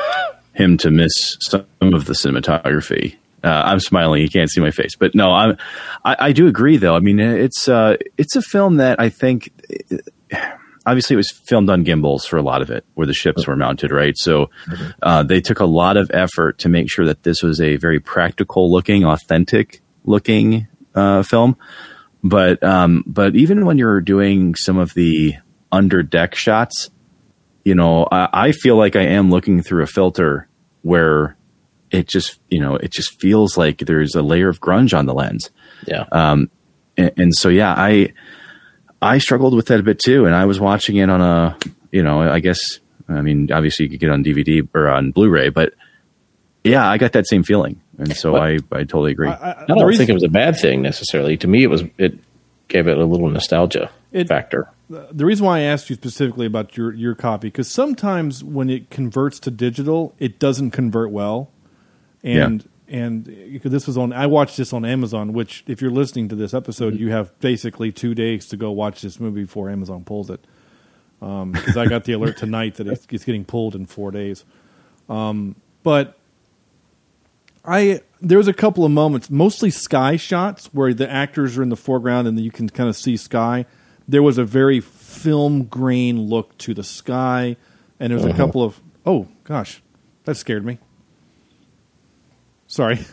[0.54, 3.16] him to miss some of the cinematography.
[3.44, 5.56] Uh, I'm smiling; you can't see my face, but no, I'm.
[6.04, 6.94] I, I do agree, though.
[6.94, 9.50] I mean, it's uh, it's a film that I think.
[10.84, 13.54] Obviously, it was filmed on gimbals for a lot of it, where the ships were
[13.54, 14.14] mounted, right?
[14.18, 14.50] So
[15.00, 18.00] uh, they took a lot of effort to make sure that this was a very
[18.00, 20.66] practical looking, authentic looking
[20.96, 21.56] uh, film
[22.22, 25.36] but um, but even when you're doing some of the
[25.70, 26.90] under deck shots,
[27.64, 30.48] you know, I, I feel like I am looking through a filter
[30.82, 31.36] where
[31.92, 35.14] it just you know it just feels like there's a layer of grunge on the
[35.14, 35.50] lens.
[35.86, 36.06] Yeah.
[36.10, 36.50] Um,
[36.96, 38.12] and, and so yeah, I
[39.00, 41.56] I struggled with that a bit too, and I was watching it on a
[41.92, 45.50] you know I guess I mean obviously you could get on DVD or on Blu-ray,
[45.50, 45.74] but
[46.64, 49.28] yeah, I got that same feeling, and so I I totally agree.
[49.28, 51.36] I don't think it was a bad thing necessarily.
[51.38, 52.18] To me, it was it
[52.68, 54.68] gave it a little nostalgia It- factor.
[54.88, 58.88] the reason why I asked you specifically about your your copy because sometimes when it
[58.90, 61.50] converts to digital, it doesn't convert well,
[62.22, 65.32] and and because this was on, I watched this on Amazon.
[65.32, 69.00] Which, if you're listening to this episode, you have basically two days to go watch
[69.02, 70.40] this movie before Amazon pulls it.
[71.20, 74.44] Because I got the alert tonight that it's, it's getting pulled in four days.
[75.08, 75.54] Um,
[75.84, 76.18] but
[77.64, 81.68] I there was a couple of moments, mostly sky shots, where the actors are in
[81.68, 83.66] the foreground and you can kind of see sky.
[84.08, 87.56] There was a very film grain look to the sky,
[88.00, 88.36] and there was a Mhm.
[88.36, 89.80] couple of oh gosh,
[90.24, 90.78] that scared me.
[92.72, 93.04] Sorry.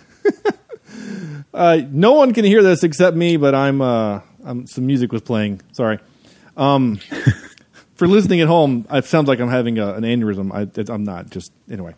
[1.53, 5.21] uh, no one can hear this except me, but I'm uh, I'm some music was
[5.21, 5.59] playing.
[5.73, 5.99] Sorry.
[6.55, 6.95] Um,
[7.95, 10.53] for listening at home, it sounds like I'm having a, an aneurysm.
[10.53, 11.29] I, I'm not.
[11.29, 11.93] Just anyway.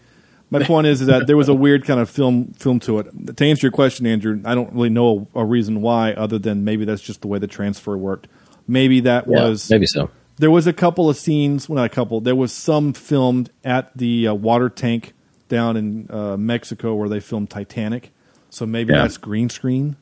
[0.50, 3.38] My point is, is that there was a weird kind of film film to it.
[3.38, 6.64] To answer your question, Andrew, I don't really know a, a reason why, other than
[6.64, 8.28] maybe that's just the way the transfer worked.
[8.68, 10.10] Maybe that Yeah, was maybe so.
[10.38, 12.22] There was a couple of scenes, well, not a couple.
[12.22, 15.14] There was some filmed at the uh, water tank
[15.52, 18.12] down in uh, Mexico where they filmed Titanic.
[18.50, 19.04] So maybe Yeah.
[19.04, 19.96] that's green screen,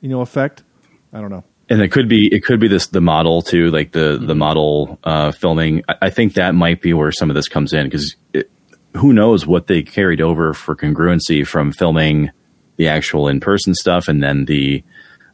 [0.00, 0.62] you know, effect.
[1.12, 1.44] I don't know.
[1.70, 4.98] and it could be it could be this the model too like the the model
[5.04, 8.16] uh filming I, I think that might be where some of this comes in because
[8.94, 12.30] who knows what they carried over for congruency from filming
[12.76, 14.82] the actual in-person stuff and then the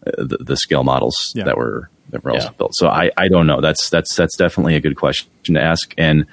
[0.06, 1.44] uh, the, the scale models Yeah.
[1.44, 2.58] that were that were also Yeah.
[2.58, 5.94] built so i i don't know that's that's that's definitely a good question to ask
[5.98, 6.26] and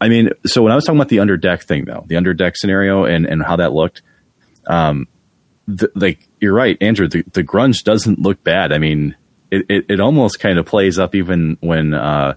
[0.00, 2.34] i mean so when i was talking about the under deck thing though the under
[2.34, 4.02] deck scenario and and how that looked
[4.66, 5.06] um
[5.66, 7.08] the, like you're right, Andrew.
[7.08, 8.72] The, the grunge doesn't look bad.
[8.72, 9.16] I mean,
[9.50, 12.34] it, it, it almost kind of plays up even when uh,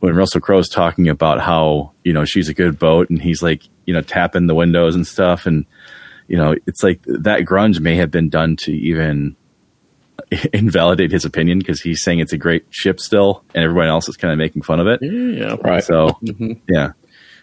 [0.00, 3.62] when Russell Crowe's talking about how you know she's a good boat, and he's like
[3.86, 5.66] you know tapping the windows and stuff, and
[6.26, 9.36] you know it's like that grunge may have been done to even
[10.52, 14.16] invalidate his opinion because he's saying it's a great ship still, and everyone else is
[14.16, 15.00] kind of making fun of it.
[15.02, 15.56] Yeah.
[15.62, 15.82] Right.
[15.84, 16.60] So Mhm.
[16.68, 16.92] yeah, All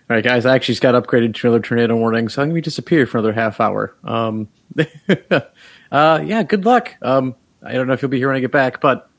[0.09, 0.45] right, guys.
[0.45, 3.17] I actually just got upgraded to another tornado warning, so I'm gonna be disappear for
[3.19, 3.95] another half hour.
[4.03, 4.47] Um,
[5.91, 6.43] uh, yeah.
[6.43, 6.95] Good luck.
[7.01, 9.09] Um, I don't know if you'll be here when I get back, but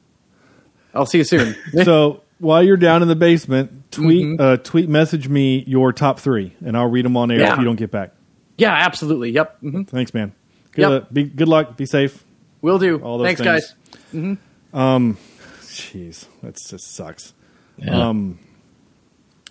[0.94, 1.54] I'll see you soon.
[1.84, 6.54] so while you're down in the basement, tweet uh, tweet message me your top three,
[6.64, 7.52] and I'll read them on air Yeah.
[7.52, 8.12] if you don't get back.
[8.58, 9.30] yeah, absolutely.
[9.30, 9.58] Yep.
[9.60, 10.32] hmm Thanks, man.
[10.72, 10.90] Good, Yep.
[11.02, 11.76] uh, be, good luck.
[11.76, 12.24] Be safe.
[12.62, 12.98] Will do.
[13.00, 13.74] All those Thanks, things.
[14.12, 14.12] guys.
[14.12, 14.34] hmm
[14.72, 15.18] Um,
[15.60, 17.34] jeez, that just sucks.
[17.76, 18.08] Yeah.
[18.08, 18.38] Um,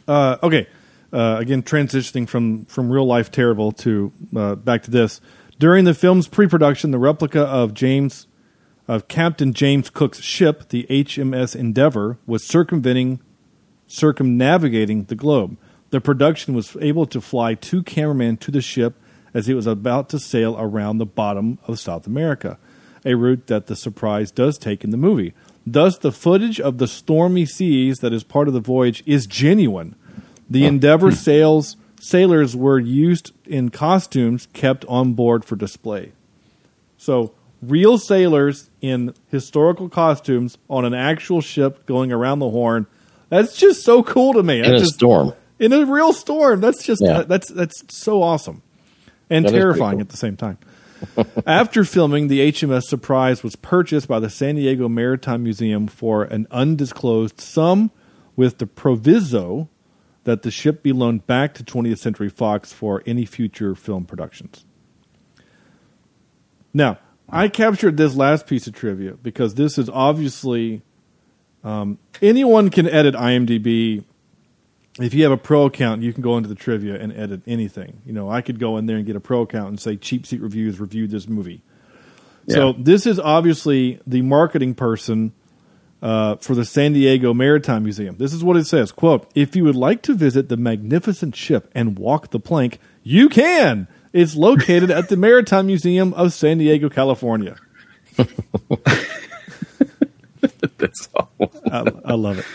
[0.08, 0.68] uh, okay.
[1.14, 5.20] Uh, again, transitioning from from real life terrible to uh, back to this.
[5.60, 8.28] During the film's pre-production, the replica of James
[8.88, 13.20] of Captain James Cook's ship, the HMS Endeavour, was circumventing
[13.88, 15.58] circumnavigating the globe.
[15.90, 18.96] The production was able to fly two cameramen to the ship
[19.34, 22.58] as it was about to sail around the bottom of South America.
[23.06, 25.34] A route that the Surprise does take in the movie.
[25.66, 29.96] Thus, the footage of the stormy seas that is part of the voyage is genuine.
[30.50, 30.70] The oh.
[30.70, 31.16] Endeavor hmm.
[31.16, 36.12] sails sailors were used in costumes kept on board for display.
[36.98, 42.88] So, real sailors in historical costumes on an actual ship going around the Horn.
[43.30, 44.58] That's just so cool to me.
[44.58, 45.34] In That's a just- storm.
[45.60, 46.60] In a real storm.
[46.60, 47.22] That's just Yeah.
[47.22, 48.64] that's that's so awesome
[49.30, 50.02] and That terrifying cool.
[50.02, 50.58] at the same time.
[51.46, 56.48] After filming, the HMS Surprise was purchased by the San Diego Maritime Museum for an
[56.52, 57.92] undisclosed sum,
[58.36, 59.70] with the proviso
[60.24, 64.66] that the ship be loaned back to 20th Century Fox for any future film productions.
[66.74, 67.00] Now,
[67.30, 70.82] I captured this last piece of trivia because this is obviously
[71.64, 74.04] um, anyone can edit IMDb.
[75.00, 78.02] If you have a pro account, you can go into the trivia and edit anything.
[78.06, 80.26] You know, I could go in there and get a pro account and say Cheap
[80.26, 81.62] Seat Reviews reviewed this movie.
[82.50, 82.74] So Yeah.
[82.78, 85.32] this is obviously the marketing person
[86.02, 88.18] uh, for the San Diego Maritime Museum.
[88.18, 91.70] This is what it says: "Quote: If you would like to visit the magnificent ship
[91.76, 93.88] and walk the plank, you can.
[94.12, 97.56] It's located at the Maritime Museum of San Diego, California."
[100.78, 101.52] That's awful.
[101.72, 102.46] I, I love it.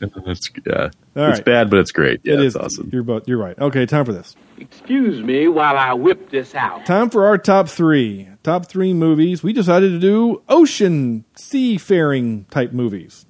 [0.26, 0.90] That's yeah.
[1.16, 1.44] All it's right.
[1.44, 2.20] bad, but it's great.
[2.24, 2.90] Yeah, it it's is awesome.
[2.92, 3.26] You're both.
[3.26, 3.58] You're right.
[3.58, 4.36] Okay, time for this.
[4.58, 6.86] Excuse me while I whip this out.
[6.86, 8.28] Time for our top three.
[8.42, 9.42] Top three movies.
[9.42, 13.26] We decided to do ocean seafaring type movies.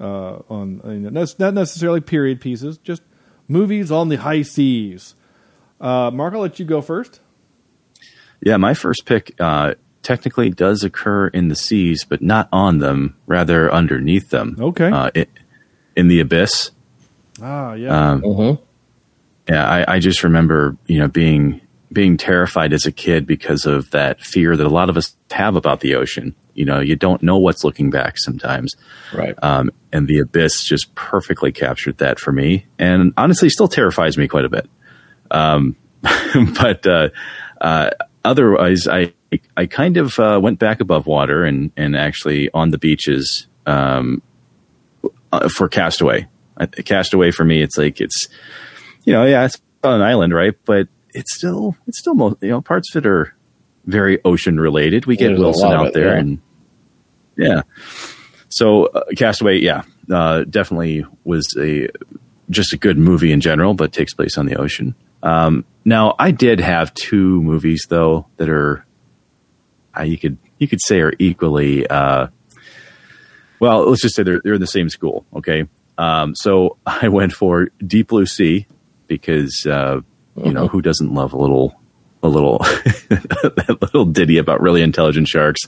[0.00, 3.02] Uh, on I mean, that's not necessarily period pieces, just
[3.48, 5.14] movies on the high seas.
[5.80, 7.20] Uh, Mark, I'll let you go first.
[8.40, 13.16] Yeah, my first pick uh, technically does occur in the seas, but not on them,
[13.26, 14.56] rather underneath them.
[14.60, 14.90] Okay.
[14.90, 15.30] Uh, it,
[15.96, 16.70] in the abyss.
[17.42, 18.10] Ah, yeah.
[18.10, 18.24] Um,
[19.48, 21.60] Yeah, I, I just remember, you know, being
[21.92, 25.54] being terrified as a kid because of that fear that a lot of us have
[25.54, 26.34] about the ocean.
[26.54, 28.74] You know, you don't know what's looking back sometimes.
[29.12, 29.34] Right.
[29.42, 34.28] Um, and the abyss just perfectly captured that for me, and honestly, still terrifies me
[34.28, 34.68] quite a bit.
[35.30, 35.76] Um,
[36.60, 37.10] but uh,
[37.60, 37.90] uh,
[38.24, 39.12] otherwise, I
[39.56, 44.22] I kind of uh, went back above water and and actually on the beaches um,
[45.48, 46.28] for Castaway.
[46.84, 48.28] Castaway for me, it's like it's
[49.04, 52.50] you know yeah it's on an island right, but it's still it's still most you
[52.50, 53.34] know parts of it are
[53.86, 55.06] very ocean related.
[55.06, 56.20] We get There's Wilson out it, there yeah.
[56.20, 56.40] and
[57.36, 57.62] yeah.
[58.48, 61.88] So uh, Castaway, yeah, uh, definitely was a
[62.50, 64.94] just a good movie in general, but takes place on the ocean.
[65.22, 68.84] Um, now, I did have two movies though that are
[69.96, 72.28] uh, you could you could say are equally uh,
[73.64, 73.88] well.
[73.88, 75.24] Let's just say they're they're in the same school.
[75.34, 75.66] Okay,
[75.98, 78.66] um, so I went for Deep Blue Sea
[79.06, 80.00] because uh,
[80.36, 81.80] you know who doesn't love a little
[82.22, 82.58] a little
[83.08, 85.60] that little ditty about really intelligent sharks.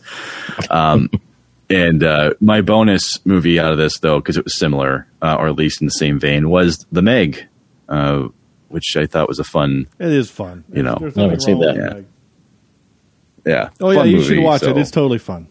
[0.70, 1.10] Um,
[1.70, 5.48] and uh, my bonus movie out of this, though, because it was similar, uh, or
[5.48, 7.47] at least in the same vein, was The Meg,
[7.89, 8.28] uh,
[8.68, 10.64] which I thought was a fun, It is fun.
[10.73, 13.68] you know, There's nothing wrong with Yeah, yeah.
[13.81, 14.77] Oh yeah, fun you should movie, watch it.
[14.78, 15.48] It's totally fun.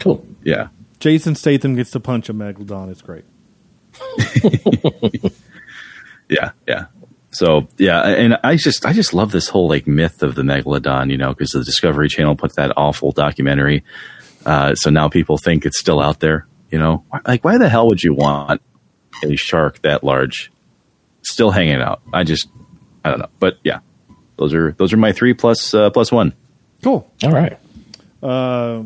[0.00, 0.24] Cool.
[0.44, 0.68] yeah.
[1.00, 2.90] Jason Statham gets to punch a megalodon.
[2.90, 3.24] It's great.
[6.28, 6.86] Yeah, yeah.
[7.30, 11.10] So yeah, and I just I just love this whole like myth of the megalodon,
[11.10, 13.84] you know, because the Discovery Channel put that awful documentary.
[14.46, 16.46] Uh, so now people think it's still out there.
[16.70, 18.62] You know, like why the hell would you want
[19.24, 20.50] a shark that large
[21.22, 22.02] still hanging out?
[22.12, 22.48] I just
[23.04, 23.80] I don't know, but yeah,
[24.36, 26.34] those are those are my three plus uh, plus one.
[26.82, 27.10] Cool.
[27.22, 27.58] All right.
[28.22, 28.84] Uh,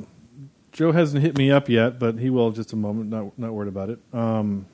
[0.72, 3.10] Joe hasn't hit me up yet, but he will in just a moment.
[3.10, 3.98] Not not worried about it.
[4.12, 4.66] Um,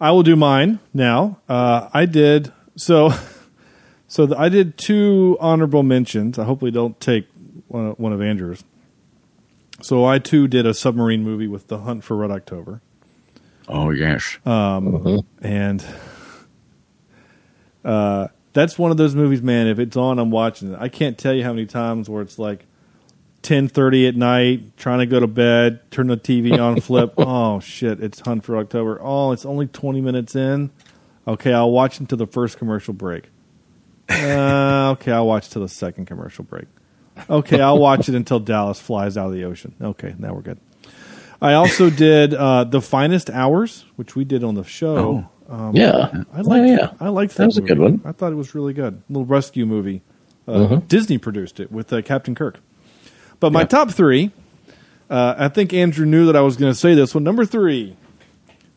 [0.00, 1.40] I will do mine now.
[1.48, 3.10] Uh, I did so.
[4.10, 6.38] So the, I did two honorable mentions.
[6.38, 7.28] I hopefully don't take
[7.66, 8.64] one, of- one of Andrew's.
[9.82, 12.80] So I too did a submarine movie with The Hunt for Red October.
[13.68, 15.84] Oh yes, Um, and
[17.84, 19.66] uh, that's one of those movies, man.
[19.66, 20.78] If it's on, I'm watching it.
[20.80, 22.64] I can't tell you how many times where it's like
[23.48, 27.14] 10:30 at night, trying to go to bed, turn the TV on, flip.
[27.16, 28.02] Oh shit!
[28.02, 28.98] It's Hunt for October.
[29.02, 30.70] Oh, it's only 20 minutes in.
[31.26, 33.30] Okay, I'll watch until the first commercial break.
[34.10, 36.66] Uh, okay, I'll watch till the second commercial break.
[37.28, 39.74] Okay, I'll watch it until Dallas flies out of the ocean.
[39.80, 40.58] Okay, now we're good.
[41.42, 45.28] I also did uh, the finest hours, which we did on the show.
[45.48, 46.24] Um, Yeah.
[46.32, 46.66] I Oh, liked.
[46.68, 46.90] yeah.
[47.00, 47.38] I liked that.
[47.38, 48.00] That was a good one.
[48.04, 48.94] I thought it was really good.
[48.94, 50.02] A little rescue movie.
[50.46, 50.88] Uh, Mhm.
[50.88, 52.60] Disney produced it with uh, Captain Kirk.
[53.40, 54.32] But my top three,
[55.08, 57.24] uh, I think Andrew knew that I was going to say this one.
[57.24, 57.96] Number three,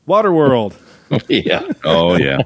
[0.08, 0.76] Waterworld.
[1.28, 1.68] yeah.
[1.84, 2.40] Oh yeah.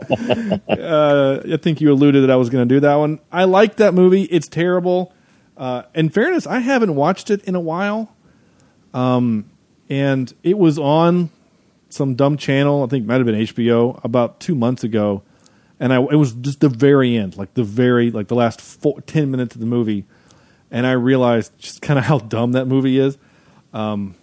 [0.67, 3.19] uh, I think you alluded that I was going to do that one.
[3.31, 4.23] I like that movie.
[4.23, 5.13] It's terrible.
[5.55, 8.13] Uh, in fairness, I haven't watched it in a while,
[8.93, 9.49] um,
[9.89, 11.29] and it was on
[11.89, 12.83] some dumb channel.
[12.83, 15.21] I think it might have been HBO about two months ago,
[15.79, 19.31] and I it was just the very end, like the very like the last ten
[19.31, 20.05] minutes of the movie,
[20.71, 23.17] and I realized just kind of how dumb that movie is.
[23.73, 24.15] Um,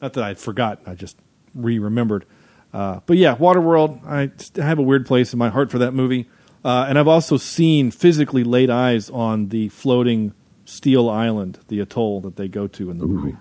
[0.00, 1.16] not that I'd forgotten, I just
[1.54, 2.24] re remembered.
[2.72, 5.92] Uh, but yeah, Waterworld, I, just have a weird place in my heart for that
[5.92, 6.28] movie.
[6.64, 10.32] Uh, and I've also seen physically laid eyes on the floating
[10.66, 13.36] steel island, the atoll that they go to in the movie.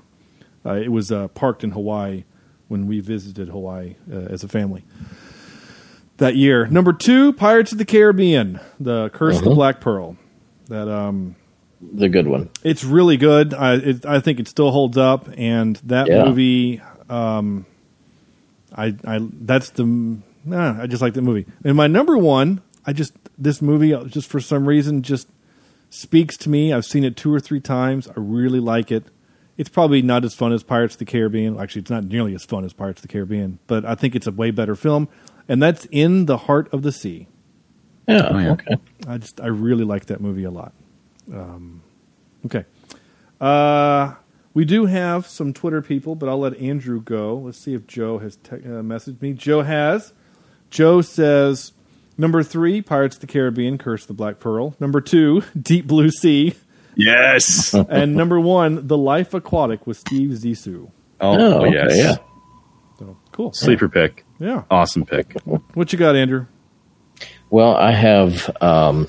[0.66, 2.24] Uh, it was uh, parked in Hawaii
[2.70, 4.84] when we visited Hawaii uh, as a family
[6.18, 6.66] that year.
[6.68, 9.56] Number two, Pirates of the Caribbean, The Curse of the Mhm.
[9.56, 10.18] Black Pearl.
[10.68, 11.36] That um,
[11.82, 12.50] The good one.
[12.64, 13.54] it's really good.
[13.54, 16.26] I it, I think it still holds up, and that Yeah.
[16.26, 17.66] movie, um,
[18.76, 21.46] I I that's the nah, I just like that movie.
[21.64, 25.28] And my number one, I just this movie uh, just for some reason just
[25.90, 26.74] speaks to me.
[26.74, 28.08] I've seen it two or three times.
[28.08, 29.06] I really like it.
[29.58, 31.60] It's probably not as fun as Pirates of the Caribbean.
[31.60, 34.28] Actually, it's not nearly as fun as Pirates of the Caribbean, but I think it's
[34.28, 35.08] a way better film.
[35.50, 37.28] And that's in the heart of the sea.
[38.08, 38.28] Yeah.
[38.32, 38.52] Oh, yeah.
[38.52, 38.76] Okay.
[39.08, 40.74] I just I really like that movie a lot.
[41.34, 41.82] Um,
[42.46, 42.66] okay,
[43.40, 44.16] uh,
[44.54, 47.36] we do have some Twitter people, but I'll let Andrew go.
[47.38, 49.34] Let's see if Joe has te- uh, messaged me.
[49.34, 50.14] Joe has.
[50.70, 51.74] Joe says
[52.18, 54.76] number three, Pirates of the Caribbean, Curse of the Black Pearl.
[54.80, 56.56] Number two, Deep Blue Sea,
[56.96, 57.74] Yes.
[57.90, 60.92] and number one, The Life Aquatic with Steve Zissou.
[61.22, 61.98] Oh, Oh, okay, yes.
[61.98, 62.16] yeah.
[62.98, 63.54] So cool.
[63.54, 64.26] Sleeper pick.
[64.40, 64.64] Yeah.
[64.70, 65.34] Awesome pick.
[65.74, 66.48] What you got, Andrew?
[67.50, 69.08] Well, I have um,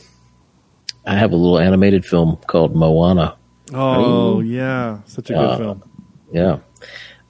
[1.07, 3.37] I have a little animated film called Moana.
[3.73, 5.83] Oh yeah, such a good Uh, film.
[6.33, 6.59] Yeah,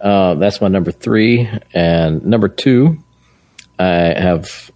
[0.01, 2.99] uh, that's my number three, and number two,
[3.79, 4.71] I have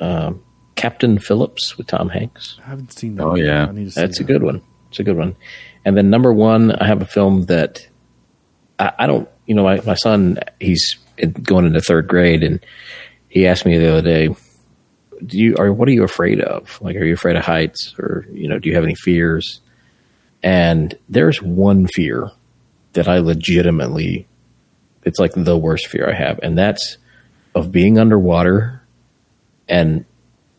[0.00, 0.32] uh,
[0.74, 2.58] Captain Phillips with Tom Hanks.
[2.64, 3.24] I haven't seen that.
[3.24, 3.38] Oh, one.
[3.38, 3.66] yeah.
[3.66, 4.32] I need to see That's a that.
[4.32, 4.62] good one.
[4.90, 5.36] It's a good one.
[5.84, 7.86] And then number one, I have a film that
[8.78, 10.96] I, I don't, you know, my, my son, he's
[11.42, 12.64] going into third grade, and
[13.28, 14.34] he asked me the other day,
[15.24, 16.80] "Do you or what are you afraid of?
[16.80, 19.60] Like, are you afraid of heights, or you know, do you have any fears?"
[20.42, 22.30] And there's one fear
[22.92, 24.26] that I legitimately,
[25.04, 26.98] it's like the worst fear I have, and that's
[27.54, 28.82] of being underwater
[29.68, 30.04] and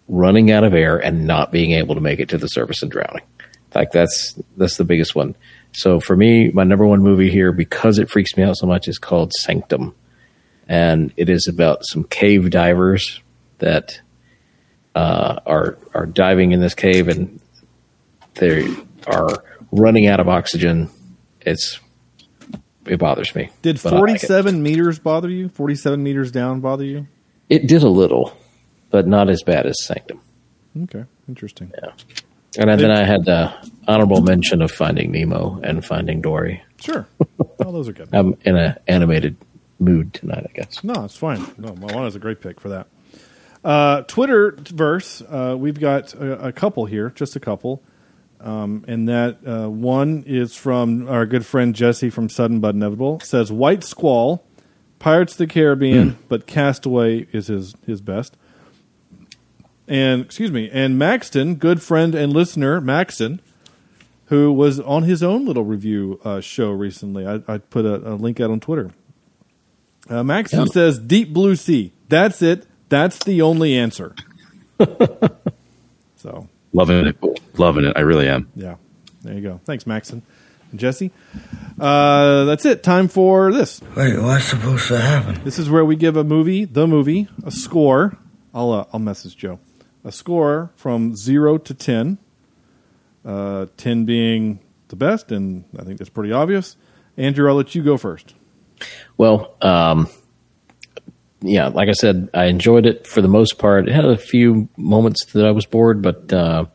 [0.08, 2.92] running out of air and not being able to make it to the surface and
[2.92, 3.24] drowning.
[3.76, 5.36] Like that's that's the biggest one.
[5.74, 8.88] So for me, my number one movie here, because it freaks me out so much,
[8.88, 9.94] is called Sanctum,
[10.68, 13.22] and it is about some cave divers
[13.60, 14.02] that
[14.98, 17.40] uh, are are diving in this cave and
[18.34, 18.68] they
[19.06, 20.90] are running out of oxygen.
[21.42, 21.80] It's
[22.88, 23.52] it bothers me.
[23.62, 25.50] Did but I like 47 meters bother you?
[25.50, 27.08] 47 meters down bother you?
[27.48, 28.36] It did a little,
[28.90, 30.20] but not as bad as Sanctum.
[30.84, 31.72] Okay, interesting.
[31.82, 31.92] Yeah.
[32.58, 33.54] And then I had the
[33.88, 36.64] honorable mention of Finding Nemo and Finding Dory.
[36.82, 37.08] Sure.
[37.60, 38.08] Oh, those are good.
[38.14, 39.36] I'm in an animated
[39.80, 40.84] mood tonight, I guess.
[40.84, 41.44] No, it's fine.
[41.58, 42.88] No, my one is a great pick for that.
[43.68, 45.22] Uh, Twitter verse.
[45.22, 47.84] Uh, we've got a, a couple here, just a couple,
[48.40, 53.20] um, and that uh, one is from our good friend Jesse from Sudden But Inevitable.
[53.20, 54.46] Says White Squall,
[55.00, 58.38] Pirates of the Caribbean, but Castaway is his his best.
[59.86, 63.42] And excuse me, and Maxton, good friend and listener Maxton,
[64.28, 67.28] who was on his own little review uh, show recently.
[67.28, 68.92] I, I put a, a link out on Twitter.
[70.10, 70.66] Uh, Maxton Yeah.
[70.72, 71.92] says Deep Blue Sea.
[72.08, 72.66] That's it.
[72.90, 74.16] That's the only answer.
[76.18, 77.18] so Loving it.
[77.58, 77.94] Loving it.
[77.96, 78.50] I really am.
[78.56, 78.76] yeah,
[79.24, 79.60] there you go.
[79.66, 80.22] Thanks, Maxton.
[80.72, 81.12] And Jesse.
[81.80, 82.84] Uh, that's it.
[82.84, 83.82] Time for this.
[83.96, 85.42] Wait, what's supposed to happen?
[85.44, 88.18] This is where we give a movie, the movie, a score.
[88.54, 89.60] I'll uh, I'll message Joe.
[90.04, 92.18] A score from zero to ten.
[93.26, 94.60] Uh, ten being
[94.90, 96.76] the best, and I think that's pretty obvious.
[97.18, 98.36] Andrew, I'll let you go first.
[99.18, 100.08] Well, um,
[101.42, 103.88] yeah, like I said, I enjoyed it for the most part.
[103.88, 106.66] It had a few moments that I was bored, but uh,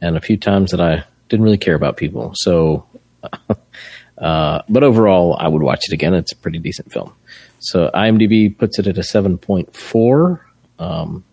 [0.00, 2.32] and a few times that I didn't really care about people.
[2.36, 2.86] So,
[4.18, 6.14] uh, but overall, I would watch it again.
[6.14, 7.12] It's a pretty decent film.
[7.58, 10.46] So IMDb puts it at a seven point four,
[10.78, 11.24] um,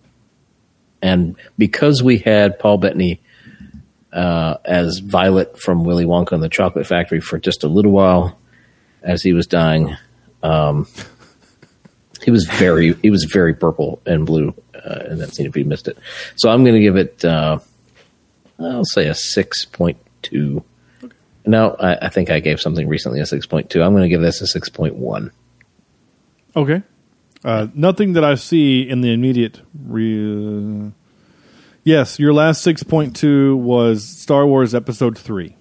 [1.01, 3.21] and because we had Paul Bettany
[4.11, 8.39] uh, as Violet from Willy Wonka and the Chocolate Factory for just a little while
[9.03, 9.95] as he was dying.
[10.41, 10.87] Um,
[12.25, 15.45] he was very he was very purple and blue uh, in that scene.
[15.45, 15.97] If you missed it,
[16.35, 17.23] so I'm going to give it.
[17.23, 17.59] Uh,
[18.59, 20.63] I'll say a six point two.
[21.45, 23.83] No, I, I think I gave something recently a six point two.
[23.83, 25.31] I'm going to give this a six point one.
[26.55, 26.81] Okay.
[27.43, 30.91] Uh, nothing that I see in the immediate re-
[31.83, 35.55] Yes, your last six point two was Star Wars Episode three.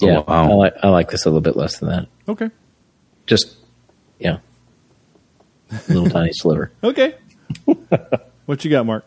[0.00, 0.50] Yeah, Oh, wow.
[0.50, 2.08] I, like, I like this a little bit less than that.
[2.28, 2.50] Okay.
[3.26, 3.56] Just,
[4.18, 4.38] yeah,
[5.88, 6.72] little tiny sliver.
[6.84, 7.14] Okay.
[8.46, 9.04] what you got, Mark?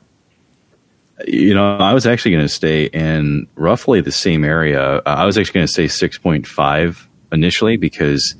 [1.27, 4.97] You know, I was actually going to stay in roughly the same area.
[4.97, 8.35] Uh, I was actually going to say 6.5 initially because,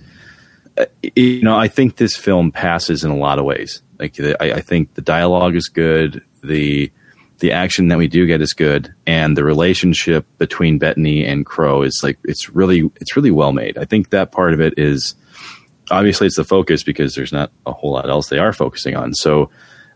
[0.78, 0.86] uh,
[1.16, 3.82] you know, I think this film passes in a lot of ways.
[4.00, 6.24] Like, the, I, I think the dialogue is good.
[6.44, 6.92] The
[7.40, 11.82] the action that we do get is good, and the relationship between Bettany and Crowe
[11.84, 13.78] is like it's really it's really well made.
[13.78, 15.16] I think that part of it is
[15.92, 19.14] obviously it's the focus because there's not a whole lot else they are focusing on.
[19.14, 19.50] So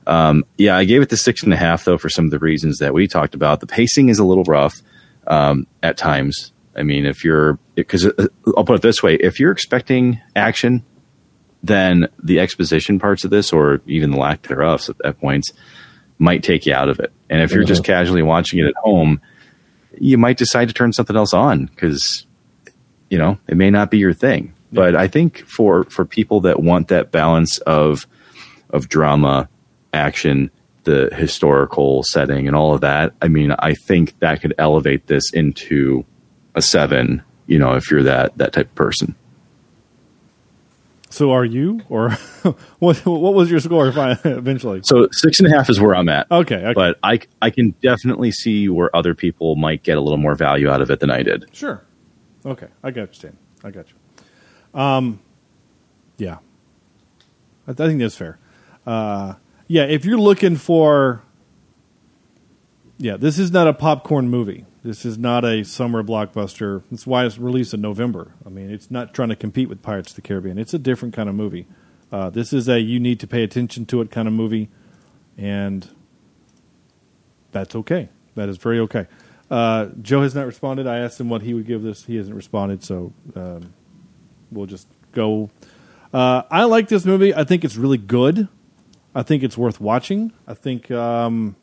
[0.08, 2.40] um, yeah, I gave it the six and a half though for some of the
[2.40, 3.60] reasons that we talked about.
[3.60, 4.82] The pacing is a little rough
[5.28, 6.52] um, at times.
[6.76, 8.12] I mean, if you're because
[8.58, 10.84] I'll put it this way: if you're expecting action,
[11.62, 15.52] then the exposition parts of this, or even the lack thereof at, at points,
[16.18, 17.12] might take you out of it.
[17.30, 19.22] And if you're just casually watching it at home,
[20.00, 22.26] you might decide to turn something else on because
[23.10, 24.54] you know it may not be your thing.
[24.74, 28.08] But I think for for people that want that balance of
[28.70, 29.50] of drama,
[29.94, 30.52] action,
[30.84, 35.32] the historical setting, and all of that, I mean, I think that could elevate this
[35.34, 36.06] into
[36.56, 37.22] a seven.
[37.48, 39.16] You know, if you're that that type of person.
[41.14, 42.10] So are you, or
[42.80, 42.98] what?
[43.06, 44.82] What was your score eventually?
[44.84, 46.26] So six and a half is where I'm at.
[46.32, 46.74] Okay, okay.
[46.74, 50.72] but I I can definitely see where other people might get a little more value
[50.72, 51.46] out of it than I did.
[51.56, 51.86] Sure.
[52.44, 53.38] Okay, I got you, Stan.
[53.64, 53.96] I got you.
[54.74, 55.20] Um,
[56.18, 56.38] yeah,
[57.68, 58.40] I, I think that's fair.
[58.86, 59.36] Uh,
[59.68, 61.24] yeah, if you're looking for,
[62.98, 64.66] yeah, this is not a popcorn movie.
[64.84, 66.84] This is not a summer blockbuster.
[66.92, 68.34] That's why it's released in November.
[68.46, 70.58] I mean, it's not trying to compete with Pirates of the Caribbean.
[70.58, 71.68] It's a different kind of movie.
[72.12, 74.70] Uh, this is a you need to pay attention to it kind of movie,
[75.38, 75.90] and
[77.52, 78.10] that's okay.
[78.36, 79.08] That is very okay.
[79.50, 80.86] Uh, Joe has not responded.
[80.86, 82.06] I asked him what he would give this.
[82.06, 83.74] He hasn't responded, so um,
[84.54, 85.50] we'll just go.
[86.14, 87.34] Uh, I like this movie.
[87.34, 88.48] I think it's really good.
[89.16, 90.32] I think it's worth watching.
[90.48, 91.56] I think um,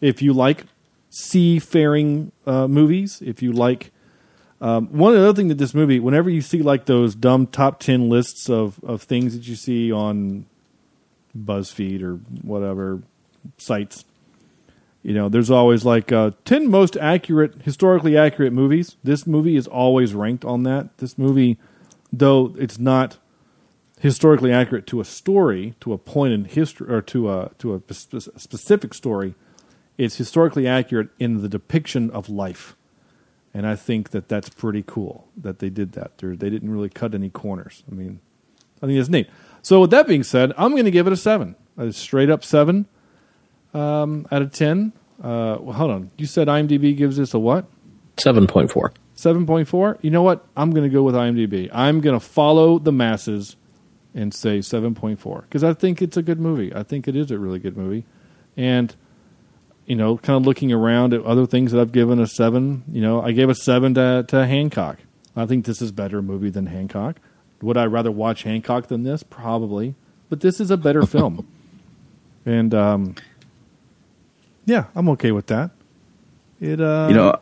[0.00, 0.64] if you like
[1.10, 3.92] seafaring uh, movies, if you like
[4.60, 8.08] um, one other thing that this movie, whenever you see like those dumb top ten
[8.08, 10.46] lists of of things that you see on
[11.36, 13.02] BuzzFeed or whatever
[13.58, 14.04] sites,
[15.02, 18.96] you know, there's always like uh, ten most accurate, historically accurate movies.
[19.04, 20.96] This movie is always ranked on that.
[20.98, 21.58] This movie,
[22.12, 23.18] though it's not
[24.00, 27.94] historically accurate to a story, to a point in history, or to a to a
[27.94, 29.34] spe- specific story,
[29.98, 32.76] it's historically accurate in the depiction of life.
[33.54, 36.18] And I think that that's pretty cool that they did that.
[36.18, 37.84] They're, they didn't really cut any corners.
[37.90, 38.20] I mean,
[38.82, 39.30] I think it's neat.
[39.62, 42.44] So with that being said, I'm going to give it a seven, a straight up
[42.44, 42.86] seven
[43.72, 44.92] um, out of ten.
[45.18, 47.64] Uh, well, hold on, you said IMDb gives this a what?
[48.18, 48.92] Seven point four.
[49.16, 49.98] Seven point four.
[50.02, 50.44] You know what?
[50.56, 51.70] I'm going to go with IMDb.
[51.72, 53.56] I'm going to follow the masses
[54.14, 56.72] and say seven point four because I think it's a good movie.
[56.74, 58.04] I think it is a really good movie,
[58.56, 58.94] and
[59.86, 62.84] you know, kind of looking around at other things that I've given a seven.
[62.92, 64.98] You know, I gave a seven to, to Hancock.
[65.34, 67.20] I think this is a better movie than Hancock.
[67.62, 69.22] Would I rather watch Hancock than this?
[69.22, 69.94] Probably,
[70.28, 71.46] but this is a better film.
[72.44, 73.14] And um,
[74.66, 75.70] yeah, I'm okay with that.
[76.60, 77.38] It, uh, you know,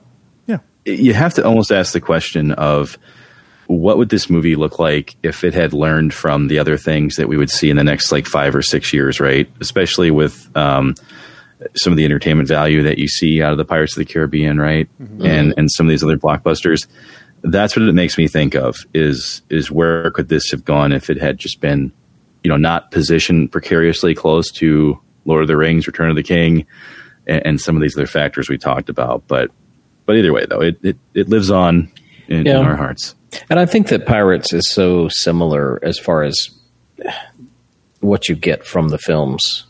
[0.84, 2.98] you have to almost ask the question of
[3.66, 7.28] what would this movie look like if it had learned from the other things that
[7.28, 9.50] we would see in the next like five or six years, right?
[9.60, 10.94] Especially with um,
[11.74, 14.60] some of the entertainment value that you see out of the Pirates of the Caribbean,
[14.60, 14.88] right?
[15.02, 15.26] Mhm.
[15.26, 16.86] And and some of these other blockbusters.
[17.42, 21.08] That's what it makes me think of is is where could this have gone if
[21.08, 21.92] it had just been,
[22.42, 26.66] you know, not positioned precariously close to Lord of the Rings, Return of the King,
[27.26, 29.26] and, and some of these other factors we talked about.
[29.26, 29.50] But
[30.06, 31.90] but either way, though, it it, it lives on
[32.28, 32.60] in, Yeah.
[32.60, 33.14] in our hearts.
[33.50, 36.50] And I think that Pirates is so similar as far as
[38.00, 39.64] what you get from the films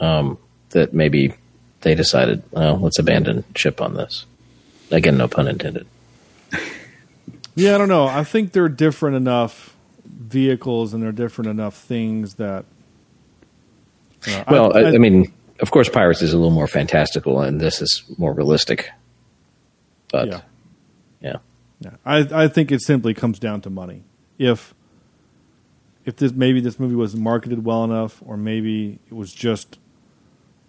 [0.00, 0.38] um,
[0.70, 1.34] that maybe
[1.82, 4.26] they decided, well, let's abandon ship on this.
[4.90, 5.86] Again, no pun intended.
[7.54, 8.06] Yeah, I don't know.
[8.06, 12.64] I think they're different enough vehicles and they're different enough things that.
[14.26, 17.80] uh, Well, I, I mean, of course, Pirates is a little more fantastical, and this
[17.82, 18.88] is more realistic.
[20.12, 20.40] But Yeah.
[21.20, 21.36] yeah,
[21.80, 24.02] Yeah, I I think it simply comes down to money.
[24.38, 24.74] If
[26.04, 29.78] if this maybe this movie was marketed well enough, or maybe it was just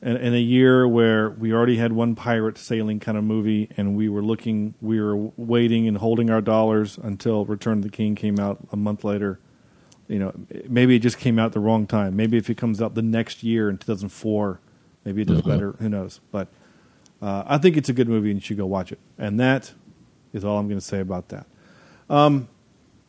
[0.01, 3.95] in, in a year where we already had one pirate sailing kind of movie, and
[3.95, 8.15] we were looking, we were waiting and holding our dollars until Return of the King
[8.15, 9.39] came out a month later.
[10.07, 10.34] You know,
[10.68, 12.15] maybe it just came out the wrong time.
[12.18, 14.59] Maybe if it comes out the next year in 2004,
[15.03, 15.47] Maybe it does Mhm.
[15.47, 15.72] better.
[15.80, 16.19] Who knows?
[16.31, 16.47] But
[17.22, 18.99] uh, I think it's a good movie, and you should go watch it.
[19.18, 19.72] And that
[20.34, 21.45] is all I'm going to say about that.
[22.10, 22.48] Um,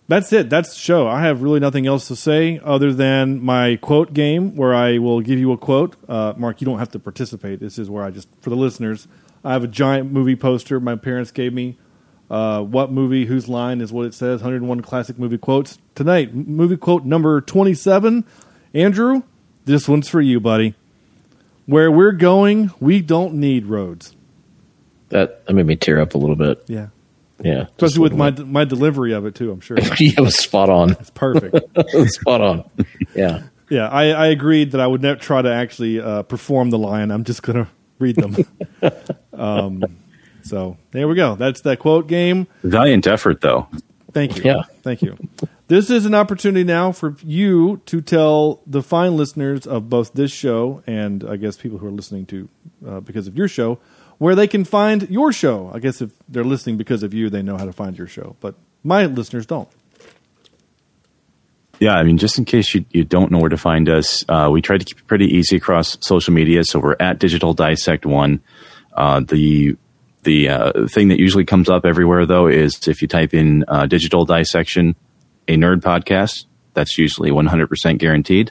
[0.08, 0.50] that's it.
[0.50, 1.08] That's the show.
[1.08, 5.20] I have really nothing else to say other than my quote game, where I will
[5.20, 5.96] give you a quote.
[6.08, 7.60] Uh, Mark, you don't have to participate.
[7.60, 9.08] This is where I just, for the listeners,
[9.44, 11.78] I have a giant movie poster my parents gave me.
[12.30, 14.40] Uh, what movie, whose line is what it says?
[14.40, 15.78] 101 classic movie quotes.
[15.94, 18.24] Tonight, movie quote number 27.
[18.74, 19.22] Andrew,
[19.64, 20.74] this one's for you, buddy.
[21.66, 24.16] Where we're going, we don't need roads.
[25.10, 26.64] That that made me tear up a little bit.
[26.66, 26.88] Yeah.
[27.42, 27.66] Yeah.
[27.76, 29.50] Especially with my my delivery of it too.
[29.52, 29.78] I'm sure.
[30.00, 30.92] yeah, it was spot on.
[30.92, 31.56] It's perfect.
[32.08, 32.70] spot on.
[33.14, 33.42] Yeah.
[33.70, 37.10] Yeah, I, I agreed that I would never try to actually uh, perform the line.
[37.10, 38.36] I'm just going to read them.
[39.32, 39.82] um,
[40.42, 41.36] so there we go.
[41.36, 42.48] That's that quote game.
[42.64, 43.68] Valiant effort, though.
[44.12, 44.42] Thank you.
[44.44, 44.62] Yeah.
[44.82, 45.16] Thank you.
[45.68, 50.30] This is an opportunity now for you to tell the fine listeners of both this
[50.30, 52.48] show and I guess people who are listening to
[52.86, 53.78] uh, because of your show
[54.18, 55.70] where they can find your show.
[55.74, 58.36] I guess if they're listening because of you, they know how to find your show,
[58.40, 59.68] but my listeners don't.
[61.80, 64.48] Yeah, I mean, just in case you, you don't know where to find us, uh,
[64.52, 66.62] we try to keep it pretty easy across social media.
[66.62, 68.40] So we're at Digital Dissect One.
[68.92, 69.76] Uh, the
[70.22, 73.86] the uh, thing that usually comes up everywhere, though, is if you type in uh,
[73.86, 74.94] Digital Dissection,
[75.48, 76.46] a nerd podcast.
[76.74, 78.50] That's usually 100% guaranteed,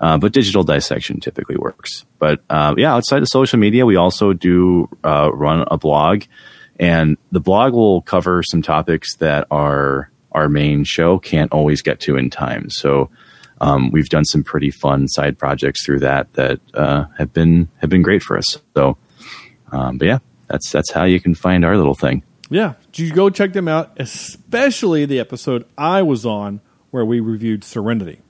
[0.00, 2.04] uh, but digital dissection typically works.
[2.18, 6.24] But uh, yeah, outside of social media, we also do uh, run a blog,
[6.80, 12.00] and the blog will cover some topics that are our main show can't always get
[12.00, 12.70] to in time.
[12.70, 13.10] So
[13.60, 17.90] um, we've done some pretty fun side projects through that that uh, have been have
[17.90, 18.58] been great for us.
[18.74, 18.96] So,
[19.70, 20.18] um, but yeah,
[20.50, 22.22] that's that's how you can find our little thing.
[22.50, 26.60] Yeah, Do you go check them out, especially the episode I was on
[26.90, 28.20] where we reviewed Serenity.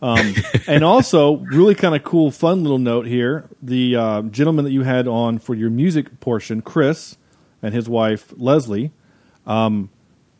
[0.00, 0.34] Um,
[0.68, 4.82] and also, really kind of cool, fun little note here: the uh, gentleman that you
[4.82, 7.16] had on for your music portion, Chris,
[7.62, 8.92] and his wife Leslie.
[9.46, 9.90] Um,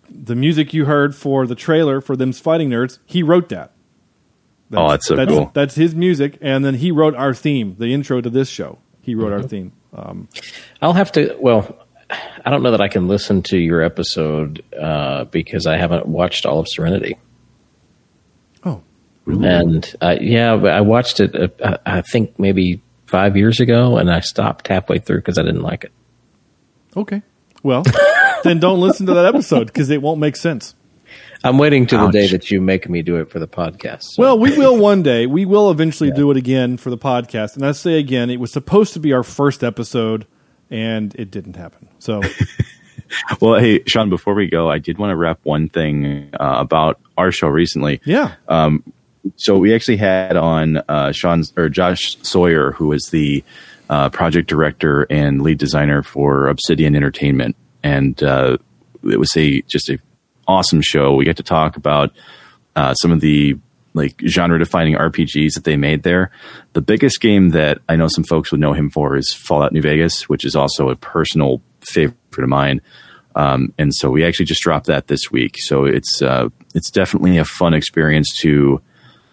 [0.09, 3.73] the music you heard for the trailer for them's fighting nerds, he wrote that.
[4.73, 5.51] Oh, that's so that's, cool.
[5.53, 8.79] That's his music, and then he wrote our theme, the intro to this show.
[9.03, 9.73] He wrote our theme.
[9.95, 10.29] Um,
[10.81, 11.37] I'll have to.
[11.41, 11.77] Well,
[12.45, 16.47] I don't know that I can listen to your episode uh, because I haven't watched
[16.47, 17.19] all of Serenity.
[18.65, 18.83] Oh,
[19.27, 21.61] And uh, yeah, but I watched it.
[21.61, 25.63] Uh, I think maybe five years ago, and I stopped halfway through because I didn't
[25.63, 25.93] like it.
[26.97, 27.23] okay.
[27.63, 27.85] Well,
[28.45, 30.75] then don't listen to that episode because it won't make sense.
[31.43, 34.03] I'm waiting to the day that you make me do it for the podcast.
[34.03, 35.27] so- Well, we will one day.
[35.27, 37.57] We will eventually do it again for the podcast.
[37.57, 40.27] And I say again, it was supposed to be our first episode,
[40.71, 41.89] and it didn't happen.
[41.99, 42.23] So,
[43.41, 47.01] Well, hey, Sean, before we go, I did want to wrap one thing uh, about
[47.19, 48.01] our show recently.
[48.05, 48.35] yeah.
[48.49, 48.85] Um,
[49.37, 53.45] so we actually had on uh, Sean's or Josh Sawyer, who is the
[53.91, 58.57] uh, project director and lead designer for Obsidian Entertainment, and uh,
[59.05, 59.99] it was a just a
[60.51, 61.15] awesome show.
[61.15, 62.13] We get to talk about
[62.77, 63.57] uh, some of the
[63.95, 66.31] like genre defining RPGs that they made there.
[66.75, 69.83] The biggest game that I know some folks would know him for is Fallout New
[69.83, 72.81] Vegas, which is also a personal favorite of mine.
[73.35, 75.57] Um, and so we actually just dropped that this week.
[75.59, 78.81] So it's uh, it's definitely a fun experience to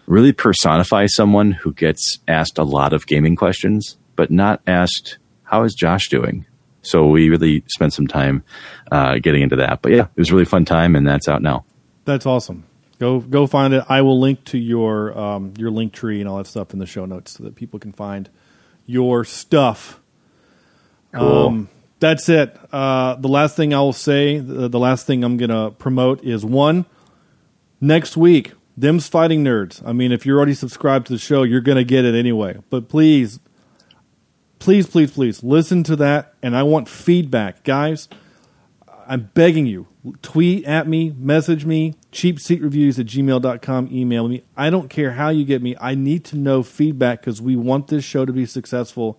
[0.06, 5.64] really personify someone who gets asked a lot of gaming questions, but not asked how
[5.64, 6.46] is Josh doing.
[6.88, 8.44] So we really spent some time
[8.92, 9.82] uh, getting into that.
[9.82, 11.66] But yeah, it was a really fun time, and that's out now.
[12.06, 12.66] That's awesome.
[13.00, 13.84] Go go find it.
[13.90, 16.86] I will link to your um, your link tree and all that stuff in the
[16.86, 18.30] show notes so that people can find
[18.86, 20.00] your stuff.
[21.14, 21.48] Cool.
[21.48, 21.70] Um,
[22.00, 22.58] that's it.
[22.72, 26.24] Uh, the last thing I will say, the, the last thing I'm going to promote
[26.24, 26.86] is one
[27.82, 28.54] next week.
[28.76, 29.82] Them's fighting nerds.
[29.86, 32.58] I mean, if you're already subscribed to the show, you're going to get it anyway.
[32.70, 33.40] But please,
[34.60, 36.34] please, please, please listen to that.
[36.42, 38.08] And I want feedback, guys.
[39.08, 39.88] I'm begging you,
[40.22, 44.44] tweet at me, message me, cheapseatreviews at gmail.com, email me.
[44.58, 45.78] I don't care how you get me.
[45.80, 49.18] I need to know feedback because we want this show to be successful.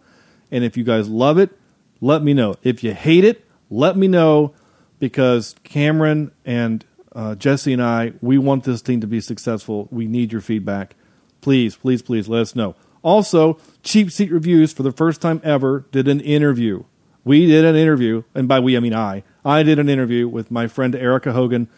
[0.51, 1.59] And if you guys love it,
[2.03, 2.57] let me know.
[2.63, 4.53] If you hate it, let me know
[4.99, 6.85] because Cameron and
[7.15, 9.89] uh, Jesse and I, we want this thing to be successful.
[9.91, 10.97] We need your feedback.
[11.41, 12.75] Please, please, please let us know.
[13.03, 16.85] Also, Cheap Seat Reviews, for the first time ever, did an interview.
[17.25, 19.23] We did an interview, and by we, I mean I.
[19.45, 21.69] I did an interview with my friend Erica Hogan.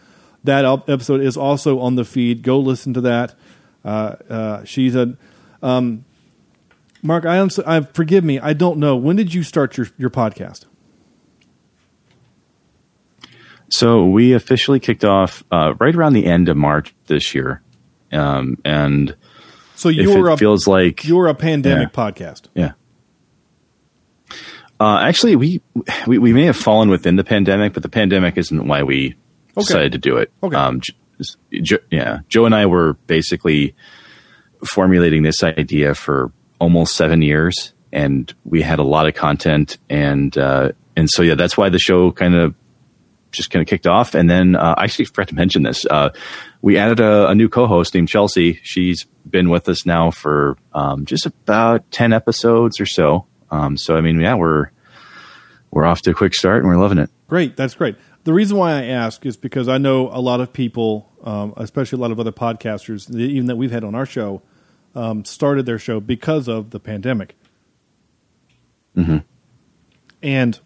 [0.43, 2.41] That episode is also on the feed.
[2.41, 3.35] Go listen to that.
[3.83, 5.15] Uh, uh, she's a.
[5.61, 6.05] Um,
[7.03, 8.39] Mark, I, I forgive me.
[8.39, 8.95] I don't know.
[8.95, 10.65] When did you start your, your podcast?
[13.69, 17.61] So we officially kicked off uh, right around the end of March this year,
[18.11, 19.15] um, and
[19.81, 22.11] So if you were it a feels like you were a pandemic Yeah.
[22.11, 22.41] podcast.
[22.53, 22.71] Yeah.
[24.79, 25.61] Uh, actually, we,
[26.07, 29.15] we we may have fallen within the pandemic, but the pandemic isn't why we
[29.57, 29.61] Okay.
[29.65, 30.31] decided to do it.
[30.43, 30.55] Okay.
[30.55, 30.81] Um,
[31.89, 33.75] yeah, Joe and I were basically
[34.65, 40.35] formulating this idea for almost seven years, and we had a lot of content, and
[40.37, 42.53] uh, and so yeah, that's why the show kind of
[43.31, 44.13] just kind of kicked off.
[44.15, 45.85] And then uh, I actually forgot to mention this.
[45.85, 46.09] Uh,
[46.61, 48.59] we added a, a new co-host named Chelsea.
[48.63, 53.25] She's been with us now for um, just about ten episodes or so.
[53.49, 54.71] Um, so I mean, yeah, we're
[55.71, 57.09] we're off to a quick start, and we're loving it.
[57.27, 57.95] Great, that's great.
[58.23, 61.97] The reason why I ask is because I know a lot of people, um, especially
[61.97, 64.43] a lot of other podcasters, even that we've had on our show,
[64.93, 67.35] um, started their show because of the pandemic.
[68.95, 69.17] Mm-hmm.
[70.21, 70.59] And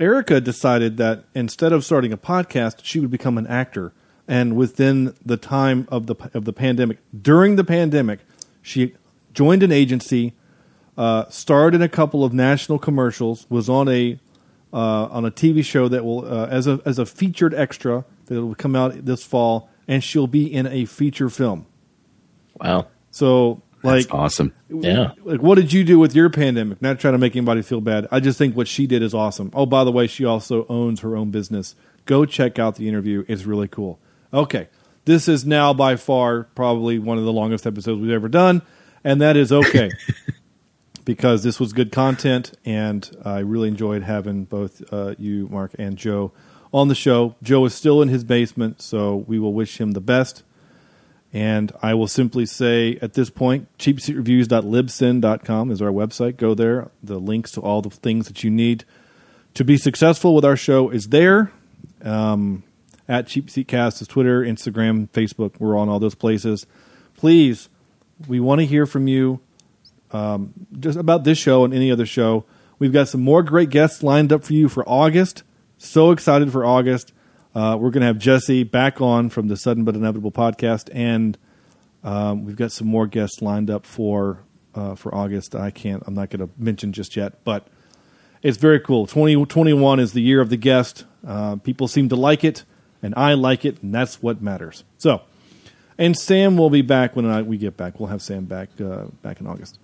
[0.00, 3.92] Erica decided that instead of starting a podcast, she would become an actor.
[4.28, 8.20] And within the time of the of the pandemic, during the pandemic,
[8.60, 8.94] she
[9.32, 10.34] joined an agency,
[10.98, 14.18] uh, starred in a couple of national commercials, was on a
[14.72, 18.44] uh, on a TV show that will uh, as a as a featured extra that
[18.44, 21.66] will come out this fall, and she'll be in a feature film.
[22.60, 22.88] Wow!
[23.12, 24.52] So like That's awesome.
[24.68, 25.12] Yeah.
[25.22, 26.82] like what did you do with your pandemic?
[26.82, 28.08] Not trying to make anybody feel bad.
[28.10, 29.50] I just think what she did is awesome.
[29.54, 31.76] Oh, by the way, she also owns her own business.
[32.04, 33.24] Go check out the interview.
[33.28, 34.00] It's really cool.
[34.36, 34.68] Okay.
[35.06, 38.60] This is now by far probably one of the longest episodes we've ever done,
[39.02, 39.90] and that is okay.
[41.06, 45.96] because this was good content, and I really enjoyed having both uh, you, Mark, and
[45.96, 46.32] Joe
[46.70, 47.34] on the show.
[47.42, 50.42] Joe is still in his basement, so we will wish him the best.
[51.32, 56.36] And I will simply say at this point, cheapseatreviews.libsyn.com is our website.
[56.36, 56.90] Go there.
[57.02, 58.84] The links to all the things that you need
[59.54, 61.52] to be successful with our show is there.
[62.02, 62.64] Um,
[63.08, 65.58] at Cheap Seat Cast is Twitter, Instagram, Facebook.
[65.58, 66.66] We're on all those places.
[67.16, 67.68] Please,
[68.28, 69.40] we want to hear from you
[70.12, 72.44] um, just about this show and any other show.
[72.78, 75.42] We've got some more great guests lined up for you for August.
[75.78, 77.12] So excited for August.
[77.54, 81.38] Uh, we're going to have Jesse back on from the Sudden But Inevitable podcast, and
[82.04, 84.40] um, we've got some more guests lined up for
[84.74, 85.54] uh, for August.
[85.54, 86.02] I can't.
[86.06, 87.66] I'm not going to mention just yet, but
[88.42, 89.06] it's very cool.
[89.06, 91.06] 2021 is the year of the guest.
[91.26, 92.64] Uh, people seem to like it,
[93.02, 94.84] and I like it, and that's what matters.
[94.98, 95.22] So,
[95.98, 97.98] and Sam will be back when I, we get back.
[97.98, 99.78] We'll have Sam back uh, back in August.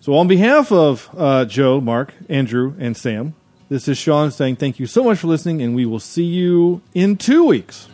[0.00, 3.34] So, on behalf of uh, Joe, Mark, Andrew, and Sam,
[3.68, 6.82] this is Sean saying thank you so much for listening, and we will see you
[6.94, 7.88] in two weeks.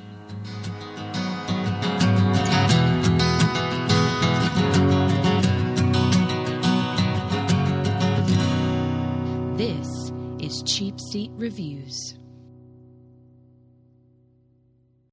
[9.57, 12.12] This is Cheap Seat Reviews.